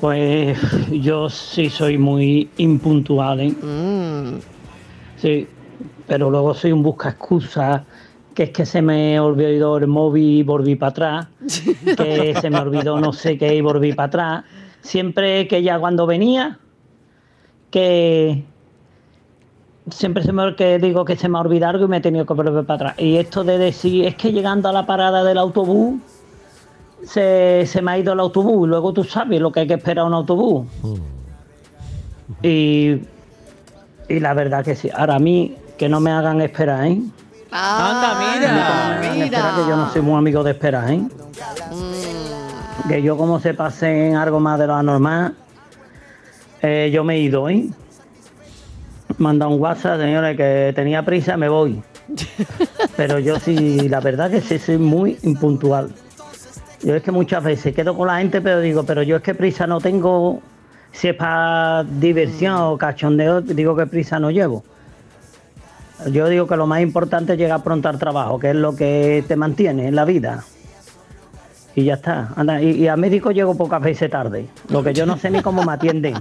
Pues 0.00 0.58
yo 0.90 1.28
sí 1.28 1.68
soy 1.68 1.98
muy 1.98 2.48
impuntual, 2.58 3.40
¿eh? 3.40 3.50
Mm. 3.50 4.38
Sí, 5.20 5.48
pero 6.06 6.30
luego 6.30 6.54
soy 6.54 6.72
un 6.72 6.82
busca 6.82 7.10
excusas, 7.10 7.82
que 8.34 8.44
es 8.44 8.50
que 8.50 8.66
se 8.66 8.82
me 8.82 9.20
olvidó 9.20 9.76
el 9.76 9.86
móvil 9.86 10.38
y 10.38 10.42
volví 10.42 10.76
para 10.76 10.90
atrás, 10.90 11.28
que 11.96 12.34
se 12.40 12.50
me 12.50 12.58
olvidó 12.58 13.00
no 13.00 13.12
sé 13.12 13.38
qué 13.38 13.54
y 13.54 13.60
volví 13.60 13.92
para 13.92 14.06
atrás. 14.06 14.44
Siempre 14.80 15.46
que 15.46 15.62
ya 15.62 15.78
cuando 15.78 16.06
venía, 16.06 16.58
que 17.70 18.44
siempre 19.90 20.22
se 20.22 20.32
me 20.32 20.54
que 20.54 20.78
digo 20.78 21.04
que 21.04 21.16
se 21.16 21.28
me 21.28 21.38
ha 21.38 21.40
olvidado 21.40 21.70
algo 21.70 21.84
y 21.86 21.88
me 21.88 21.96
he 21.98 22.00
tenido 22.00 22.26
que 22.26 22.34
volver 22.34 22.64
para 22.64 22.74
atrás. 22.90 22.94
Y 22.98 23.16
esto 23.16 23.44
de 23.44 23.58
decir, 23.58 24.06
es 24.06 24.14
que 24.16 24.32
llegando 24.32 24.68
a 24.68 24.72
la 24.72 24.86
parada 24.86 25.24
del 25.24 25.38
autobús, 25.38 26.00
se, 27.04 27.64
se 27.66 27.82
me 27.82 27.92
ha 27.92 27.98
ido 27.98 28.12
el 28.12 28.20
autobús. 28.20 28.68
Luego 28.68 28.92
tú 28.92 29.04
sabes 29.04 29.40
lo 29.40 29.52
que 29.52 29.60
hay 29.60 29.66
que 29.66 29.74
esperar 29.74 30.04
a 30.04 30.08
un 30.08 30.14
autobús. 30.14 30.66
Y, 32.42 33.00
y 34.08 34.20
la 34.20 34.34
verdad 34.34 34.64
que 34.64 34.74
sí. 34.74 34.88
Ahora 34.94 35.16
a 35.16 35.18
mí, 35.18 35.54
que 35.76 35.88
no 35.88 36.00
me 36.00 36.10
hagan 36.10 36.40
esperar, 36.40 36.86
¿eh? 36.86 37.00
Anda, 37.52 38.18
mira, 38.18 39.24
Espera, 39.24 39.52
que 39.54 39.68
yo 39.68 39.76
no 39.76 39.92
soy 39.92 40.00
muy 40.00 40.16
amigo 40.16 40.42
de 40.42 40.52
esperar, 40.52 40.90
¿eh? 40.90 41.02
Que 42.88 43.02
yo 43.02 43.16
como 43.18 43.40
se 43.40 43.52
pase 43.52 44.08
en 44.08 44.16
algo 44.16 44.40
más 44.40 44.58
de 44.58 44.66
lo 44.66 44.74
anormal, 44.74 45.34
eh, 46.62 46.90
yo 46.92 47.04
me 47.04 47.16
he 47.16 47.18
ido, 47.20 47.50
¿eh? 47.50 47.68
Manda 49.18 49.46
un 49.48 49.60
WhatsApp, 49.60 50.00
señores, 50.00 50.34
que 50.36 50.72
tenía 50.74 51.04
prisa, 51.04 51.36
me 51.36 51.50
voy. 51.50 51.82
Pero 52.96 53.18
yo 53.18 53.38
sí, 53.38 53.86
la 53.86 54.00
verdad 54.00 54.30
que 54.30 54.40
sí 54.40 54.58
soy 54.58 54.78
muy 54.78 55.18
impuntual. 55.22 55.90
Yo 56.82 56.96
es 56.96 57.02
que 57.02 57.12
muchas 57.12 57.44
veces 57.44 57.74
quedo 57.74 57.94
con 57.94 58.08
la 58.08 58.18
gente, 58.18 58.40
pero 58.40 58.58
digo, 58.58 58.82
pero 58.82 59.04
yo 59.04 59.14
es 59.14 59.22
que 59.22 59.36
prisa 59.36 59.68
no 59.68 59.80
tengo, 59.80 60.42
si 60.90 61.06
es 61.08 61.14
para 61.14 61.84
diversión 61.84 62.56
o 62.56 62.76
cachondeo, 62.76 63.40
digo 63.40 63.76
que 63.76 63.86
prisa 63.86 64.18
no 64.18 64.32
llevo. 64.32 64.64
Yo 66.10 66.28
digo 66.28 66.46
que 66.46 66.56
lo 66.56 66.66
más 66.66 66.80
importante 66.80 67.32
es 67.34 67.38
llegar 67.38 67.62
pronto 67.62 67.88
al 67.88 67.98
trabajo, 67.98 68.38
que 68.38 68.50
es 68.50 68.56
lo 68.56 68.74
que 68.74 69.24
te 69.28 69.36
mantiene 69.36 69.88
en 69.88 69.94
la 69.94 70.04
vida. 70.04 70.44
Y 71.74 71.84
ya 71.84 71.94
está. 71.94 72.28
Anda, 72.36 72.60
y, 72.60 72.70
y 72.82 72.88
a 72.88 72.96
médico 72.96 73.30
llego 73.30 73.56
pocas 73.56 73.80
veces 73.80 74.10
tarde. 74.10 74.46
Lo 74.68 74.82
que 74.84 74.92
yo 74.92 75.06
no 75.06 75.16
sé 75.16 75.30
ni 75.30 75.40
cómo 75.40 75.62
me 75.64 75.72
atienden. 75.72 76.14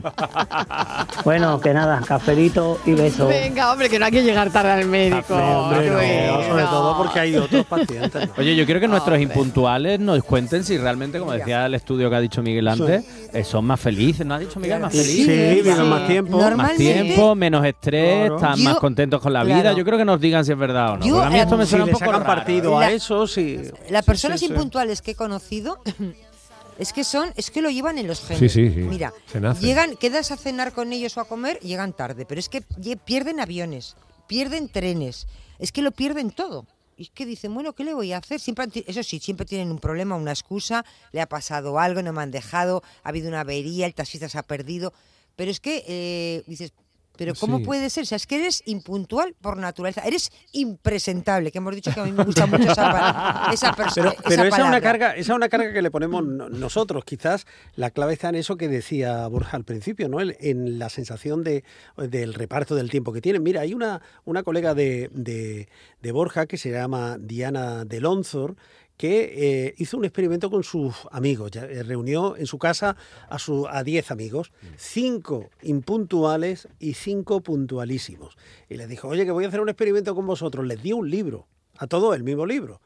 Bueno, 1.25 1.59
que 1.59 1.73
nada, 1.73 2.01
cafelito 2.05 2.79
y 2.85 2.93
besos. 2.93 3.27
Venga, 3.27 3.71
hombre, 3.71 3.89
que 3.89 3.99
no 3.99 4.05
hay 4.05 4.11
que 4.11 4.23
llegar 4.23 4.49
tarde 4.51 4.71
al 4.71 4.85
médico. 4.85 5.35
Hombre, 5.35 5.89
no, 6.27 6.43
sobre 6.43 6.63
todo 6.63 6.97
porque 6.97 7.19
hay 7.19 7.35
otros 7.35 7.65
pacientes. 7.65 8.27
¿no? 8.27 8.33
Oye, 8.37 8.55
yo 8.55 8.65
quiero 8.65 8.79
que 8.79 8.87
nuestros 8.87 9.19
impuntuales 9.19 9.99
nos 9.99 10.23
cuenten 10.23 10.63
si 10.63 10.77
realmente, 10.77 11.19
como 11.19 11.31
decía 11.33 11.65
el 11.65 11.73
estudio 11.75 12.09
que 12.09 12.15
ha 12.15 12.19
dicho 12.21 12.41
Miguel 12.41 12.67
antes, 12.67 13.03
eh, 13.33 13.43
son 13.43 13.65
más 13.65 13.79
felices. 13.79 14.25
¿No 14.25 14.35
ha 14.35 14.39
dicho 14.39 14.59
Miguel 14.59 14.79
más 14.79 14.93
Sí, 14.93 14.99
felices? 15.25 15.55
viven 15.63 15.89
más 15.89 16.07
tiempo. 16.07 16.37
Más 16.55 16.75
tiempo, 16.75 17.35
menos 17.35 17.65
estrés, 17.65 18.19
Claro. 18.29 18.35
están 18.37 18.55
Yo- 18.57 18.63
más 18.63 18.77
contentos 18.77 19.21
con 19.21 19.33
la 19.33 19.43
vida. 19.43 19.61
claro. 19.61 19.77
Yo 19.77 19.83
creo 19.85 19.97
que 19.97 20.05
nos 20.05 20.19
digan 20.19 20.45
si 20.45 20.51
es 20.53 20.57
verdad 20.57 20.93
o 20.93 20.97
no. 20.97 21.05
Yo, 21.05 21.21
a 21.21 21.29
mí 21.29 21.39
esto 21.39 21.57
me 21.57 21.65
suena 21.65 21.85
si 21.85 21.91
un 21.91 21.99
poco 21.99 22.23
partido 22.23 22.77
a 22.77 22.81
La- 22.81 22.91
eso, 22.91 23.27
sí. 23.27 23.59
Las 23.89 24.05
personas 24.05 24.39
Sí, 24.39 24.47
sí. 24.47 24.51
impuntuales 24.53 25.01
que 25.01 25.11
he 25.11 25.15
conocido 25.41 25.81
es 26.77 26.93
que 26.93 27.03
son, 27.03 27.33
es 27.35 27.51
que 27.51 27.61
lo 27.61 27.69
llevan 27.69 27.97
en 27.97 28.07
los 28.07 28.21
genes. 28.21 28.39
Sí, 28.39 28.49
sí, 28.49 28.73
sí. 28.73 28.79
Mira, 28.81 29.13
llegan, 29.59 29.95
quedas 29.97 30.31
a 30.31 30.37
cenar 30.37 30.73
con 30.73 30.93
ellos 30.93 31.17
o 31.17 31.21
a 31.21 31.25
comer, 31.25 31.59
llegan 31.59 31.93
tarde, 31.93 32.25
pero 32.25 32.39
es 32.39 32.49
que 32.49 32.61
pierden 33.05 33.39
aviones, 33.39 33.95
pierden 34.27 34.69
trenes, 34.69 35.27
es 35.59 35.71
que 35.71 35.81
lo 35.81 35.91
pierden 35.91 36.31
todo. 36.31 36.65
Y 36.97 37.03
es 37.03 37.09
que 37.09 37.25
dicen, 37.25 37.53
bueno, 37.53 37.73
¿qué 37.73 37.83
le 37.83 37.93
voy 37.93 38.13
a 38.13 38.17
hacer? 38.17 38.39
Siempre, 38.39 38.67
eso 38.85 39.01
sí, 39.01 39.19
siempre 39.19 39.45
tienen 39.45 39.71
un 39.71 39.79
problema, 39.79 40.15
una 40.15 40.31
excusa, 40.31 40.85
le 41.11 41.21
ha 41.21 41.27
pasado 41.27 41.79
algo, 41.79 42.01
no 42.03 42.13
me 42.13 42.21
han 42.21 42.29
dejado, 42.29 42.83
ha 43.03 43.09
habido 43.09 43.27
una 43.27 43.39
avería, 43.39 43.87
el 43.87 43.95
taxista 43.95 44.29
se 44.29 44.37
ha 44.37 44.43
perdido. 44.43 44.93
Pero 45.35 45.49
es 45.49 45.59
que 45.59 45.83
eh, 45.87 46.43
dices, 46.45 46.73
pero 47.17 47.33
¿cómo 47.35 47.59
Sí. 47.59 47.65
puede 47.65 47.89
ser? 47.89 48.03
O 48.03 48.05
sea, 48.05 48.15
es 48.15 48.25
que 48.25 48.37
eres 48.37 48.63
impuntual 48.65 49.35
por 49.41 49.57
naturaleza, 49.57 50.01
eres 50.01 50.31
impresentable, 50.53 51.51
que 51.51 51.57
hemos 51.59 51.75
dicho 51.75 51.91
que 51.93 51.99
a 51.99 52.03
mí 52.05 52.11
me 52.11 52.23
gusta 52.23 52.45
mucho 52.47 52.71
esa, 52.71 53.49
esa 53.53 53.73
persona. 53.73 54.11
Pero, 54.11 54.23
pero 54.27 54.43
esa 54.45 54.57
es 54.61 54.67
una 54.67 54.81
carga, 54.81 55.11
esa 55.11 55.31
es 55.33 55.35
una 55.35 55.49
carga 55.49 55.71
que 55.73 55.81
le 55.81 55.91
ponemos 55.91 56.25
no- 56.25 56.49
nosotros. 56.49 57.03
Quizás 57.05 57.45
la 57.75 57.91
clave 57.91 58.13
está 58.13 58.29
en 58.29 58.35
eso 58.35 58.57
que 58.57 58.67
decía 58.67 59.27
Borja 59.27 59.57
al 59.57 59.63
principio, 59.63 60.09
¿no? 60.09 60.19
El- 60.19 60.37
en 60.39 60.79
la 60.79 60.89
sensación 60.89 61.43
de, 61.43 61.63
del 61.97 62.33
reparto 62.33 62.75
del 62.75 62.89
tiempo 62.89 63.13
que 63.13 63.21
tienen. 63.21 63.43
Mira, 63.43 63.61
hay 63.61 63.73
una, 63.73 64.01
una 64.25 64.43
colega 64.43 64.73
de, 64.73 65.09
de- 65.13 65.67
de 66.01 66.11
Borja 66.11 66.45
que 66.47 66.57
se 66.57 66.71
llama 66.71 67.17
Diana 67.19 67.85
Delonzor 67.85 68.55
que 69.01 69.33
eh, 69.65 69.73
hizo 69.79 69.97
un 69.97 70.05
experimento 70.05 70.51
con 70.51 70.63
sus 70.63 70.93
amigos. 71.09 71.49
Ya, 71.49 71.63
eh, 71.63 71.81
reunió 71.81 72.37
en 72.37 72.45
su 72.45 72.59
casa 72.59 72.95
a 73.29 73.39
su 73.39 73.67
a 73.67 73.83
10 73.83 74.11
amigos, 74.11 74.51
cinco 74.77 75.49
impuntuales 75.63 76.67
y 76.77 76.93
cinco 76.93 77.41
puntualísimos. 77.41 78.37
Y 78.69 78.75
les 78.75 78.87
dijo, 78.87 79.07
oye, 79.07 79.25
que 79.25 79.31
voy 79.31 79.45
a 79.45 79.47
hacer 79.47 79.59
un 79.59 79.69
experimento 79.69 80.13
con 80.13 80.27
vosotros. 80.27 80.67
Les 80.67 80.83
dio 80.83 80.97
un 80.97 81.09
libro, 81.09 81.47
a 81.79 81.87
todos 81.87 82.15
el 82.15 82.21
mismo 82.21 82.45
libro. 82.45 82.79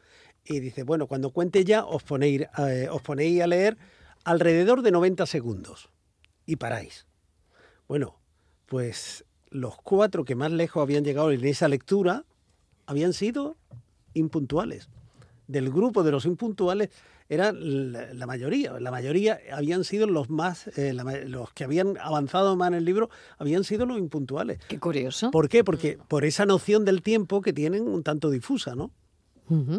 Y 0.46 0.62
dice, 0.62 0.84
bueno, 0.84 1.08
cuando 1.08 1.32
cuente 1.32 1.66
ya 1.66 1.84
os 1.84 2.04
ponéis, 2.04 2.44
eh, 2.60 2.88
os 2.90 3.02
ponéis 3.02 3.42
a 3.42 3.48
leer 3.48 3.78
alrededor 4.24 4.84
de 4.84 4.92
90 4.92 5.26
segundos 5.26 5.90
y 6.46 6.56
paráis. 6.56 7.08
Bueno, 7.90 8.22
pues 8.68 9.26
los 9.50 9.76
cuatro 9.76 10.24
que 10.24 10.36
más 10.36 10.54
lejos 10.54 10.82
habían 10.82 11.04
llegado 11.04 11.34
en 11.34 11.44
esa 11.44 11.68
lectura 11.68 12.24
habían 12.86 13.12
sido 13.12 13.58
impuntuales. 14.14 14.88
Del 15.48 15.70
grupo 15.70 16.04
de 16.04 16.12
los 16.12 16.26
impuntuales 16.26 16.90
eran 17.30 17.92
la, 17.92 18.14
la 18.14 18.28
mayoría. 18.28 18.80
La 18.80 18.92
mayoría 18.92 19.40
habían 19.52 19.84
sido 19.84 20.06
los 20.08 20.30
más, 20.30 20.68
eh, 20.78 20.94
la 20.94 21.04
ma- 21.04 21.18
los 21.26 21.52
que 21.54 21.64
habían 21.64 21.98
avanzado 22.00 22.56
más 22.56 22.68
en 22.70 22.74
el 22.76 22.86
libro, 22.86 23.10
habían 23.38 23.64
sido 23.64 23.86
los 23.86 23.98
impuntuales. 23.98 24.60
Qué 24.68 24.80
curioso. 24.80 25.32
¿Por 25.32 25.50
qué? 25.50 25.64
Porque 25.64 25.98
por 26.08 26.26
esa 26.26 26.46
noción 26.46 26.86
del 26.86 27.02
tiempo 27.02 27.42
que 27.42 27.54
tienen 27.54 27.88
un 27.88 28.04
tanto 28.04 28.30
difusa, 28.30 28.76
¿no? 28.76 28.92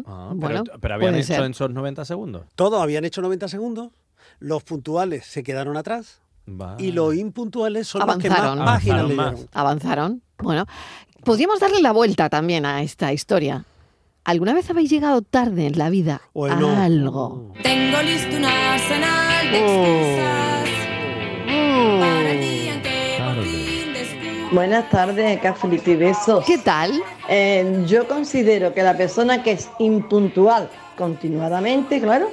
Ah, 0.05 0.31
Bueno, 0.33 0.63
pero, 0.65 0.79
pero 0.79 0.95
habían 0.95 1.15
hecho 1.15 1.27
ser. 1.27 1.43
en 1.43 1.51
esos 1.51 1.69
90 1.71 2.05
segundos. 2.05 2.43
Todos 2.55 2.81
habían 2.81 3.03
hecho 3.05 3.21
90 3.21 3.47
segundos, 3.49 3.91
los 4.39 4.63
puntuales 4.63 5.25
se 5.25 5.43
quedaron 5.43 5.75
atrás 5.77 6.21
y 6.77 6.93
los 6.93 7.13
impuntuales 7.15 7.87
son 7.89 8.07
los 8.07 8.17
que 8.17 8.29
más 8.29 8.39
Avanzaron. 8.39 8.65
páginas 8.65 8.99
Avanzaron 9.01 9.15
más. 9.15 9.45
Avanzaron. 9.51 10.21
Bueno, 10.37 10.65
podríamos 11.25 11.59
darle 11.59 11.81
la 11.81 11.91
vuelta 11.91 12.29
también 12.29 12.65
a 12.65 12.81
esta 12.81 13.11
historia. 13.11 13.65
¿Alguna 14.27 14.53
vez 14.53 14.69
habéis 14.69 14.89
llegado 14.89 15.21
tarde 15.21 15.67
en 15.67 15.77
la 15.77 15.89
vida 15.89 16.19
Bueno. 16.33 16.67
a 16.67 16.83
algo? 16.83 17.53
Tengo 17.63 18.01
listo 18.01 18.35
un 18.35 18.43
arsenal 18.43 19.51
de 19.51 19.57
excusas 19.57 20.69
para 22.01 22.31
el 22.31 22.39
día 22.41 22.73
en 22.73 22.81
que 22.81 23.17
por 23.23 23.43
fin 23.45 23.93
descubra. 23.93 24.49
Buenas 24.51 24.89
tardes, 24.89 25.39
Cafelito 25.39 25.91
y 25.91 25.95
Besos. 25.95 26.43
¿Qué 26.45 26.57
tal? 26.57 26.91
Eh, 27.29 27.85
yo 27.87 28.05
considero 28.05 28.73
que 28.73 28.83
la 28.83 28.97
persona 28.97 29.41
que 29.43 29.51
es 29.53 29.69
impuntual 29.79 30.69
continuadamente, 30.97 32.01
claro, 32.01 32.29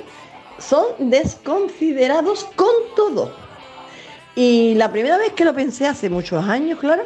son 0.58 0.86
desconsiderados 0.98 2.42
con 2.56 2.74
todo. 2.96 3.32
Y 4.34 4.74
la 4.74 4.90
primera 4.90 5.16
vez 5.16 5.30
que 5.34 5.44
lo 5.44 5.54
pensé 5.54 5.86
hace 5.86 6.10
muchos 6.10 6.44
años, 6.44 6.80
claro, 6.80 7.04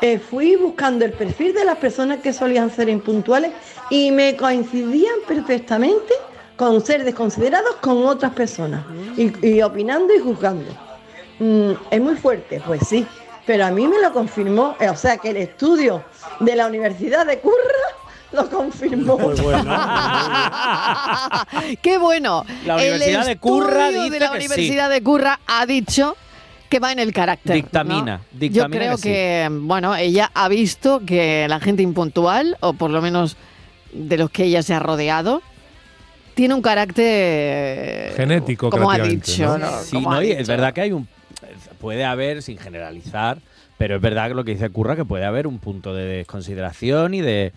eh, 0.00 0.18
fui 0.18 0.56
buscando 0.56 1.04
el 1.04 1.12
perfil 1.12 1.54
de 1.54 1.64
las 1.64 1.78
personas 1.78 2.20
que 2.20 2.32
solían 2.32 2.70
ser 2.70 2.88
impuntuales 2.88 3.52
y 3.90 4.10
me 4.10 4.36
coincidían 4.36 5.16
perfectamente 5.26 6.14
con 6.56 6.84
ser 6.84 7.04
desconsiderados 7.04 7.76
con 7.76 8.04
otras 8.04 8.32
personas 8.32 8.84
y, 9.16 9.46
y 9.46 9.62
opinando 9.62 10.14
y 10.14 10.18
juzgando. 10.18 10.72
Mm, 11.38 11.72
¿Es 11.90 12.00
muy 12.00 12.16
fuerte? 12.16 12.60
Pues 12.66 12.80
sí, 12.88 13.06
pero 13.46 13.64
a 13.64 13.70
mí 13.70 13.86
me 13.86 14.00
lo 14.00 14.12
confirmó, 14.12 14.76
eh, 14.80 14.88
o 14.88 14.96
sea 14.96 15.16
que 15.18 15.30
el 15.30 15.38
estudio 15.38 16.04
de 16.40 16.54
la 16.54 16.66
Universidad 16.66 17.24
de 17.26 17.38
Curra 17.38 17.54
lo 18.32 18.50
confirmó. 18.50 19.16
Pues 19.16 19.40
bueno. 19.40 19.64
¡Qué 21.82 21.96
bueno! 21.98 22.44
La 22.66 22.74
El 22.74 22.94
Universidad 22.94 23.26
de 23.26 23.38
Curra 23.38 23.88
dice 23.88 24.10
de 24.10 24.20
la 24.20 24.32
que 24.32 24.40
sí. 24.40 24.46
Universidad 24.46 24.90
de 24.90 25.02
Curra 25.02 25.40
ha 25.46 25.64
dicho 25.64 26.16
que 26.68 26.78
va 26.78 26.92
en 26.92 26.98
el 26.98 27.12
carácter. 27.12 27.54
Dictamina, 27.54 28.18
¿no? 28.18 28.38
dictamina 28.38 28.66
Yo 28.66 28.70
creo 28.70 28.96
que 28.96 29.02
que, 29.02 29.46
sí. 29.48 29.54
bueno, 29.62 29.96
ella 29.96 30.30
ha 30.34 30.48
visto 30.48 31.02
que 31.04 31.46
la 31.48 31.60
gente 31.60 31.82
impuntual, 31.82 32.56
o 32.60 32.74
por 32.74 32.90
lo 32.90 33.00
menos 33.02 33.36
de 33.92 34.18
los 34.18 34.30
que 34.30 34.44
ella 34.44 34.62
se 34.62 34.74
ha 34.74 34.78
rodeado, 34.80 35.42
tiene 36.34 36.54
un 36.54 36.62
carácter 36.62 38.14
Genético, 38.14 38.70
como 38.70 38.90
ha 38.90 38.98
dicho, 38.98 39.58
¿no? 39.58 39.70
¿no? 39.70 39.82
Sí, 39.82 40.00
no, 40.00 40.12
ha 40.12 40.24
y 40.24 40.30
es 40.30 40.46
verdad 40.46 40.72
que 40.72 40.82
hay 40.82 40.92
un. 40.92 41.08
Puede 41.80 42.04
haber, 42.04 42.42
sin 42.42 42.58
generalizar, 42.58 43.38
pero 43.76 43.96
es 43.96 44.02
verdad 44.02 44.28
que 44.28 44.34
lo 44.34 44.44
que 44.44 44.52
dice 44.52 44.70
Curra, 44.70 44.96
que 44.96 45.04
puede 45.04 45.24
haber 45.24 45.46
un 45.46 45.58
punto 45.58 45.94
de 45.94 46.04
desconsideración 46.04 47.14
y 47.14 47.22
de. 47.22 47.52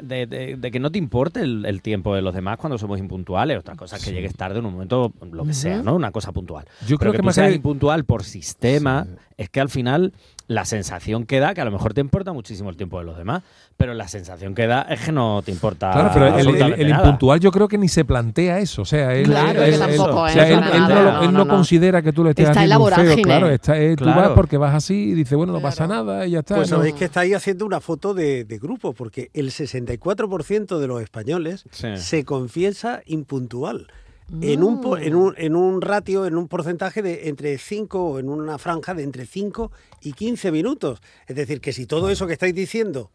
De, 0.00 0.26
de- 0.26 0.56
de 0.56 0.70
que 0.70 0.80
no 0.80 0.90
te 0.90 0.98
importe 0.98 1.40
el, 1.40 1.64
el 1.66 1.80
tiempo 1.80 2.14
de 2.16 2.22
los 2.22 2.34
demás 2.34 2.56
cuando 2.58 2.78
somos 2.78 2.98
impuntuales. 2.98 3.58
Otra 3.58 3.76
cosa 3.76 3.96
es 3.96 4.04
que 4.04 4.12
llegues 4.12 4.34
tarde 4.34 4.58
en 4.58 4.66
un 4.66 4.72
momento, 4.72 5.12
lo 5.30 5.44
que 5.44 5.54
sea, 5.54 5.82
¿no? 5.82 5.94
Una 5.94 6.10
cosa 6.10 6.32
puntual. 6.32 6.64
Yo 6.86 6.96
Pero 6.96 6.98
creo 6.98 7.12
que, 7.12 7.16
que 7.18 7.22
tú 7.22 7.26
más 7.26 7.34
seas 7.36 7.48
que- 7.50 7.54
impuntual 7.56 8.04
por 8.04 8.24
sistema, 8.24 9.06
es 9.36 9.48
que 9.50 9.60
al 9.60 9.68
final 9.68 10.12
la 10.46 10.64
sensación 10.66 11.24
que 11.24 11.40
da, 11.40 11.54
que 11.54 11.60
a 11.62 11.64
lo 11.64 11.70
mejor 11.70 11.94
te 11.94 12.02
importa 12.02 12.32
muchísimo 12.34 12.68
el 12.68 12.76
tiempo 12.76 12.98
de 12.98 13.04
los 13.06 13.16
demás, 13.16 13.42
pero 13.78 13.94
la 13.94 14.08
sensación 14.08 14.54
que 14.54 14.66
da 14.66 14.82
es 14.82 15.00
que 15.00 15.10
no 15.12 15.40
te 15.42 15.50
importa. 15.50 15.90
Claro, 15.90 16.10
pero 16.12 16.38
el- 16.76 16.88
impuntual 16.90 17.40
yo 17.40 17.50
creo 17.50 17.66
que 17.66 17.78
ni 17.78 17.88
se 17.88 18.04
plantea 18.04 18.58
eso. 18.58 18.82
O 18.82 18.84
sea, 18.84 19.14
él, 19.14 19.24
Claro, 19.24 19.62
él- 19.62 19.70
que 19.70 19.74
él- 19.74 19.78
tampoco, 19.80 20.20
o 20.22 20.28
sea, 20.28 20.46
él- 20.48 20.58
Para 20.60 20.74
él 20.76 20.82
no, 20.82 20.88
nada, 20.88 21.02
lo- 21.02 21.12
no, 21.12 21.20
él 21.22 21.26
no, 21.32 21.38
no 21.38 21.44
no. 21.46 21.50
considera 21.50 22.02
que 22.02 22.12
tú 22.12 22.22
le 22.24 22.30
estés 22.30 22.48
Está 22.48 22.60
haciendo 22.60 22.84
un 22.84 22.90
feo. 22.92 23.16
Claro, 23.22 23.48
está, 23.48 23.78
eh, 23.80 23.96
tú 23.96 24.04
Claro. 24.04 24.20
vas 24.20 24.30
porque 24.32 24.56
vas 24.58 24.74
así 24.74 24.94
y 25.10 25.14
dices, 25.14 25.36
bueno, 25.36 25.52
no 25.54 25.60
pasa 25.62 25.86
nada 25.86 26.26
y 26.26 26.32
ya 26.32 26.40
está. 26.40 26.56
Pues 26.56 26.70
¿no? 26.70 26.76
sabéis 26.76 26.94
que 26.94 27.06
estáis 27.06 27.34
haciendo 27.34 27.64
una 27.64 27.80
foto 27.80 28.12
de, 28.12 28.44
de 28.44 28.58
grupo, 28.58 28.92
porque 28.92 29.30
el 29.32 29.50
64% 29.50 30.78
de 30.78 30.86
los 30.86 31.02
españoles 31.02 31.64
Sí. 31.70 31.96
se 31.96 32.24
confiesa 32.24 33.00
impuntual. 33.06 33.88
En 34.42 34.62
un, 34.62 34.80
po- 34.80 34.96
en, 34.98 35.14
un, 35.14 35.34
en 35.36 35.54
un 35.56 35.80
ratio, 35.80 36.26
en 36.26 36.36
un 36.36 36.48
porcentaje 36.48 37.02
de 37.02 37.28
entre 37.28 37.56
5, 37.58 38.04
o 38.04 38.18
en 38.18 38.28
una 38.28 38.58
franja 38.58 38.94
de 38.94 39.02
entre 39.02 39.26
5 39.26 39.70
y 40.02 40.12
15 40.12 40.50
minutos. 40.52 41.00
Es 41.26 41.36
decir, 41.36 41.60
que 41.60 41.72
si 41.72 41.86
todo 41.86 42.10
eso 42.10 42.26
que 42.26 42.32
estáis 42.34 42.54
diciendo 42.54 43.10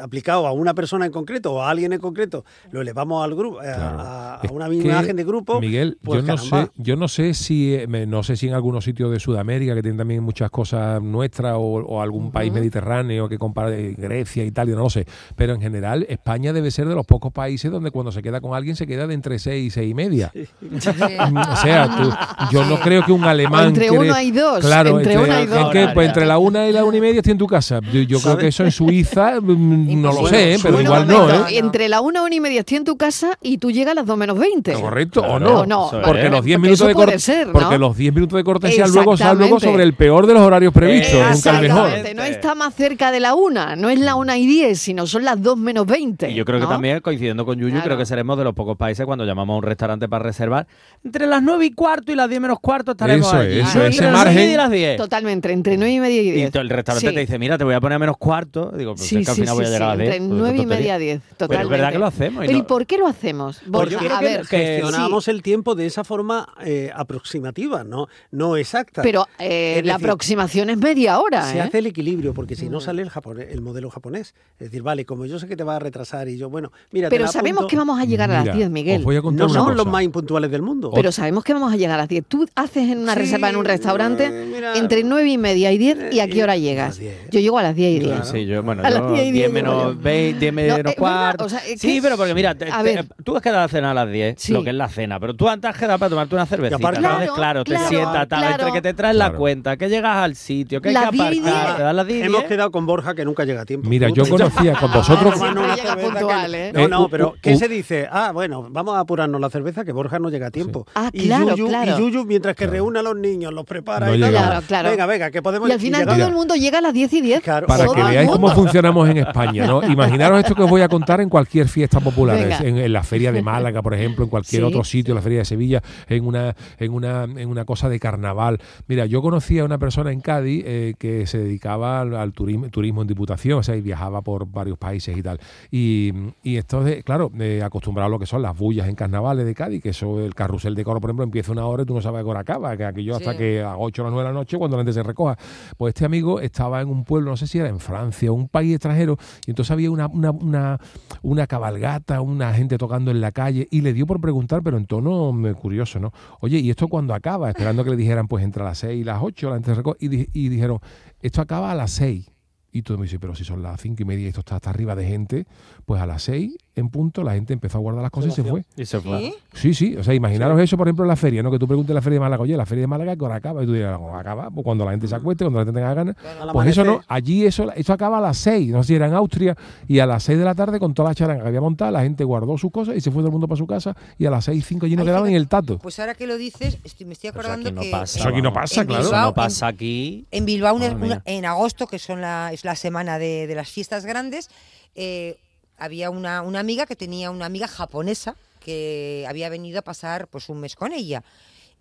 aplicado 0.00 0.46
a 0.46 0.52
una 0.52 0.72
persona 0.74 1.04
en 1.06 1.12
concreto 1.12 1.52
o 1.54 1.62
a 1.62 1.68
alguien 1.70 1.92
en 1.92 2.00
concreto, 2.00 2.44
lo 2.70 2.80
elevamos 2.80 3.22
al 3.24 3.34
grupo, 3.34 3.60
a- 3.60 3.64
a, 3.64 4.34
a 4.36 4.52
una 4.52 4.68
misma 4.68 4.92
imagen 4.92 5.16
de 5.16 5.24
grupo. 5.24 5.60
Miguel, 5.60 5.98
pues 6.02 6.22
yo 6.22 6.26
no 6.26 6.36
caramba. 6.36 6.64
sé, 6.66 6.70
yo 6.76 6.96
no 6.96 7.08
sé 7.08 7.34
si 7.34 7.74
eh, 7.74 7.86
me- 7.86 8.06
no 8.06 8.22
sé 8.22 8.36
si 8.36 8.48
en 8.48 8.54
algunos 8.54 8.84
sitios 8.84 9.10
de 9.10 9.20
Sudamérica 9.20 9.74
que 9.74 9.82
tienen 9.82 9.98
también 9.98 10.22
muchas 10.22 10.50
cosas 10.50 11.02
nuestras 11.02 11.54
o, 11.56 11.60
o 11.60 12.00
algún 12.00 12.30
país 12.32 12.52
mediterráneo 12.52 13.28
que 13.28 13.38
compare 13.38 13.92
Grecia, 13.98 14.44
Italia, 14.44 14.74
no 14.74 14.82
lo 14.84 14.90
sé, 14.90 15.06
pero 15.36 15.54
en 15.54 15.60
general 15.60 16.06
España 16.08 16.52
debe 16.52 16.70
ser 16.70 16.88
de 16.88 16.94
los 16.94 17.04
pocos 17.06 17.32
países 17.32 17.70
donde 17.70 17.90
cuando 17.90 18.12
se 18.12 18.22
queda 18.22 18.40
con 18.40 18.54
alguien 18.54 18.76
se 18.76 18.86
queda 18.86 19.06
de 19.06 19.14
entre 19.14 19.38
seis 19.38 19.66
y 19.66 19.70
seis 19.70 19.90
y 19.90 19.94
media. 19.94 20.32
Mm, 20.60 21.36
O 21.36 21.56
sea, 21.56 21.88
tú- 21.96 22.12
yo 22.50 22.64
no 22.64 22.80
creo 22.80 23.04
que 23.04 23.12
un 23.12 23.24
alemán 23.24 23.68
entre 23.68 23.88
cree- 23.88 23.98
una 24.08 24.22
y 24.22 24.30
dos, 24.30 24.60
Claro, 24.60 24.98
entre 24.98 25.18
una 25.18 25.42
y 25.42 25.46
dos. 25.46 25.58
¿en 25.58 25.70
qué? 25.70 25.88
Pues 25.92 26.08
entre 26.08 26.24
la 26.26 26.38
una 26.38 26.66
y 26.68 26.72
la 26.72 26.84
una 26.84 26.96
y 26.96 27.00
media 27.00 27.18
estoy 27.18 27.32
en 27.32 27.38
tu 27.38 27.46
casa. 27.46 27.80
Yo, 27.92 28.00
yo 28.02 28.20
creo 28.20 28.38
que 28.38 28.48
eso 28.48 28.64
en 28.64 28.70
Suiza 28.72 29.40
mm, 29.40 29.81
no 29.82 30.12
lo 30.12 30.26
sé, 30.28 30.54
¿eh? 30.54 30.58
pero 30.62 30.74
Bueno, 30.74 30.88
igual 30.88 31.02
un 31.02 31.08
no, 31.08 31.48
¿eh? 31.48 31.58
Entre 31.58 31.88
la 31.88 32.00
una, 32.00 32.22
una 32.22 32.34
y 32.34 32.40
media 32.40 32.60
estoy 32.60 32.78
en 32.78 32.84
tu 32.84 32.96
casa 32.96 33.38
y 33.42 33.58
tú 33.58 33.70
llegas 33.70 33.92
a 33.92 33.94
las 33.96 34.06
dos 34.06 34.16
menos 34.16 34.38
20. 34.38 34.72
Correcto, 34.74 35.20
o 35.20 35.24
Claro, 35.38 35.44
no. 35.44 35.60
o 35.60 35.66
no, 35.66 35.90
porque 36.04 36.28
los 36.28 36.44
10 36.44 36.58
Porque 36.58 36.58
minutos 36.58 36.86
de 36.86 37.46
porque 37.52 37.78
los 37.78 37.96
10 37.96 38.14
minutos 38.14 38.36
de 38.36 38.44
cortesía 38.44 38.86
luego 38.86 39.16
son 39.16 39.38
luego 39.38 39.60
sobre 39.60 39.82
el 39.84 39.94
peor 39.94 40.26
de 40.26 40.34
los 40.34 40.42
horarios 40.42 40.72
previstos, 40.72 41.14
nunca 41.14 41.50
el 41.58 41.62
mejor. 41.62 41.86
Exactamente, 41.88 42.14
no 42.14 42.22
está 42.24 42.54
más 42.54 42.74
cerca 42.74 43.10
de 43.12 43.20
la 43.20 43.34
una, 43.34 43.76
no 43.76 43.88
es 43.90 43.98
la 43.98 44.14
una 44.14 44.36
y 44.38 44.46
diez, 44.46 44.78
sino 44.80 45.06
son 45.06 45.24
las 45.24 45.40
dos 45.42 45.56
menos 45.56 45.86
20. 45.86 46.30
Y 46.30 46.34
yo 46.34 46.44
creo 46.44 46.60
que 46.60 46.66
también, 46.66 47.00
coincidiendo 47.00 47.44
con 47.44 47.58
Yuyu, 47.58 47.70
Claro. 47.72 47.84
creo 47.84 47.98
que 47.98 48.06
seremos 48.06 48.36
de 48.38 48.44
los 48.44 48.54
pocos 48.54 48.76
países 48.76 49.04
cuando 49.06 49.24
llamamos 49.24 49.54
a 49.54 49.56
un 49.58 49.62
restaurante 49.62 50.08
para 50.08 50.24
reservar. 50.24 50.66
Entre 51.04 51.26
las 51.26 51.42
9 51.42 51.66
y 51.66 51.70
cuarto 51.72 52.12
y 52.12 52.14
las 52.14 52.28
10 52.28 52.40
menos 52.40 52.58
cuarto 52.60 52.92
estaremos 52.92 53.26
Eso 53.26 53.36
allí. 53.36 53.60
es, 53.60 53.68
eso, 53.68 53.78
Entre 53.78 53.88
ese 53.88 54.02
las 54.04 54.12
margen. 54.12 54.50
y 54.50 54.54
las 54.56 54.70
10. 54.70 54.96
Totalmente, 54.96 55.52
entre 55.52 55.76
nueve 55.76 55.92
y 55.94 56.00
media 56.00 56.22
y 56.22 56.28
Y 56.28 56.30
diez. 56.32 56.52
to- 56.52 56.60
el 56.60 56.68
restaurante 56.70 57.08
Sí. 57.08 57.14
te 57.14 57.20
dice, 57.20 57.38
mira, 57.38 57.58
te 57.58 57.64
voy 57.64 57.74
a 57.74 57.80
poner 57.80 57.96
a 57.96 57.98
menos 57.98 58.16
cuarto. 58.18 58.70
Digo, 58.76 58.94
pues 58.94 59.06
Sí, 59.08 59.16
es 59.18 59.24
que 59.26 59.30
al 59.30 59.34
sí, 59.36 59.40
final 59.42 59.54
voy 59.56 59.64
a 59.64 59.68
sí, 59.72 59.78
llegar 59.78 59.90
a 59.90 59.92
sí, 59.94 59.98
las 59.98 60.06
10. 60.08 60.14
entre 60.16 60.28
Pues, 60.28 60.40
nueve 60.40 60.58
y 60.62 60.66
media 60.66 60.94
a 60.94 60.98
diez, 60.98 61.20
Pero 61.20 61.30
es 61.32 61.38
totalmente. 61.38 61.70
verdad 61.72 61.92
que 61.92 61.98
lo 61.98 62.06
hacemos. 62.06 62.44
y 62.44 62.46
Pero 62.46 62.58
¿y 62.58 62.60
no- 62.62 62.66
por 62.66 62.86
qué 62.86 62.98
lo 62.98 63.06
hacemos? 63.06 63.56
Porque 63.58 63.72
Porque, 63.72 63.90
yo 63.92 63.98
a 63.98 64.02
creo 64.04 64.18
que 64.18 64.24
ver, 64.24 64.46
gestionamos 64.46 65.24
sí, 65.24 65.30
el 65.30 65.42
tiempo 65.42 65.74
de 65.74 65.86
esa 65.86 66.04
forma 66.04 66.48
eh, 66.64 66.90
aproximativa, 66.94 67.84
no, 67.84 68.08
no 68.30 68.56
exacta. 68.56 69.02
pero 69.02 69.26
eh, 69.38 69.82
la 69.84 69.94
decir, 69.94 70.06
aproximación 70.06 70.70
es 70.70 70.76
media 70.78 71.18
hora. 71.20 71.42
Se 71.50 71.58
¿eh? 71.58 71.60
hace 71.60 71.78
el 71.78 71.86
equilibrio, 71.86 72.34
porque 72.34 72.56
si 72.56 72.68
no 72.68 72.80
sale 72.80 73.02
el, 73.02 73.10
japonés, 73.10 73.48
el 73.50 73.60
modelo 73.60 73.90
japonés. 73.90 74.34
Es 74.58 74.66
decir, 74.70 74.82
vale, 74.82 75.04
como 75.04 75.26
yo 75.26 75.38
sé 75.38 75.46
que 75.48 75.56
te 75.56 75.64
va 75.64 75.76
a 75.76 75.78
retrasar 75.78 76.28
y 76.28 76.36
yo, 76.38 76.48
bueno, 76.50 76.72
mira, 76.90 77.08
te 77.08 77.14
Pero 77.14 77.26
la 77.26 77.32
sabemos 77.32 77.60
apunto. 77.60 77.68
que 77.70 77.76
vamos 77.76 78.00
a 78.00 78.04
llegar 78.04 78.30
a 78.30 78.34
las 78.34 78.42
Mira, 78.44 78.54
10, 78.56 78.70
Miguel. 78.70 78.98
os 78.98 79.04
voy 79.04 79.16
a 79.16 79.22
contar 79.22 79.46
No 79.46 79.52
somos 79.52 79.76
los 79.76 79.86
más 79.86 80.02
impuntuales 80.02 80.50
del 80.50 80.62
mundo. 80.62 80.90
Pero 80.94 81.12
sabemos 81.12 81.44
que 81.44 81.52
vamos 81.52 81.72
a 81.72 81.76
llegar 81.76 81.94
a 81.94 82.02
las 82.02 82.08
10. 82.08 82.24
Tú 82.26 82.46
haces 82.54 82.88
en 82.88 82.98
una 82.98 83.14
Sí, 83.14 83.20
reserva 83.20 83.50
en 83.50 83.56
un 83.56 83.64
restaurante 83.64 84.30
mira, 84.30 84.76
entre 84.76 85.02
9 85.04 85.28
y 85.30 85.38
media 85.38 85.72
y 85.72 85.78
10 85.78 86.12
y 86.12 86.20
a 86.20 86.28
qué 86.28 86.42
hora 86.42 86.56
llegas. 86.56 86.98
Yo 87.30 87.40
llego 87.40 87.58
a 87.58 87.62
las 87.62 87.74
10 87.74 87.96
y 87.96 87.98
10. 88.04 88.28
Sí, 88.28 88.46
yo, 88.46 88.62
bueno, 88.62 88.82
A 88.84 88.90
las 88.90 89.00
yo 89.02 89.12
10 89.14 89.20
y 89.26 89.32
10 89.32 89.32
10 89.32 89.52
menos 89.62 89.78
llego 89.82 89.92
yo. 89.94 90.00
20, 90.02 90.38
10 90.52 90.52
No, 90.68 90.76
menos 90.76 90.94
cuarto. 90.96 91.46
sí, 91.76 92.00
pero 92.02 92.16
porque 92.16 92.34
mira, 92.34 92.54
te- 92.54 92.70
A 92.70 92.82
te- 92.82 93.04
tú 93.24 93.36
has 93.36 93.42
quedado 93.42 93.64
a 93.64 93.68
cenar 93.68 93.90
a 93.92 94.04
las 94.04 94.12
10, 94.12 94.34
Sí. 94.38 94.52
lo 94.52 94.62
que 94.62 94.70
es 94.70 94.76
la 94.76 94.88
cena, 94.88 95.18
pero 95.20 95.34
tú 95.34 95.48
antes 95.48 95.70
has 95.70 95.76
quedado 95.76 95.98
para 95.98 96.10
tomarte 96.10 96.34
una 96.34 96.46
cervecita. 96.46 96.76
aparte- 96.76 96.98
Entonces, 97.00 97.30
Claro, 97.32 97.34
claro, 97.34 97.64
te 97.64 97.70
claro, 97.72 97.88
sientas, 97.88 98.28
tal, 98.28 98.38
claro. 98.40 98.52
entre 98.66 98.72
que 98.72 98.82
te 98.82 98.94
traes 98.94 99.16
la 99.16 99.24
Claro. 99.26 99.38
cuenta, 99.38 99.76
que 99.76 99.88
llegas 99.88 100.16
al 100.16 100.34
sitio, 100.36 100.80
que 100.80 100.88
hay 100.88 100.94
Las 100.94 101.04
que 101.10 101.16
10 101.16 101.34
y 101.34 101.38
aparcar, 101.40 101.64
10. 101.66 101.76
te 101.76 101.82
das 101.82 101.94
las 101.94 102.06
10 102.06 102.18
y 102.18 102.22
Hemos 102.26 102.40
10. 102.40 102.48
quedado 102.48 102.70
con 102.70 102.86
Borja 102.86 103.14
que 103.14 103.24
nunca 103.24 103.44
llega 103.44 103.62
a 103.62 103.64
tiempo. 103.64 103.88
Mira, 103.88 104.08
yo 104.10 104.28
conocía 104.28 104.72
con 104.80 104.92
vosotros. 104.92 105.34
¿eh? 105.40 106.72
No, 106.74 106.88
no, 106.88 107.04
Eh, 107.04 107.08
pero 107.10 107.34
¿qué 107.42 107.56
se 107.56 107.68
dice? 107.68 108.08
Ah, 108.10 108.30
bueno, 108.32 108.66
vamos 108.70 108.94
a 108.96 109.00
apurarnos 109.00 109.40
la 109.40 109.50
cerveza 109.50 109.84
que 109.84 109.92
Borja 109.92 110.18
no 110.18 110.30
llega 110.30 110.46
a 110.48 110.50
tiempo. 110.50 110.86
Ah, 110.94 111.10
y, 111.12 111.26
claro, 111.26 111.54
claro. 111.54 111.92
y 111.98 112.00
Yuyu, 112.00 112.24
mientras 112.24 112.56
que 112.56 112.66
reúne 112.66 112.98
a 113.00 113.02
los 113.02 113.16
niños, 113.16 113.52
los 113.52 113.64
prepara 113.64 114.06
No 114.06 114.14
y. 114.14 114.18
Claro, 114.20 114.62
claro. 114.66 114.90
Venga, 114.90 115.06
venga, 115.06 115.30
que 115.30 115.42
podemos 115.42 115.68
Y 115.68 115.72
al 115.72 115.80
final 115.80 116.06
todo 116.06 116.26
el 116.26 116.32
mundo 116.32 116.54
llega 116.54 116.78
a 116.78 116.80
las 116.80 116.92
10 116.92 117.12
y 117.12 117.20
10. 117.20 117.40
Claro. 117.42 117.66
Para 117.66 117.86
que 117.86 118.02
veáis 118.02 118.30
cómo 118.30 118.48
funcionamos 118.50 119.08
en 119.08 119.18
España, 119.18 119.51
¿no? 119.60 119.82
Imaginaros 119.82 120.38
esto 120.40 120.54
que 120.54 120.62
os 120.62 120.70
voy 120.70 120.82
a 120.82 120.88
contar 120.88 121.20
en 121.20 121.28
cualquier 121.28 121.68
fiesta 121.68 122.00
popular, 122.00 122.38
en, 122.64 122.78
en 122.78 122.92
la 122.92 123.02
feria 123.02 123.32
de 123.32 123.42
Málaga, 123.42 123.82
por 123.82 123.94
ejemplo, 123.94 124.24
en 124.24 124.30
cualquier 124.30 124.62
Sí. 124.62 124.66
otro 124.66 124.84
sitio, 124.84 125.14
la 125.14 125.22
feria 125.22 125.38
de 125.40 125.44
Sevilla, 125.44 125.82
en 126.08 126.26
una, 126.26 126.54
en 126.78 126.92
una, 126.92 127.24
en 127.24 127.48
una 127.48 127.64
cosa 127.64 127.88
de 127.88 127.98
carnaval. 128.00 128.58
Mira, 128.86 129.06
yo 129.06 129.22
conocí 129.22 129.58
a 129.58 129.64
una 129.64 129.78
persona 129.78 130.12
en 130.12 130.20
Cádiz 130.20 130.62
eh, 130.66 130.94
que 130.98 131.26
se 131.26 131.38
dedicaba 131.38 132.00
al, 132.00 132.14
al 132.14 132.32
turismo, 132.32 132.68
turismo 132.68 133.02
en 133.02 133.08
diputación, 133.08 133.58
o 133.58 133.62
sea, 133.62 133.76
y 133.76 133.80
viajaba 133.80 134.22
por 134.22 134.46
varios 134.50 134.78
países 134.78 135.16
y 135.16 135.22
tal. 135.22 135.38
Y, 135.70 136.12
y 136.42 136.56
entonces, 136.56 137.02
claro, 137.04 137.30
eh, 137.38 137.62
acostumbrado 137.64 138.06
a 138.06 138.10
lo 138.10 138.18
que 138.18 138.26
son 138.26 138.42
las 138.42 138.56
bullas 138.56 138.88
en 138.88 138.94
carnavales 138.94 139.46
de 139.46 139.54
Cádiz, 139.54 139.82
que 139.82 139.90
eso, 139.90 140.20
el 140.24 140.34
carrusel 140.34 140.74
de 140.74 140.84
coro, 140.84 141.00
por 141.00 141.10
ejemplo, 141.10 141.24
empieza 141.24 141.52
una 141.52 141.66
hora 141.66 141.82
y 141.82 141.86
tú 141.86 141.94
no 141.94 142.00
sabes 142.02 142.20
a 142.20 142.24
qué 142.24 142.30
hora 142.30 142.40
acaba, 142.40 142.76
que 142.76 142.84
aquello 142.84 143.16
hasta 143.16 143.32
Sí. 143.32 143.38
que 143.38 143.62
a 143.62 143.76
8 143.76 144.02
o 144.02 144.04
las 144.04 144.12
9 144.12 144.28
de 144.28 144.34
la 144.34 144.38
noche, 144.38 144.58
cuando 144.58 144.76
la 144.76 144.82
gente 144.82 144.92
se 144.92 145.02
recoja. 145.02 145.36
Pues 145.76 145.90
este 145.94 146.04
amigo 146.04 146.40
estaba 146.40 146.80
en 146.80 146.88
un 146.88 147.04
pueblo, 147.04 147.30
no 147.30 147.36
sé 147.36 147.46
si 147.46 147.58
era 147.58 147.68
en 147.68 147.80
Francia 147.80 148.30
o 148.30 148.34
un 148.34 148.48
país 148.48 148.74
extranjero, 148.74 149.16
y 149.46 149.50
entonces 149.50 149.70
había 149.72 149.90
una, 149.90 150.06
una, 150.06 150.30
una, 150.30 150.78
una 151.22 151.46
cabalgata, 151.46 152.20
una 152.20 152.54
gente 152.54 152.78
tocando 152.78 153.10
en 153.10 153.20
la 153.20 153.32
calle, 153.32 153.66
y 153.70 153.80
le 153.80 153.92
dio 153.92 154.06
por 154.06 154.20
preguntar, 154.20 154.62
pero 154.62 154.76
en 154.76 154.86
tono 154.86 155.32
mm, 155.32 155.54
curioso, 155.54 155.98
¿no? 155.98 156.12
Oye, 156.40 156.58
¿y 156.58 156.70
esto 156.70 156.88
cuándo 156.88 157.14
acaba? 157.14 157.48
Esperando 157.48 157.82
que 157.84 157.90
le 157.90 157.96
dijeran, 157.96 158.28
pues 158.28 158.44
entre 158.44 158.62
las 158.62 158.78
6 158.78 159.00
y 159.00 159.04
las 159.04 159.20
8, 159.20 159.50
la 159.50 159.60
y, 159.98 160.28
y 160.32 160.48
dijeron, 160.48 160.78
esto 161.20 161.40
acaba 161.40 161.72
a 161.72 161.74
las 161.74 161.90
6. 161.92 162.30
Y 162.74 162.82
tú 162.82 162.96
me 162.96 163.02
dices, 163.02 163.18
pero 163.20 163.34
si 163.34 163.44
son 163.44 163.62
las 163.62 163.80
cinco 163.82 164.02
y 164.02 164.06
media 164.06 164.24
y 164.24 164.28
esto 164.28 164.40
está 164.40 164.56
hasta 164.56 164.70
arriba 164.70 164.96
de 164.96 165.06
gente, 165.06 165.46
pues 165.84 166.00
a 166.00 166.06
las 166.06 166.22
6 166.22 166.56
en 166.74 166.88
punto 166.88 167.22
la 167.22 167.34
gente 167.34 167.52
empezó 167.52 167.76
a 167.78 167.80
guardar 167.82 168.02
las 168.02 168.10
cosas 168.10 168.32
y 168.32 168.34
se 168.34 168.42
fue. 168.44 168.64
Y 168.76 168.86
se 168.86 168.98
fue. 169.00 169.18
¿Sí? 169.18 169.34
Sí, 169.52 169.74
sí, 169.74 169.96
o 169.96 170.02
sea, 170.02 170.14
imaginaros 170.14 170.58
eso, 170.58 170.78
por 170.78 170.86
ejemplo, 170.88 171.04
en 171.04 171.08
la 171.08 171.16
feria, 171.16 171.42
¿no? 171.42 171.50
Que 171.50 171.58
tú 171.58 171.66
preguntes 171.66 171.90
en 171.90 171.96
la 171.96 172.00
feria 172.02 172.16
de 172.16 172.20
Málaga, 172.20 172.42
oye, 172.42 172.56
la 172.56 172.64
feria 172.64 172.82
de 172.82 172.86
Málaga, 172.86 173.14
¿qué 173.14 173.24
hora 173.24 173.34
acaba? 173.34 173.62
Y 173.62 173.66
tú 173.66 173.74
dirás, 173.74 173.98
"¿Cómo 173.98 174.16
acaba? 174.16 174.50
Pues 174.50 174.64
cuando 174.64 174.84
la 174.86 174.92
gente 174.92 175.06
se 175.06 175.14
acueste, 175.14 175.44
cuando 175.44 175.58
la 175.60 175.64
gente 175.66 175.78
tenga 175.78 175.92
ganas. 175.94 176.16
Pues 176.52 176.68
eso 176.68 176.82
no, 176.84 177.02
allí 177.08 177.44
eso, 177.44 177.70
eso 177.72 177.92
acaba 177.92 178.18
a 178.18 178.20
las 178.22 178.38
6, 178.38 178.70
no 178.70 178.82
sé 178.82 178.88
si 178.88 178.94
era 178.94 179.06
en 179.06 179.14
Austria, 179.14 179.54
y 179.86 179.98
a 179.98 180.06
las 180.06 180.22
6 180.22 180.38
de 180.38 180.44
la 180.44 180.54
tarde, 180.54 180.78
con 180.78 180.94
toda 180.94 181.10
la 181.10 181.14
charanga 181.14 181.42
que 181.42 181.48
había 181.48 181.60
montada, 181.60 181.90
la 181.90 182.02
gente 182.02 182.24
guardó 182.24 182.56
sus 182.56 182.70
cosas 182.72 182.96
y 182.96 183.00
se 183.02 183.10
fue 183.10 183.20
todo 183.20 183.26
el 183.28 183.32
mundo 183.32 183.46
para 183.48 183.58
su 183.58 183.66
casa, 183.66 183.94
y 184.18 184.24
a 184.24 184.30
las 184.30 184.44
6, 184.46 184.64
5 184.66 184.86
allí 184.86 184.96
no 184.96 185.02
Ay, 185.02 185.06
quedaban 185.08 185.28
en 185.28 185.32
fíjate, 185.34 185.42
el 185.42 185.48
tato. 185.48 185.78
Pues 185.78 185.98
ahora 185.98 186.14
que 186.14 186.26
lo 186.26 186.38
dices, 186.38 186.78
estoy- 186.84 187.06
me 187.06 187.12
estoy 187.12 187.28
Eso 187.28 187.38
acordando 187.38 187.68
aquí 187.68 187.74
no 187.76 187.82
que 187.82 187.90
pasa. 187.90 188.18
Eso 188.18 188.28
aquí 188.30 188.40
no 188.40 188.52
pasa, 188.54 188.80
en 188.80 188.86
claro. 188.86 189.02
Eso 189.02 189.10
Bilbao, 189.10 189.26
no 189.28 189.34
pasa 189.34 189.66
aquí. 189.66 190.26
En 190.30 190.46
Bilbao, 190.46 190.74
una- 190.74 190.92
una- 190.92 191.22
en 191.26 191.44
agosto, 191.44 191.86
que 191.86 191.98
son 191.98 192.22
la, 192.22 192.50
es 192.52 192.64
la 192.64 192.76
semana 192.76 193.18
de, 193.18 193.46
de 193.46 193.54
las 193.54 193.68
fiestas 193.68 194.06
grandes, 194.06 194.48
eh, 194.94 195.36
había 195.82 196.10
una, 196.10 196.42
una 196.42 196.60
amiga 196.60 196.86
que 196.86 196.96
tenía 196.96 197.30
una 197.30 197.46
amiga 197.46 197.66
japonesa 197.66 198.36
que 198.60 199.26
había 199.28 199.48
venido 199.48 199.80
a 199.80 199.82
pasar 199.82 200.28
pues 200.28 200.48
un 200.48 200.60
mes 200.60 200.76
con 200.76 200.92
ella 200.92 201.24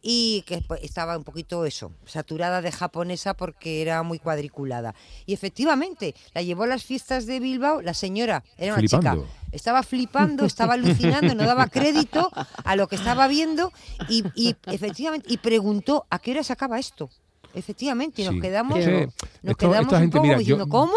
y 0.02 0.44
que 0.48 0.64
pues, 0.68 0.82
estaba 0.84 1.16
un 1.16 1.24
poquito 1.24 1.66
eso, 1.66 1.92
saturada 2.06 2.62
de 2.62 2.72
japonesa 2.72 3.36
porque 3.36 3.84
era 3.84 4.02
muy 4.02 4.18
cuadriculada. 4.18 4.96
Y 5.28 5.34
efectivamente, 5.34 6.16
la 6.34 6.42
llevó 6.42 6.64
a 6.64 6.68
las 6.68 6.84
fiestas 6.84 7.28
de 7.28 7.40
Bilbao, 7.40 7.82
la 7.84 7.94
señora, 7.94 8.44
era 8.58 8.74
una 8.74 8.80
Flipando. 8.80 9.26
chica, 9.26 9.34
estaba 9.52 9.84
flipando, 9.84 10.46
estaba 10.46 10.74
alucinando, 10.74 11.36
no 11.36 11.46
daba 11.46 11.68
crédito 11.68 12.32
a 12.64 12.76
lo 12.76 12.88
que 12.88 12.96
estaba 12.96 13.28
viendo 13.28 13.72
y, 14.10 14.24
y 14.34 14.56
efectivamente, 14.66 15.32
y 15.32 15.38
preguntó, 15.38 16.08
¿a 16.10 16.18
qué 16.18 16.32
hora 16.32 16.44
se 16.44 16.54
acaba 16.54 16.80
esto? 16.80 17.12
Efectivamente, 17.54 18.22
y 18.22 18.26
nos 18.26 18.36
Sí. 18.36 18.42
quedamos, 18.42 18.78
que 18.80 19.08
nos 19.44 19.52
esto- 19.52 19.56
quedamos 19.58 19.82
esta 19.82 19.96
un 19.98 20.02
gente, 20.02 20.14
poco 20.18 20.24
mira, 20.24 20.36
yo- 20.36 20.40
diciendo, 20.40 20.68
¿cómo? 20.68 20.94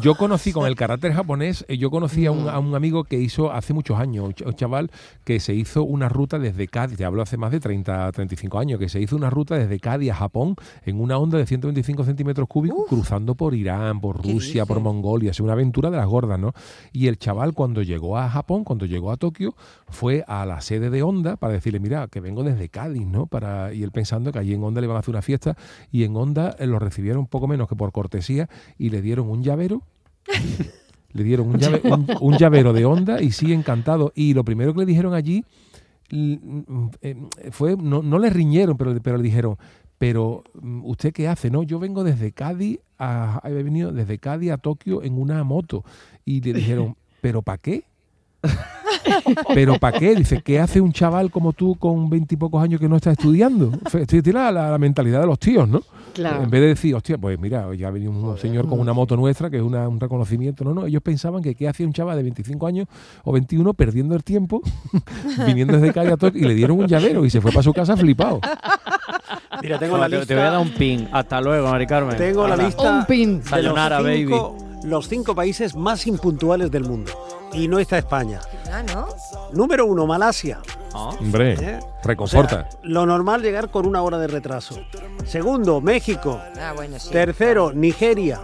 Yo 0.00 0.14
conocí 0.14 0.52
con 0.52 0.66
el 0.66 0.76
carácter 0.76 1.12
japonés, 1.12 1.64
eh, 1.68 1.78
yo 1.78 1.90
conocí 1.90 2.26
a 2.26 2.32
un, 2.32 2.48
a 2.48 2.58
un 2.58 2.74
amigo 2.74 3.04
que 3.04 3.18
hizo 3.18 3.50
hace 3.52 3.72
muchos 3.72 3.98
años, 3.98 4.24
un 4.26 4.34
ch- 4.34 4.46
un 4.46 4.54
chaval 4.54 4.90
que 5.24 5.40
se 5.40 5.54
hizo 5.54 5.82
una 5.84 6.08
ruta 6.08 6.38
desde 6.38 6.68
Cádiz, 6.68 6.96
te 6.98 7.04
hablo 7.04 7.22
hace 7.22 7.36
más 7.36 7.50
de 7.50 7.60
30, 7.60 8.12
35 8.12 8.58
años, 8.58 8.78
que 8.78 8.88
se 8.88 9.00
hizo 9.00 9.16
una 9.16 9.30
ruta 9.30 9.56
desde 9.56 9.80
Cádiz 9.80 10.10
a 10.12 10.14
Japón 10.14 10.54
en 10.84 11.00
una 11.00 11.18
onda 11.18 11.38
de 11.38 11.46
125 11.46 12.04
centímetros 12.04 12.46
cúbicos, 12.48 12.84
cruzando 12.88 13.34
por 13.34 13.54
Irán, 13.54 14.00
por 14.00 14.20
¿Qué 14.20 14.32
Rusia, 14.32 14.64
por? 14.66 14.80
Mongolia, 14.80 15.30
es 15.30 15.40
una 15.40 15.54
aventura 15.54 15.90
de 15.90 15.96
las 15.96 16.06
gordas, 16.06 16.38
¿no? 16.38 16.52
Y 16.92 17.06
el 17.08 17.18
chaval 17.18 17.54
cuando 17.54 17.82
llegó 17.82 18.18
a 18.18 18.28
Japón, 18.28 18.62
cuando 18.64 18.84
llegó 18.86 19.10
a 19.10 19.16
Tokio, 19.16 19.54
fue 19.88 20.24
a 20.28 20.44
la 20.46 20.60
sede 20.60 20.90
de 20.90 21.02
Honda 21.02 21.36
para 21.36 21.54
decirle, 21.54 21.80
mira, 21.80 22.06
que 22.08 22.20
vengo 22.20 22.44
desde 22.44 22.68
Cádiz, 22.68 23.06
¿no? 23.06 23.26
Para, 23.26 23.72
y 23.72 23.82
él 23.82 23.90
pensando 23.90 24.30
que 24.32 24.38
allí 24.38 24.52
en 24.54 24.62
Honda 24.62 24.80
le 24.80 24.86
iban 24.86 24.96
a 24.96 25.00
hacer 25.00 25.10
una 25.14 25.22
fiesta 25.22 25.56
y 25.90 25.95
en 26.04 26.16
Honda 26.16 26.54
eh, 26.58 26.66
lo 26.66 26.78
recibieron 26.78 27.20
un 27.20 27.26
poco 27.26 27.46
menos 27.48 27.68
que 27.68 27.76
por 27.76 27.92
cortesía 27.92 28.48
y 28.78 28.90
le 28.90 29.02
dieron 29.02 29.28
un 29.28 29.42
llavero 29.42 29.82
le 31.12 31.24
dieron 31.24 31.48
un, 31.48 31.58
llave- 31.58 31.80
un- 31.84 32.06
un 32.20 32.34
llavero 32.38 32.72
de 32.72 32.84
onda 32.84 33.22
y 33.22 33.30
sí, 33.32 33.52
encantado. 33.52 34.12
Y 34.14 34.34
lo 34.34 34.44
primero 34.44 34.72
que 34.74 34.80
le 34.80 34.86
dijeron 34.86 35.14
allí 35.14 35.44
eh, 36.10 37.16
fue, 37.50 37.76
no, 37.76 38.02
no 38.02 38.18
le 38.18 38.30
riñeron, 38.30 38.76
pero, 38.76 38.94
pero 39.02 39.16
le 39.16 39.22
dijeron, 39.22 39.56
pero 39.98 40.44
mm, 40.60 40.84
¿usted 40.84 41.12
qué 41.12 41.28
hace? 41.28 41.50
No, 41.50 41.62
yo 41.62 41.78
vengo 41.78 42.04
desde 42.04 42.32
Cádiz 42.32 42.80
a, 42.98 43.40
he 43.44 43.50
venido 43.62 43.92
desde 43.92 44.18
Cádiz 44.18 44.50
a 44.52 44.58
Tokio 44.58 45.02
en 45.02 45.18
una 45.18 45.42
moto. 45.44 45.84
Y 46.24 46.40
le 46.40 46.52
dijeron, 46.52 46.96
¿pero 47.20 47.42
para 47.42 47.58
qué? 47.58 47.84
¿Pero 49.54 49.78
para 49.78 49.98
qué? 49.98 50.14
Dice, 50.14 50.42
¿qué 50.42 50.58
hace 50.60 50.80
un 50.80 50.92
chaval 50.92 51.30
como 51.30 51.52
tú 51.52 51.76
con 51.76 52.08
veintipocos 52.10 52.62
años 52.62 52.80
que 52.80 52.88
no 52.88 52.96
está 52.96 53.12
estudiando? 53.12 53.70
Tiene 54.06 54.32
la, 54.32 54.50
la- 54.52 54.70
la 54.70 54.78
mentalidad 54.78 55.20
de 55.20 55.26
los 55.26 55.38
tíos, 55.38 55.68
¿no? 55.68 55.80
Claro. 56.14 56.42
En 56.44 56.50
vez 56.50 56.60
de 56.62 56.66
decir, 56.68 56.94
hostia, 56.94 57.18
pues 57.18 57.38
mira, 57.38 57.66
ya 57.74 57.88
ha 57.88 57.90
venido 57.90 58.10
un 58.10 58.38
señor 58.38 58.66
con 58.68 58.80
una 58.80 58.92
moto 58.94 59.16
nuestra, 59.16 59.50
que 59.50 59.58
es 59.58 59.62
una- 59.62 59.86
un 59.88 60.00
reconocimiento. 60.00 60.64
No, 60.64 60.72
no, 60.74 60.86
ellos 60.86 61.02
pensaban 61.02 61.42
que 61.42 61.54
qué 61.54 61.68
hacía 61.68 61.86
un 61.86 61.92
chaval 61.92 62.16
de 62.16 62.22
25 62.22 62.66
años 62.66 62.86
o 63.24 63.32
21 63.32 63.74
perdiendo 63.74 64.14
el 64.14 64.24
tiempo, 64.24 64.62
viniendo 65.46 65.74
desde 65.78 65.92
calle 65.92 66.12
a 66.12 66.16
Tokio, 66.16 66.40
y 66.40 66.44
le 66.48 66.54
dieron 66.54 66.78
un 66.78 66.86
llavero 66.86 67.24
y 67.24 67.30
se 67.30 67.40
fue 67.40 67.50
para 67.52 67.62
su 67.62 67.72
casa 67.72 67.96
flipado. 67.96 68.40
Mira, 69.62 69.78
tengo 69.78 69.96
la 69.98 70.08
te, 70.08 70.16
lista. 70.16 70.26
te 70.26 70.34
voy 70.34 70.42
a 70.42 70.50
dar 70.50 70.60
un 70.60 70.70
pin. 70.70 71.08
Hasta 71.12 71.40
luego, 71.40 71.68
Mari 71.70 71.86
Carmen. 71.86 72.16
Tengo 72.16 72.46
la 72.48 72.56
lista 72.56 72.98
Un 73.00 73.06
pin. 73.06 73.30
de 73.32 73.36
los 73.38 73.48
Sayonara, 73.48 74.00
baby. 74.00 74.30
Los 74.86 75.08
cinco 75.08 75.34
países 75.34 75.74
más 75.74 76.06
impuntuales 76.06 76.70
del 76.70 76.84
mundo. 76.84 77.12
Y 77.52 77.68
no 77.68 77.78
está 77.78 77.98
España. 77.98 78.40
Ah, 78.72 78.82
¿no? 78.82 79.08
Número 79.52 79.86
uno, 79.86 80.06
Malasia. 80.06 80.60
Hombre, 80.94 81.54
¿Eh? 81.54 81.80
reconforta. 82.02 82.66
O 82.68 82.70
sea, 82.70 82.80
lo 82.82 83.04
normal 83.06 83.42
llegar 83.42 83.70
con 83.70 83.86
una 83.86 84.02
hora 84.02 84.18
de 84.18 84.28
retraso. 84.28 84.76
Segundo, 85.24 85.80
México. 85.80 86.40
Ah, 86.58 86.72
bueno, 86.74 86.98
sí. 86.98 87.10
Tercero, 87.10 87.72
Nigeria. 87.72 88.40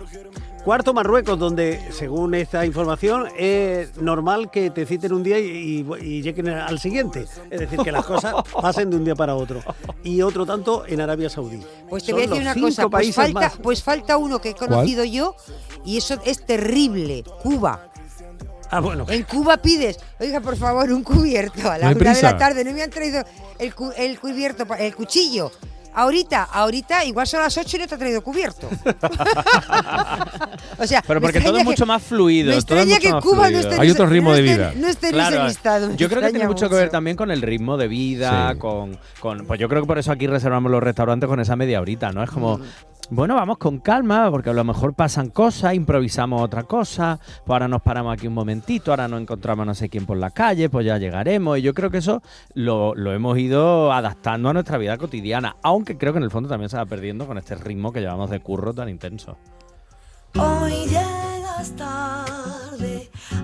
Cuarto, 0.64 0.94
Marruecos, 0.94 1.36
donde, 1.40 1.80
según 1.90 2.34
esta 2.36 2.64
información, 2.64 3.26
es 3.36 3.96
normal 3.96 4.48
que 4.48 4.70
te 4.70 4.86
citen 4.86 5.12
un 5.12 5.24
día 5.24 5.36
y, 5.40 5.44
y- 5.44 5.86
y 6.00 6.22
lleguen 6.22 6.50
al 6.50 6.78
siguiente. 6.78 7.26
Es 7.50 7.58
decir, 7.60 7.80
que 7.80 7.90
las 7.90 8.04
cosas 8.06 8.32
pasen 8.62 8.88
de 8.88 8.96
un 8.96 9.04
día 9.04 9.16
para 9.16 9.34
otro. 9.34 9.60
Y 10.04 10.22
otro 10.22 10.46
tanto 10.46 10.84
en 10.86 11.00
Arabia 11.00 11.28
Saudí. 11.28 11.60
Pues 11.88 12.04
te 12.04 12.12
Son 12.12 12.20
voy 12.20 12.26
a 12.26 12.28
decir 12.28 12.42
una 12.42 12.54
cosa, 12.54 12.88
pues 12.88 13.12
falta, 13.14 13.40
más. 13.40 13.56
pues 13.60 13.82
falta 13.82 14.16
uno 14.18 14.40
que 14.40 14.50
he 14.50 14.54
conocido 14.54 15.02
yo 15.02 15.34
y 15.84 15.96
eso 15.96 16.20
es 16.24 16.46
terrible, 16.46 17.24
Cuba. 17.42 17.88
Ah, 18.70 18.78
bueno. 18.80 19.04
En 19.08 19.24
Cuba 19.24 19.56
pides, 19.56 19.98
oiga, 20.20 20.40
por 20.40 20.56
favor, 20.56 20.92
un 20.92 21.02
cubierto 21.02 21.68
a 21.68 21.74
No 21.74 21.78
la 21.80 21.88
hay 21.88 21.94
una 21.96 22.14
de 22.14 22.22
la 22.22 22.36
tarde. 22.38 22.64
No 22.64 22.72
me 22.72 22.82
han 22.84 22.90
traído 22.90 23.24
el, 23.58 23.74
cu- 23.74 23.92
el 23.96 24.18
cubierto, 24.20 24.64
el 24.78 24.94
cuchillo. 24.94 25.50
Ahorita, 25.94 26.44
ahorita, 26.44 27.04
igual 27.04 27.26
son 27.26 27.40
las 27.40 27.56
8 27.56 27.76
y 27.76 27.80
no 27.80 27.86
te 27.86 27.94
ha 27.94 27.98
traído 27.98 28.22
cubierto. 28.22 28.68
o 30.78 30.86
sea, 30.86 31.02
Pero 31.06 31.20
porque 31.20 31.40
todo 31.40 31.58
es 31.58 31.64
mucho 31.64 31.84
que- 31.84 31.88
más 31.88 32.02
fluido. 32.02 32.54
me 32.54 32.62
todo 32.62 32.78
es 32.78 32.86
extraña 32.86 32.94
mucho 32.96 33.00
que 33.08 33.12
más 33.12 33.22
Cuba 33.22 33.36
no 33.36 33.42
fluido. 33.48 33.60
esté 33.70 33.80
Hay 33.82 33.90
otro 33.90 34.06
ritmo 34.06 34.30
no 34.30 34.36
de 34.36 34.42
esté- 34.42 34.56
vida. 34.56 34.72
no 34.76 34.88
esté 34.88 35.08
en 35.08 35.14
ese 35.14 35.28
Claro, 35.30 35.46
listado, 35.48 35.94
Yo 35.96 36.08
creo 36.08 36.22
que 36.22 36.30
tiene 36.30 36.48
mucho 36.48 36.68
que 36.68 36.74
ver 36.76 36.90
también 36.90 37.16
con 37.16 37.30
el 37.30 37.42
ritmo 37.42 37.76
de 37.76 37.88
vida, 37.88 38.54
con, 38.58 38.98
con. 39.20 39.46
Pues 39.46 39.60
yo 39.60 39.68
creo 39.68 39.82
que 39.82 39.86
por 39.86 39.98
eso 39.98 40.12
aquí 40.12 40.26
reservamos 40.26 40.70
los 40.70 40.82
restaurantes 40.82 41.28
con 41.28 41.40
esa 41.40 41.56
media 41.56 41.80
horita, 41.80 42.12
¿no? 42.12 42.22
Es 42.22 42.30
como. 42.30 42.58
Mm. 42.58 42.62
Bueno, 43.14 43.34
vamos 43.34 43.58
con 43.58 43.78
calma, 43.78 44.30
porque 44.30 44.48
a 44.48 44.54
lo 44.54 44.64
mejor 44.64 44.94
pasan 44.94 45.28
cosas, 45.28 45.74
improvisamos 45.74 46.40
otra 46.40 46.62
cosa, 46.62 47.20
pues 47.44 47.50
ahora 47.50 47.68
nos 47.68 47.82
paramos 47.82 48.14
aquí 48.14 48.26
un 48.26 48.32
momentito, 48.32 48.90
ahora 48.90 49.06
no 49.06 49.18
encontramos 49.18 49.66
no 49.66 49.74
sé 49.74 49.90
quién 49.90 50.06
por 50.06 50.16
la 50.16 50.30
calle, 50.30 50.70
pues 50.70 50.86
ya 50.86 50.96
llegaremos. 50.96 51.58
Y 51.58 51.60
yo 51.60 51.74
creo 51.74 51.90
que 51.90 51.98
eso 51.98 52.22
lo, 52.54 52.94
lo 52.94 53.12
hemos 53.12 53.36
ido 53.36 53.92
adaptando 53.92 54.48
a 54.48 54.54
nuestra 54.54 54.78
vida 54.78 54.96
cotidiana, 54.96 55.56
aunque 55.62 55.98
creo 55.98 56.14
que 56.14 56.20
en 56.20 56.24
el 56.24 56.30
fondo 56.30 56.48
también 56.48 56.70
se 56.70 56.78
va 56.78 56.86
perdiendo 56.86 57.26
con 57.26 57.36
este 57.36 57.54
ritmo 57.54 57.92
que 57.92 58.00
llevamos 58.00 58.30
de 58.30 58.40
curro 58.40 58.72
tan 58.72 58.88
intenso. 58.88 59.36
Hoy 60.34 60.86
llegas 60.86 61.76
tarde 61.76 62.91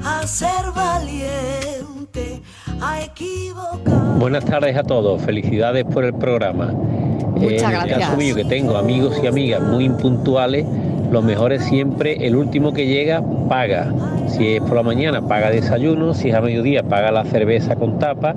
a 0.05 0.26
ser 0.26 0.72
valiente, 0.74 2.41
a 2.80 3.03
equivocar. 3.03 4.18
Buenas 4.18 4.45
tardes 4.45 4.76
a 4.76 4.82
todos, 4.82 5.22
felicidades 5.22 5.84
por 5.84 6.05
el 6.05 6.14
programa. 6.14 6.66
Muchas 6.66 7.62
en 7.62 7.66
el 7.66 7.70
gracias. 7.72 7.99
caso 8.01 8.16
mío 8.16 8.34
que 8.34 8.45
tengo 8.45 8.76
amigos 8.76 9.16
y 9.22 9.26
amigas 9.26 9.62
muy 9.62 9.84
impuntuales, 9.84 10.66
lo 11.11 11.22
mejor 11.22 11.53
es 11.53 11.64
siempre 11.64 12.26
el 12.26 12.36
último 12.36 12.72
que 12.72 12.86
llega 12.86 13.22
paga. 13.49 13.93
Si 14.28 14.57
es 14.57 14.61
por 14.61 14.74
la 14.74 14.82
mañana 14.82 15.26
paga 15.26 15.51
desayuno, 15.51 16.14
si 16.14 16.30
es 16.30 16.34
a 16.34 16.41
mediodía 16.41 16.82
paga 16.82 17.11
la 17.12 17.24
cerveza 17.24 17.76
con 17.76 17.99
tapa 17.99 18.34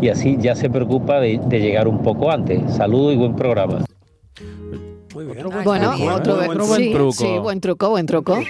y 0.00 0.08
así 0.08 0.36
ya 0.40 0.54
se 0.54 0.70
preocupa 0.70 1.20
de, 1.20 1.40
de 1.46 1.60
llegar 1.60 1.88
un 1.88 2.02
poco 2.02 2.30
antes. 2.30 2.60
Saludos 2.74 3.14
y 3.14 3.16
buen 3.16 3.34
programa. 3.36 3.84
Muy 5.14 5.24
bien. 5.26 5.46
Bueno, 5.64 5.90
Muy 5.92 6.00
bien. 6.00 6.12
otro, 6.12 6.36
Muy 6.36 6.56
buen 6.56 6.80
sí, 6.82 6.92
truco. 6.92 7.12
sí, 7.12 7.38
buen 7.40 7.60
truco, 7.60 7.90
buen 7.90 8.06
truco. 8.06 8.36
Más 8.36 8.44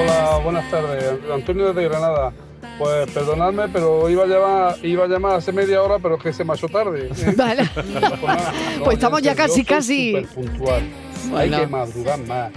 Hola, 0.00 0.40
buenas 0.42 0.70
tardes. 0.70 1.04
Antonio 1.30 1.74
de 1.74 1.84
Granada. 1.84 2.32
Pues 2.78 3.10
perdonadme, 3.10 3.68
pero 3.68 4.08
iba 4.08 4.24
a 4.24 4.26
llamar, 4.26 4.76
iba 4.82 5.04
a 5.04 5.06
llamar 5.06 5.34
hace 5.34 5.52
media 5.52 5.82
hora, 5.82 5.98
pero 5.98 6.16
es 6.16 6.22
que 6.22 6.32
se 6.32 6.42
me 6.42 6.52
ha 6.52 6.56
hecho 6.56 6.68
tarde. 6.68 7.10
¿eh? 7.16 7.34
Vale. 7.36 7.68
Pues 8.84 8.94
estamos 8.94 9.20
ya 9.20 9.34
casi, 9.34 9.62
casi. 9.62 10.26
puntual. 10.34 10.82
Bueno. 11.28 11.36
Hay 11.36 11.50
que 11.50 11.66
madrugar 11.66 12.18
más. 12.20 12.50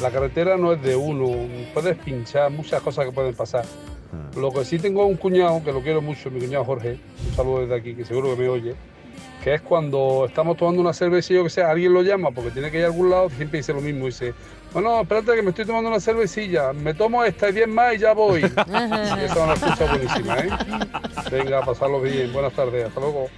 La 0.00 0.10
carretera 0.12 0.56
no 0.56 0.72
es 0.72 0.82
de 0.82 0.94
uno, 0.94 1.48
puedes 1.72 1.96
pinchar, 1.98 2.50
muchas 2.50 2.80
cosas 2.80 3.06
que 3.06 3.12
pueden 3.12 3.34
pasar. 3.34 3.64
Lo 4.36 4.52
que 4.52 4.64
sí 4.64 4.78
tengo 4.78 5.04
un 5.06 5.16
cuñado, 5.16 5.62
que 5.64 5.72
lo 5.72 5.82
quiero 5.82 6.00
mucho, 6.00 6.30
mi 6.30 6.38
cuñado 6.38 6.64
Jorge, 6.64 7.00
un 7.28 7.34
saludo 7.34 7.60
desde 7.60 7.74
aquí, 7.74 7.94
que 7.94 8.04
seguro 8.04 8.36
que 8.36 8.42
me 8.42 8.48
oye, 8.48 8.74
que 9.42 9.54
es 9.54 9.60
cuando 9.60 10.26
estamos 10.28 10.56
tomando 10.56 10.80
una 10.80 10.92
cerveza 10.92 11.32
y 11.32 11.36
yo 11.36 11.44
que 11.44 11.50
sé, 11.50 11.62
alguien 11.62 11.92
lo 11.92 12.02
llama 12.02 12.30
porque 12.30 12.50
tiene 12.50 12.70
que 12.70 12.78
ir 12.78 12.84
a 12.84 12.86
algún 12.86 13.10
lado, 13.10 13.30
siempre 13.30 13.58
dice 13.58 13.72
lo 13.72 13.80
mismo, 13.80 14.06
dice, 14.06 14.34
bueno, 14.74 15.02
espérate 15.02 15.36
que 15.36 15.42
me 15.42 15.50
estoy 15.50 15.64
tomando 15.64 15.88
una 15.88 16.00
cervecilla, 16.00 16.72
me 16.72 16.94
tomo 16.94 17.22
esta 17.22 17.48
y 17.48 17.52
10 17.52 17.68
más 17.68 17.94
y 17.94 17.98
ya 17.98 18.12
voy. 18.12 18.40
y 18.42 18.44
esa 18.44 19.24
es 19.24 19.36
una 19.36 19.52
excusa 19.52 19.86
buenísima, 19.86 20.38
¿eh? 20.38 20.50
Venga, 21.30 21.58
a 21.60 21.64
pasarlo 21.64 22.00
bien, 22.00 22.32
buenas 22.32 22.52
tardes, 22.54 22.84
hasta 22.84 22.98
luego. 22.98 23.28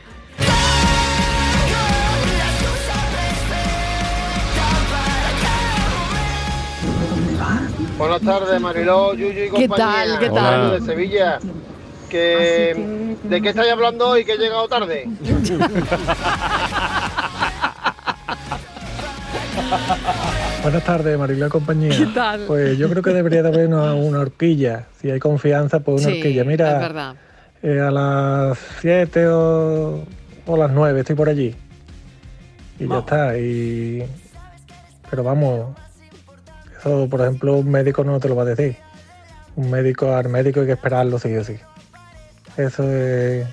Buenas 7.99 8.22
tardes, 8.22 8.61
Mariló, 8.61 9.12
Yuyu 9.12 9.28
y 9.28 9.34
¿Qué 9.34 9.51
compañía. 9.51 9.76
tal? 9.76 10.18
¿Qué 10.18 10.30
tal? 10.30 10.61
Hola, 10.61 10.70
De 10.78 10.80
Sevilla. 10.80 11.39
Que, 12.09 13.16
¿De 13.24 13.43
qué 13.43 13.49
estáis 13.51 13.72
hablando 13.72 14.09
hoy 14.09 14.24
que 14.24 14.32
he 14.32 14.39
llegado 14.39 14.68
tarde? 14.68 15.07
Buenas 20.66 20.82
tardes, 20.84 21.16
Mariló 21.16 21.46
y 21.46 21.48
compañía. 21.48 21.96
¿Qué 21.96 22.06
tal? 22.12 22.40
Pues 22.48 22.76
yo 22.76 22.88
creo 22.90 23.00
que 23.00 23.10
debería 23.10 23.40
de 23.40 23.48
haber 23.50 23.68
una, 23.68 23.94
una 23.94 24.18
horquilla. 24.18 24.86
Si 25.00 25.08
hay 25.08 25.20
confianza, 25.20 25.78
pues 25.78 26.02
una 26.02 26.10
Sí, 26.12 26.18
horquilla. 26.18 26.42
Mira, 26.42 26.72
es 26.72 26.80
verdad. 26.80 27.14
eh, 27.62 27.78
a 27.80 27.90
las 27.92 28.58
7 28.80 29.28
o, 29.28 30.04
o 30.44 30.56
las 30.56 30.72
9 30.72 30.98
estoy 31.00 31.14
por 31.14 31.28
allí. 31.28 31.54
Y 32.80 32.88
ya 32.88 32.98
está. 32.98 33.38
Y... 33.38 34.04
Pero 35.08 35.22
vamos, 35.22 35.76
eso 36.80 37.06
por 37.08 37.20
ejemplo 37.20 37.54
un 37.58 37.70
médico 37.70 38.02
no 38.02 38.18
te 38.18 38.28
lo 38.28 38.34
va 38.34 38.42
a 38.42 38.46
decir. 38.46 38.76
Un 39.54 39.70
médico 39.70 40.16
al 40.16 40.28
médico 40.30 40.60
hay 40.62 40.66
que 40.66 40.72
esperarlo 40.72 41.20
sí 41.20 41.32
o 41.36 41.44
sí. 41.44 41.56
Eso 42.56 42.82
es... 42.90 43.46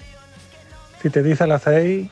Si 1.04 1.12
te 1.12 1.22
dice 1.22 1.44
a 1.44 1.48
las 1.48 1.62
6, 1.62 2.10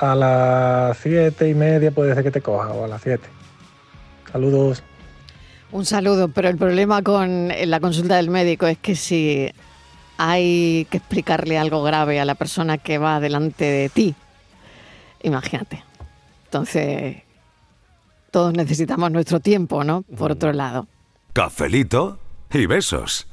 a 0.00 0.14
las 0.14 0.98
7 0.98 1.48
y 1.48 1.54
media 1.54 1.90
puede 1.90 2.14
ser 2.14 2.24
que 2.24 2.30
te 2.30 2.40
coja 2.40 2.68
o 2.68 2.84
a 2.84 2.88
las 2.88 3.02
7. 3.02 3.22
Saludos. 4.32 4.82
Un 5.72 5.84
saludo, 5.84 6.28
pero 6.28 6.48
el 6.48 6.56
problema 6.56 7.02
con 7.02 7.48
la 7.48 7.80
consulta 7.80 8.16
del 8.16 8.30
médico 8.30 8.66
es 8.66 8.78
que 8.78 8.96
si 8.96 9.52
hay 10.16 10.86
que 10.90 10.96
explicarle 10.96 11.58
algo 11.58 11.82
grave 11.82 12.18
a 12.18 12.24
la 12.24 12.34
persona 12.34 12.78
que 12.78 12.98
va 12.98 13.20
delante 13.20 13.64
de 13.64 13.88
ti, 13.88 14.14
imagínate. 15.22 15.84
Entonces, 16.46 17.18
todos 18.30 18.54
necesitamos 18.54 19.12
nuestro 19.12 19.38
tiempo, 19.38 19.84
¿no? 19.84 20.02
Por 20.02 20.32
otro 20.32 20.52
lado. 20.52 20.88
Cafelito 21.32 22.18
y 22.52 22.66
besos. 22.66 23.28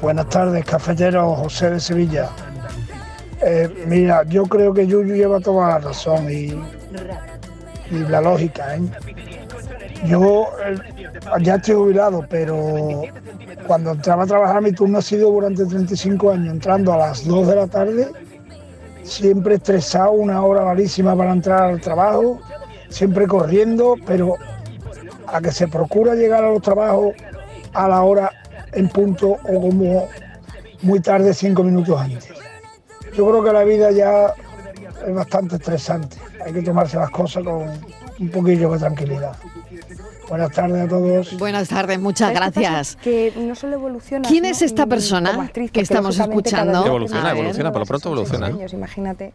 Buenas 0.00 0.28
tardes, 0.28 0.64
cafetero 0.64 1.34
José 1.34 1.70
de 1.70 1.80
Sevilla. 1.80 2.30
Eh, 3.46 3.68
mira, 3.86 4.22
yo 4.24 4.44
creo 4.44 4.72
que 4.72 4.86
Yuyu 4.86 5.14
lleva 5.14 5.38
toda 5.38 5.68
la 5.68 5.78
razón 5.78 6.30
y, 6.30 6.54
la 8.08 8.22
lógica. 8.22 8.74
¿eh? 8.76 8.80
Yo 10.06 10.48
eh, 10.64 10.76
ya 11.42 11.56
estoy 11.56 11.74
jubilado, 11.74 12.24
pero 12.28 13.02
cuando 13.66 13.92
entraba 13.92 14.24
a 14.24 14.26
trabajar 14.26 14.62
mi 14.62 14.72
turno 14.72 14.98
ha 14.98 15.02
sido 15.02 15.30
durante 15.30 15.66
35 15.66 16.30
años, 16.30 16.54
entrando 16.54 16.94
a 16.94 16.96
las 16.96 17.26
2 17.26 17.46
de 17.48 17.56
la 17.56 17.66
tarde, 17.66 18.08
siempre 19.02 19.56
estresado, 19.56 20.12
una 20.12 20.42
hora 20.42 20.64
malísima 20.64 21.14
para 21.14 21.32
entrar 21.32 21.64
al 21.64 21.82
trabajo, 21.82 22.40
siempre 22.88 23.26
corriendo, 23.26 23.96
pero 24.06 24.36
a 25.26 25.40
que 25.42 25.52
se 25.52 25.68
procura 25.68 26.14
llegar 26.14 26.44
a 26.44 26.50
los 26.50 26.62
trabajos 26.62 27.14
a 27.74 27.88
la 27.88 28.02
hora 28.02 28.30
en 28.72 28.88
punto 28.88 29.32
o 29.32 29.60
como 29.60 30.08
muy 30.80 31.00
tarde, 31.00 31.34
cinco 31.34 31.62
minutos 31.62 32.00
antes. 32.00 32.33
Yo 33.16 33.28
creo 33.28 33.44
que 33.44 33.52
la 33.52 33.64
vida 33.64 33.90
ya 33.92 34.34
es 35.06 35.14
bastante 35.14 35.56
estresante. 35.56 36.16
Hay 36.44 36.52
que 36.52 36.62
tomarse 36.62 36.96
las 36.96 37.10
cosas 37.10 37.44
con 37.44 37.68
un 38.18 38.28
poquillo 38.30 38.70
de 38.72 38.78
tranquilidad. 38.78 39.36
Buenas 40.28 40.52
tardes 40.52 40.86
a 40.86 40.88
todos. 40.88 41.36
Buenas 41.38 41.68
tardes, 41.68 42.00
muchas 42.00 42.32
gracias. 42.32 42.96
Que 42.96 43.32
no 43.36 43.54
solo 43.54 43.74
evoluciona. 43.74 44.26
¿Quién 44.26 44.46
es 44.46 44.62
esta 44.62 44.86
persona 44.86 45.50
que 45.72 45.80
estamos 45.82 46.18
escuchando? 46.18 46.84
Evoluciona, 46.86 47.30
evoluciona, 47.32 47.70
por 47.70 47.80
lo 47.80 47.86
pronto 47.86 48.08
evoluciona. 48.08 48.50
imagínate. 48.72 49.32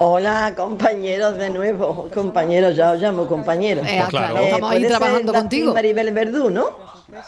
Hola, 0.00 0.52
compañeros 0.56 1.38
de 1.38 1.50
nuevo. 1.50 2.10
Compañeros, 2.12 2.74
ya 2.76 2.92
os 2.92 3.00
llamo 3.00 3.26
compañeros. 3.26 3.86
Eh, 3.86 3.98
Pues 4.00 4.08
claro. 4.10 4.36
estamos 4.38 4.70
ahí 4.72 4.80
ser 4.80 4.88
trabajando 4.90 5.32
contigo. 5.32 5.74
Maribel 5.74 6.12
Verdú, 6.12 6.50
¿no? 6.50 6.66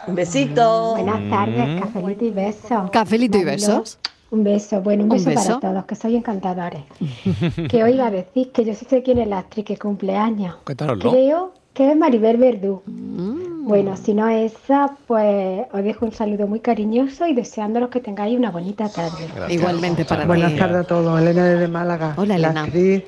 Un 0.08 0.14
besito. 0.16 0.96
Buenas 0.96 1.30
tardes, 1.30 1.80
cafelito 1.80 2.24
y 2.24 2.30
besos. 2.30 2.90
Cafelito 2.90 3.38
y 3.38 3.44
besos. 3.44 3.98
Un 4.30 4.44
beso, 4.44 4.80
bueno, 4.82 5.04
un 5.04 5.12
Un 5.12 5.24
beso, 5.24 5.58
para 5.58 5.60
todos, 5.60 5.84
que 5.86 5.94
sois 5.94 6.14
encantadores. 6.14 6.82
que 7.70 7.82
hoy 7.82 7.92
iba 7.92 8.06
a 8.06 8.10
decir 8.10 8.52
que 8.52 8.64
yo 8.64 8.74
sí 8.74 8.86
sé 8.88 9.02
quién 9.02 9.18
es 9.18 9.26
la 9.28 9.38
actriz 9.38 9.64
que 9.64 9.76
cumple 9.78 10.16
años. 10.16 10.56
¿Qué 10.66 10.74
tal, 10.74 10.98
no? 10.98 11.10
Creo 11.10 11.52
que 11.72 11.90
es 11.90 11.96
Maribel 11.96 12.36
Verdú. 12.36 12.82
Mm. 12.86 13.66
Bueno, 13.66 13.96
si 13.96 14.14
no 14.14 14.28
es 14.28 14.52
esa, 14.54 14.96
pues 15.06 15.66
os 15.72 15.82
dejo 15.82 16.06
un 16.06 16.12
saludo 16.12 16.46
muy 16.46 16.60
cariñoso 16.60 17.26
y 17.26 17.34
deseándolos 17.34 17.90
que 17.90 18.00
tengáis 18.00 18.36
una 18.36 18.50
bonita 18.50 18.88
tarde. 18.88 19.28
Igualmente 19.50 20.04
para 20.04 20.24
Buenas 20.24 20.56
tardes 20.56 20.78
a 20.78 20.84
todos. 20.84 21.20
Elena 21.20 21.44
desde 21.44 21.68
Málaga. 21.68 22.14
Hola, 22.16 22.38
La 22.38 22.48
Elena. 22.48 22.64
actriz 22.64 23.04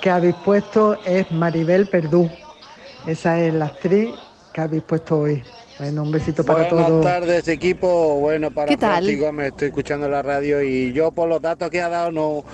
que 0.00 0.10
habéis 0.10 0.34
puesto 0.44 0.96
es 1.04 1.30
Maribel 1.30 1.86
Perdú. 1.86 2.28
Esa 3.06 3.40
es 3.40 3.54
la 3.54 3.66
actriz 3.66 4.10
que 4.52 4.60
habéis 4.60 4.82
puesto 4.82 5.20
hoy. 5.20 5.42
Bueno, 5.78 6.02
un 6.04 6.10
besito 6.10 6.42
para 6.42 6.68
Buenas 6.70 6.86
todos. 6.88 7.04
tardes, 7.04 7.48
equipo. 7.48 8.18
Bueno, 8.18 8.50
para 8.50 8.68
¿Qué 8.68 8.76
tal? 8.78 9.04
Me 9.32 9.48
estoy 9.48 9.68
escuchando 9.68 10.08
la 10.08 10.22
radio 10.22 10.62
y 10.62 10.92
yo 10.92 11.10
por 11.12 11.28
los 11.28 11.42
datos 11.42 11.68
que 11.70 11.82
ha 11.82 11.88
dado 11.90 12.10
no, 12.12 12.44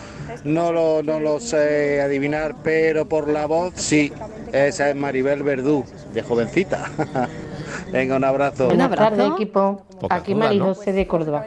no, 0.44 0.72
lo, 0.72 1.02
no 1.04 1.20
lo 1.20 1.38
sé 1.38 2.00
adivinar, 2.00 2.56
pero 2.64 3.08
por 3.08 3.28
la 3.28 3.46
voz 3.46 3.74
sí. 3.76 4.12
Esa 4.52 4.90
es 4.90 4.96
Maribel 4.96 5.42
Verdú, 5.42 5.84
de 6.12 6.22
jovencita. 6.22 6.90
Venga, 7.90 8.16
un 8.16 8.24
abrazo. 8.24 8.66
Buenas 8.66 8.90
tardes, 8.94 9.26
equipo. 9.32 9.84
Pocas 10.00 10.20
Aquí 10.20 10.34
dudas, 10.34 10.54
¿no? 10.56 10.64
José 10.66 10.92
de 10.92 11.06
Córdoba. 11.06 11.44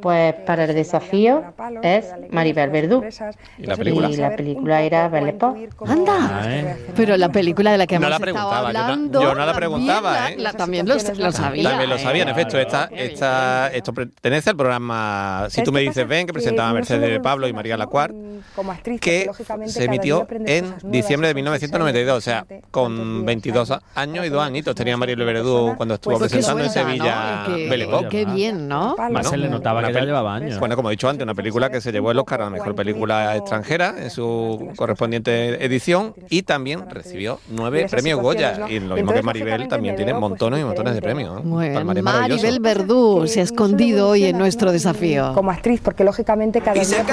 Pues 0.00 0.34
para 0.46 0.64
el 0.64 0.74
desafío 0.74 1.42
es 1.82 2.06
Maribel 2.30 2.70
Verdú. 2.70 3.04
¿Y 3.58 3.66
la 3.66 3.76
película? 3.76 4.08
Y 4.10 4.16
la 4.16 4.34
película 4.36 4.82
era 4.82 5.08
Belle. 5.08 5.36
Anda. 5.86 6.76
Pero 6.96 7.16
la 7.16 7.28
película 7.30 7.72
de 7.72 7.78
la 7.78 7.86
que 7.86 7.98
No 7.98 8.06
hemos 8.06 8.10
la 8.10 8.16
estado 8.16 8.32
preguntaba, 8.50 8.66
yo 8.68 8.72
no- 8.72 8.78
hablando. 8.84 9.22
yo 9.22 9.28
no 9.28 9.34
la 9.34 9.52
también 9.52 9.56
preguntaba, 9.56 10.12
la- 10.12 10.30
¿eh? 10.30 10.36
la- 10.38 10.52
también 10.52 10.88
lo, 10.88 10.94
lo 10.94 11.32
sabía. 11.32 11.68
También 11.70 11.90
lo 11.90 11.98
sabía, 11.98 12.22
en 12.22 12.28
efecto. 12.30 12.58
Esta, 12.58 12.84
esta, 12.92 13.68
esto 13.72 13.92
pertenece 13.92 14.50
al 14.50 14.56
programa 14.56 15.46
Si 15.48 15.56
¿Sabes 15.56 15.64
tú 15.66 15.72
me 15.72 15.80
dices 15.80 16.06
ven, 16.08 16.26
que 16.26 16.32
presentaba 16.32 16.72
Mercedes 16.72 17.10
de 17.10 17.20
Pablo 17.20 17.46
y 17.48 17.52
María 17.52 17.76
Lacuart, 17.76 18.14
como 18.54 18.72
actriz, 18.72 19.00
porque, 19.00 19.30
que 19.60 19.68
se 19.68 19.84
emitió 19.84 20.26
en 20.30 20.74
diciembre 20.84 21.28
de 21.28 21.32
y 21.32 21.34
con 21.34 21.44
1992. 21.44 22.16
O 22.16 22.20
sea, 22.20 22.46
con 22.70 23.24
22 23.24 23.72
años 23.94 24.24
y 24.26 24.28
dos 24.28 24.42
añitos 24.42 24.74
tenía 24.74 24.96
Maribel 24.96 25.26
Verdú 25.26 25.51
cuando 25.76 25.94
estuvo 25.94 26.18
Pues 26.18 26.30
presentando 26.32 26.64
en 26.64 26.70
Sevilla 26.70 27.46
¿no? 27.48 28.08
Qué- 28.08 28.24
bien, 28.24 28.68
¿no? 28.68 28.96
Más 29.10 29.28
se 29.28 29.36
le 29.36 29.48
notaba 29.48 29.82
que 29.82 29.92
ya 29.92 30.00
llevaba 30.00 30.34
años. 30.34 30.58
Bueno, 30.58 30.76
como 30.76 30.88
he 30.90 30.92
dicho 30.92 31.08
antes, 31.08 31.22
una 31.24 31.34
película 31.34 31.70
que 31.70 31.80
se 31.80 31.92
llevó 31.92 32.10
el 32.10 32.18
Oscar 32.18 32.42
a 32.42 32.44
la 32.44 32.50
mejor 32.50 32.74
película 32.74 33.36
extranjera 33.36 33.94
en 33.98 34.10
su 34.10 34.72
correspondiente 34.76 35.64
edición 35.64 36.14
y 36.30 36.42
también 36.42 36.88
recibió 36.90 37.38
nueve 37.48 37.86
premios 37.90 38.20
Goya. 38.20 38.66
Y 38.68 38.80
lo 38.80 38.94
mismo 38.94 39.12
que 39.12 39.22
Maribel 39.22 39.68
también 39.68 39.96
tiene 39.96 40.12
pues, 40.12 40.20
montones 40.20 40.60
y 40.60 40.64
montones 40.64 40.94
de 40.94 41.02
premios. 41.02 41.44
Maribel 41.44 42.60
Verdú 42.60 43.26
se 43.26 43.40
ha 43.40 43.42
escondido 43.42 44.10
hoy 44.10 44.24
en 44.24 44.38
nuestro 44.38 44.72
desafío. 44.72 45.32
Como 45.34 45.50
actriz, 45.50 45.80
porque 45.82 46.04
lógicamente 46.04 46.60
cada 46.60 46.74
día... 46.74 47.04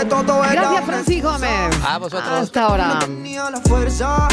Gracias, 0.52 0.86
Francisco 0.86 1.32
Gómez. 1.32 1.80
A 1.86 1.98
vosotros. 1.98 2.30
Hasta 2.30 2.66
ahora. 2.66 3.00
tenía 3.00 3.50
la 3.50 3.60
fuerza 3.62 4.28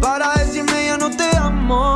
para 0.00 0.32
decirme 0.34 0.86
ya 0.86 0.96
no 0.96 1.10
te 1.10 1.36
amo, 1.36 1.94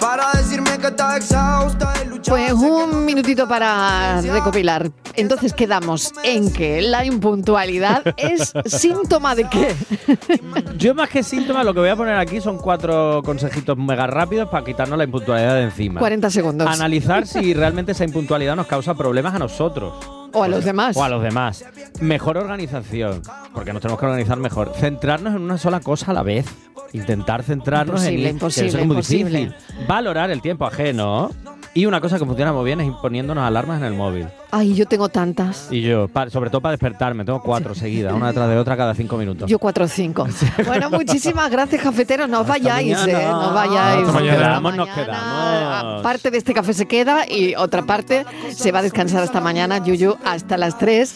para 0.00 0.32
decirme 0.32 0.78
que 0.78 0.88
estás 0.88 1.16
exhausta 1.16 1.92
de 1.94 2.04
luchar. 2.06 2.34
Pues 2.34 2.52
un 2.52 3.04
minutito 3.04 3.48
para 3.48 4.20
recopilar. 4.20 4.90
Entonces 5.14 5.52
quedamos 5.52 6.12
en 6.22 6.52
que 6.52 6.80
la 6.82 7.04
impuntualidad 7.04 8.02
es 8.16 8.52
síntoma 8.66 9.34
de 9.34 9.48
qué. 9.48 9.74
Yo 10.78 10.94
más 10.94 11.08
que 11.08 11.22
síntomas, 11.22 11.64
lo 11.64 11.74
que 11.74 11.80
voy 11.80 11.88
a 11.88 11.96
poner 11.96 12.16
aquí 12.16 12.40
son 12.40 12.58
cuatro 12.58 13.22
consejitos 13.24 13.76
mega 13.76 14.06
rápidos 14.06 14.48
para 14.48 14.64
quitarnos 14.64 14.98
la 14.98 15.04
impuntualidad 15.04 15.54
de 15.54 15.62
encima. 15.62 16.00
40 16.00 16.30
segundos. 16.30 16.68
Analizar 16.68 17.26
si 17.26 17.54
realmente 17.54 17.92
esa 17.92 18.04
impuntualidad 18.04 18.56
nos 18.56 18.66
causa 18.66 18.94
problemas 18.94 19.34
a 19.34 19.38
nosotros. 19.38 19.94
O 20.38 20.44
a 20.44 20.48
los 20.48 20.64
demás. 20.64 20.96
O 20.96 21.04
a 21.04 21.08
los 21.08 21.22
demás. 21.22 21.64
Mejor 22.00 22.38
organización, 22.38 23.22
porque 23.54 23.72
nos 23.72 23.82
tenemos 23.82 23.98
que 24.00 24.06
organizar 24.06 24.38
mejor. 24.38 24.72
Centrarnos 24.76 25.34
en 25.34 25.42
una 25.42 25.58
sola 25.58 25.80
cosa 25.80 26.10
a 26.12 26.14
la 26.14 26.22
vez. 26.22 26.46
Intentar 26.92 27.42
centrarnos 27.42 28.00
Imposible, 28.00 28.28
en 28.28 28.36
imposible, 28.36 28.62
que 28.62 28.68
eso 28.68 28.78
es 28.78 28.86
muy 28.86 28.96
imposible. 28.96 29.38
difícil. 29.40 29.86
Valorar 29.86 30.30
el 30.30 30.40
tiempo 30.40 30.64
ajeno. 30.66 31.30
Y 31.74 31.86
una 31.86 32.00
cosa 32.00 32.18
que 32.18 32.24
funciona 32.24 32.52
muy 32.52 32.64
bien 32.64 32.80
es 32.80 32.92
poniéndonos 32.96 33.44
alarmas 33.44 33.78
en 33.78 33.84
el 33.84 33.94
móvil. 33.94 34.26
Ay, 34.50 34.74
yo 34.74 34.86
tengo 34.86 35.08
tantas. 35.08 35.68
Y 35.70 35.82
yo, 35.82 36.08
pa- 36.08 36.28
sobre 36.30 36.50
todo 36.50 36.60
para 36.60 36.72
despertarme, 36.72 37.24
tengo 37.24 37.40
cuatro 37.42 37.74
seguidas, 37.74 38.12
una 38.14 38.28
detrás 38.28 38.48
de 38.48 38.56
otra 38.56 38.76
cada 38.76 38.94
cinco 38.94 39.16
minutos. 39.16 39.48
Yo 39.48 39.58
cuatro 39.58 39.84
o 39.84 39.88
cinco. 39.88 40.26
Bueno, 40.66 40.90
muchísimas 40.90 41.50
gracias, 41.50 41.82
cafeteros. 41.82 42.28
No 42.28 42.40
os 42.40 42.46
vayáis. 42.46 42.96
¿eh? 43.06 43.12
No 43.30 43.48
os 43.48 43.54
vayáis. 43.54 44.06
Nos 44.06 44.16
quedamos, 44.22 44.76
nos 44.76 44.88
quedamos. 44.88 46.02
Parte 46.02 46.30
de 46.30 46.38
este 46.38 46.54
café 46.54 46.72
se 46.74 46.86
queda 46.86 47.26
y 47.30 47.54
otra 47.54 47.82
parte 47.82 48.24
se 48.50 48.72
va 48.72 48.80
a 48.80 48.82
descansar 48.82 49.22
hasta 49.22 49.40
mañana. 49.40 49.78
Yuyu 49.84 50.16
hasta 50.24 50.56
las 50.56 50.78
3 50.78 51.14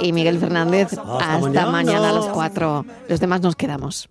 y 0.00 0.12
Miguel 0.12 0.38
Fernández 0.38 0.92
hasta, 0.92 1.38
mañana. 1.38 1.70
mañana 1.70 2.10
a 2.10 2.12
las 2.12 2.26
4. 2.26 2.84
Los 3.08 3.20
demás 3.20 3.40
nos 3.40 3.56
quedamos. 3.56 4.08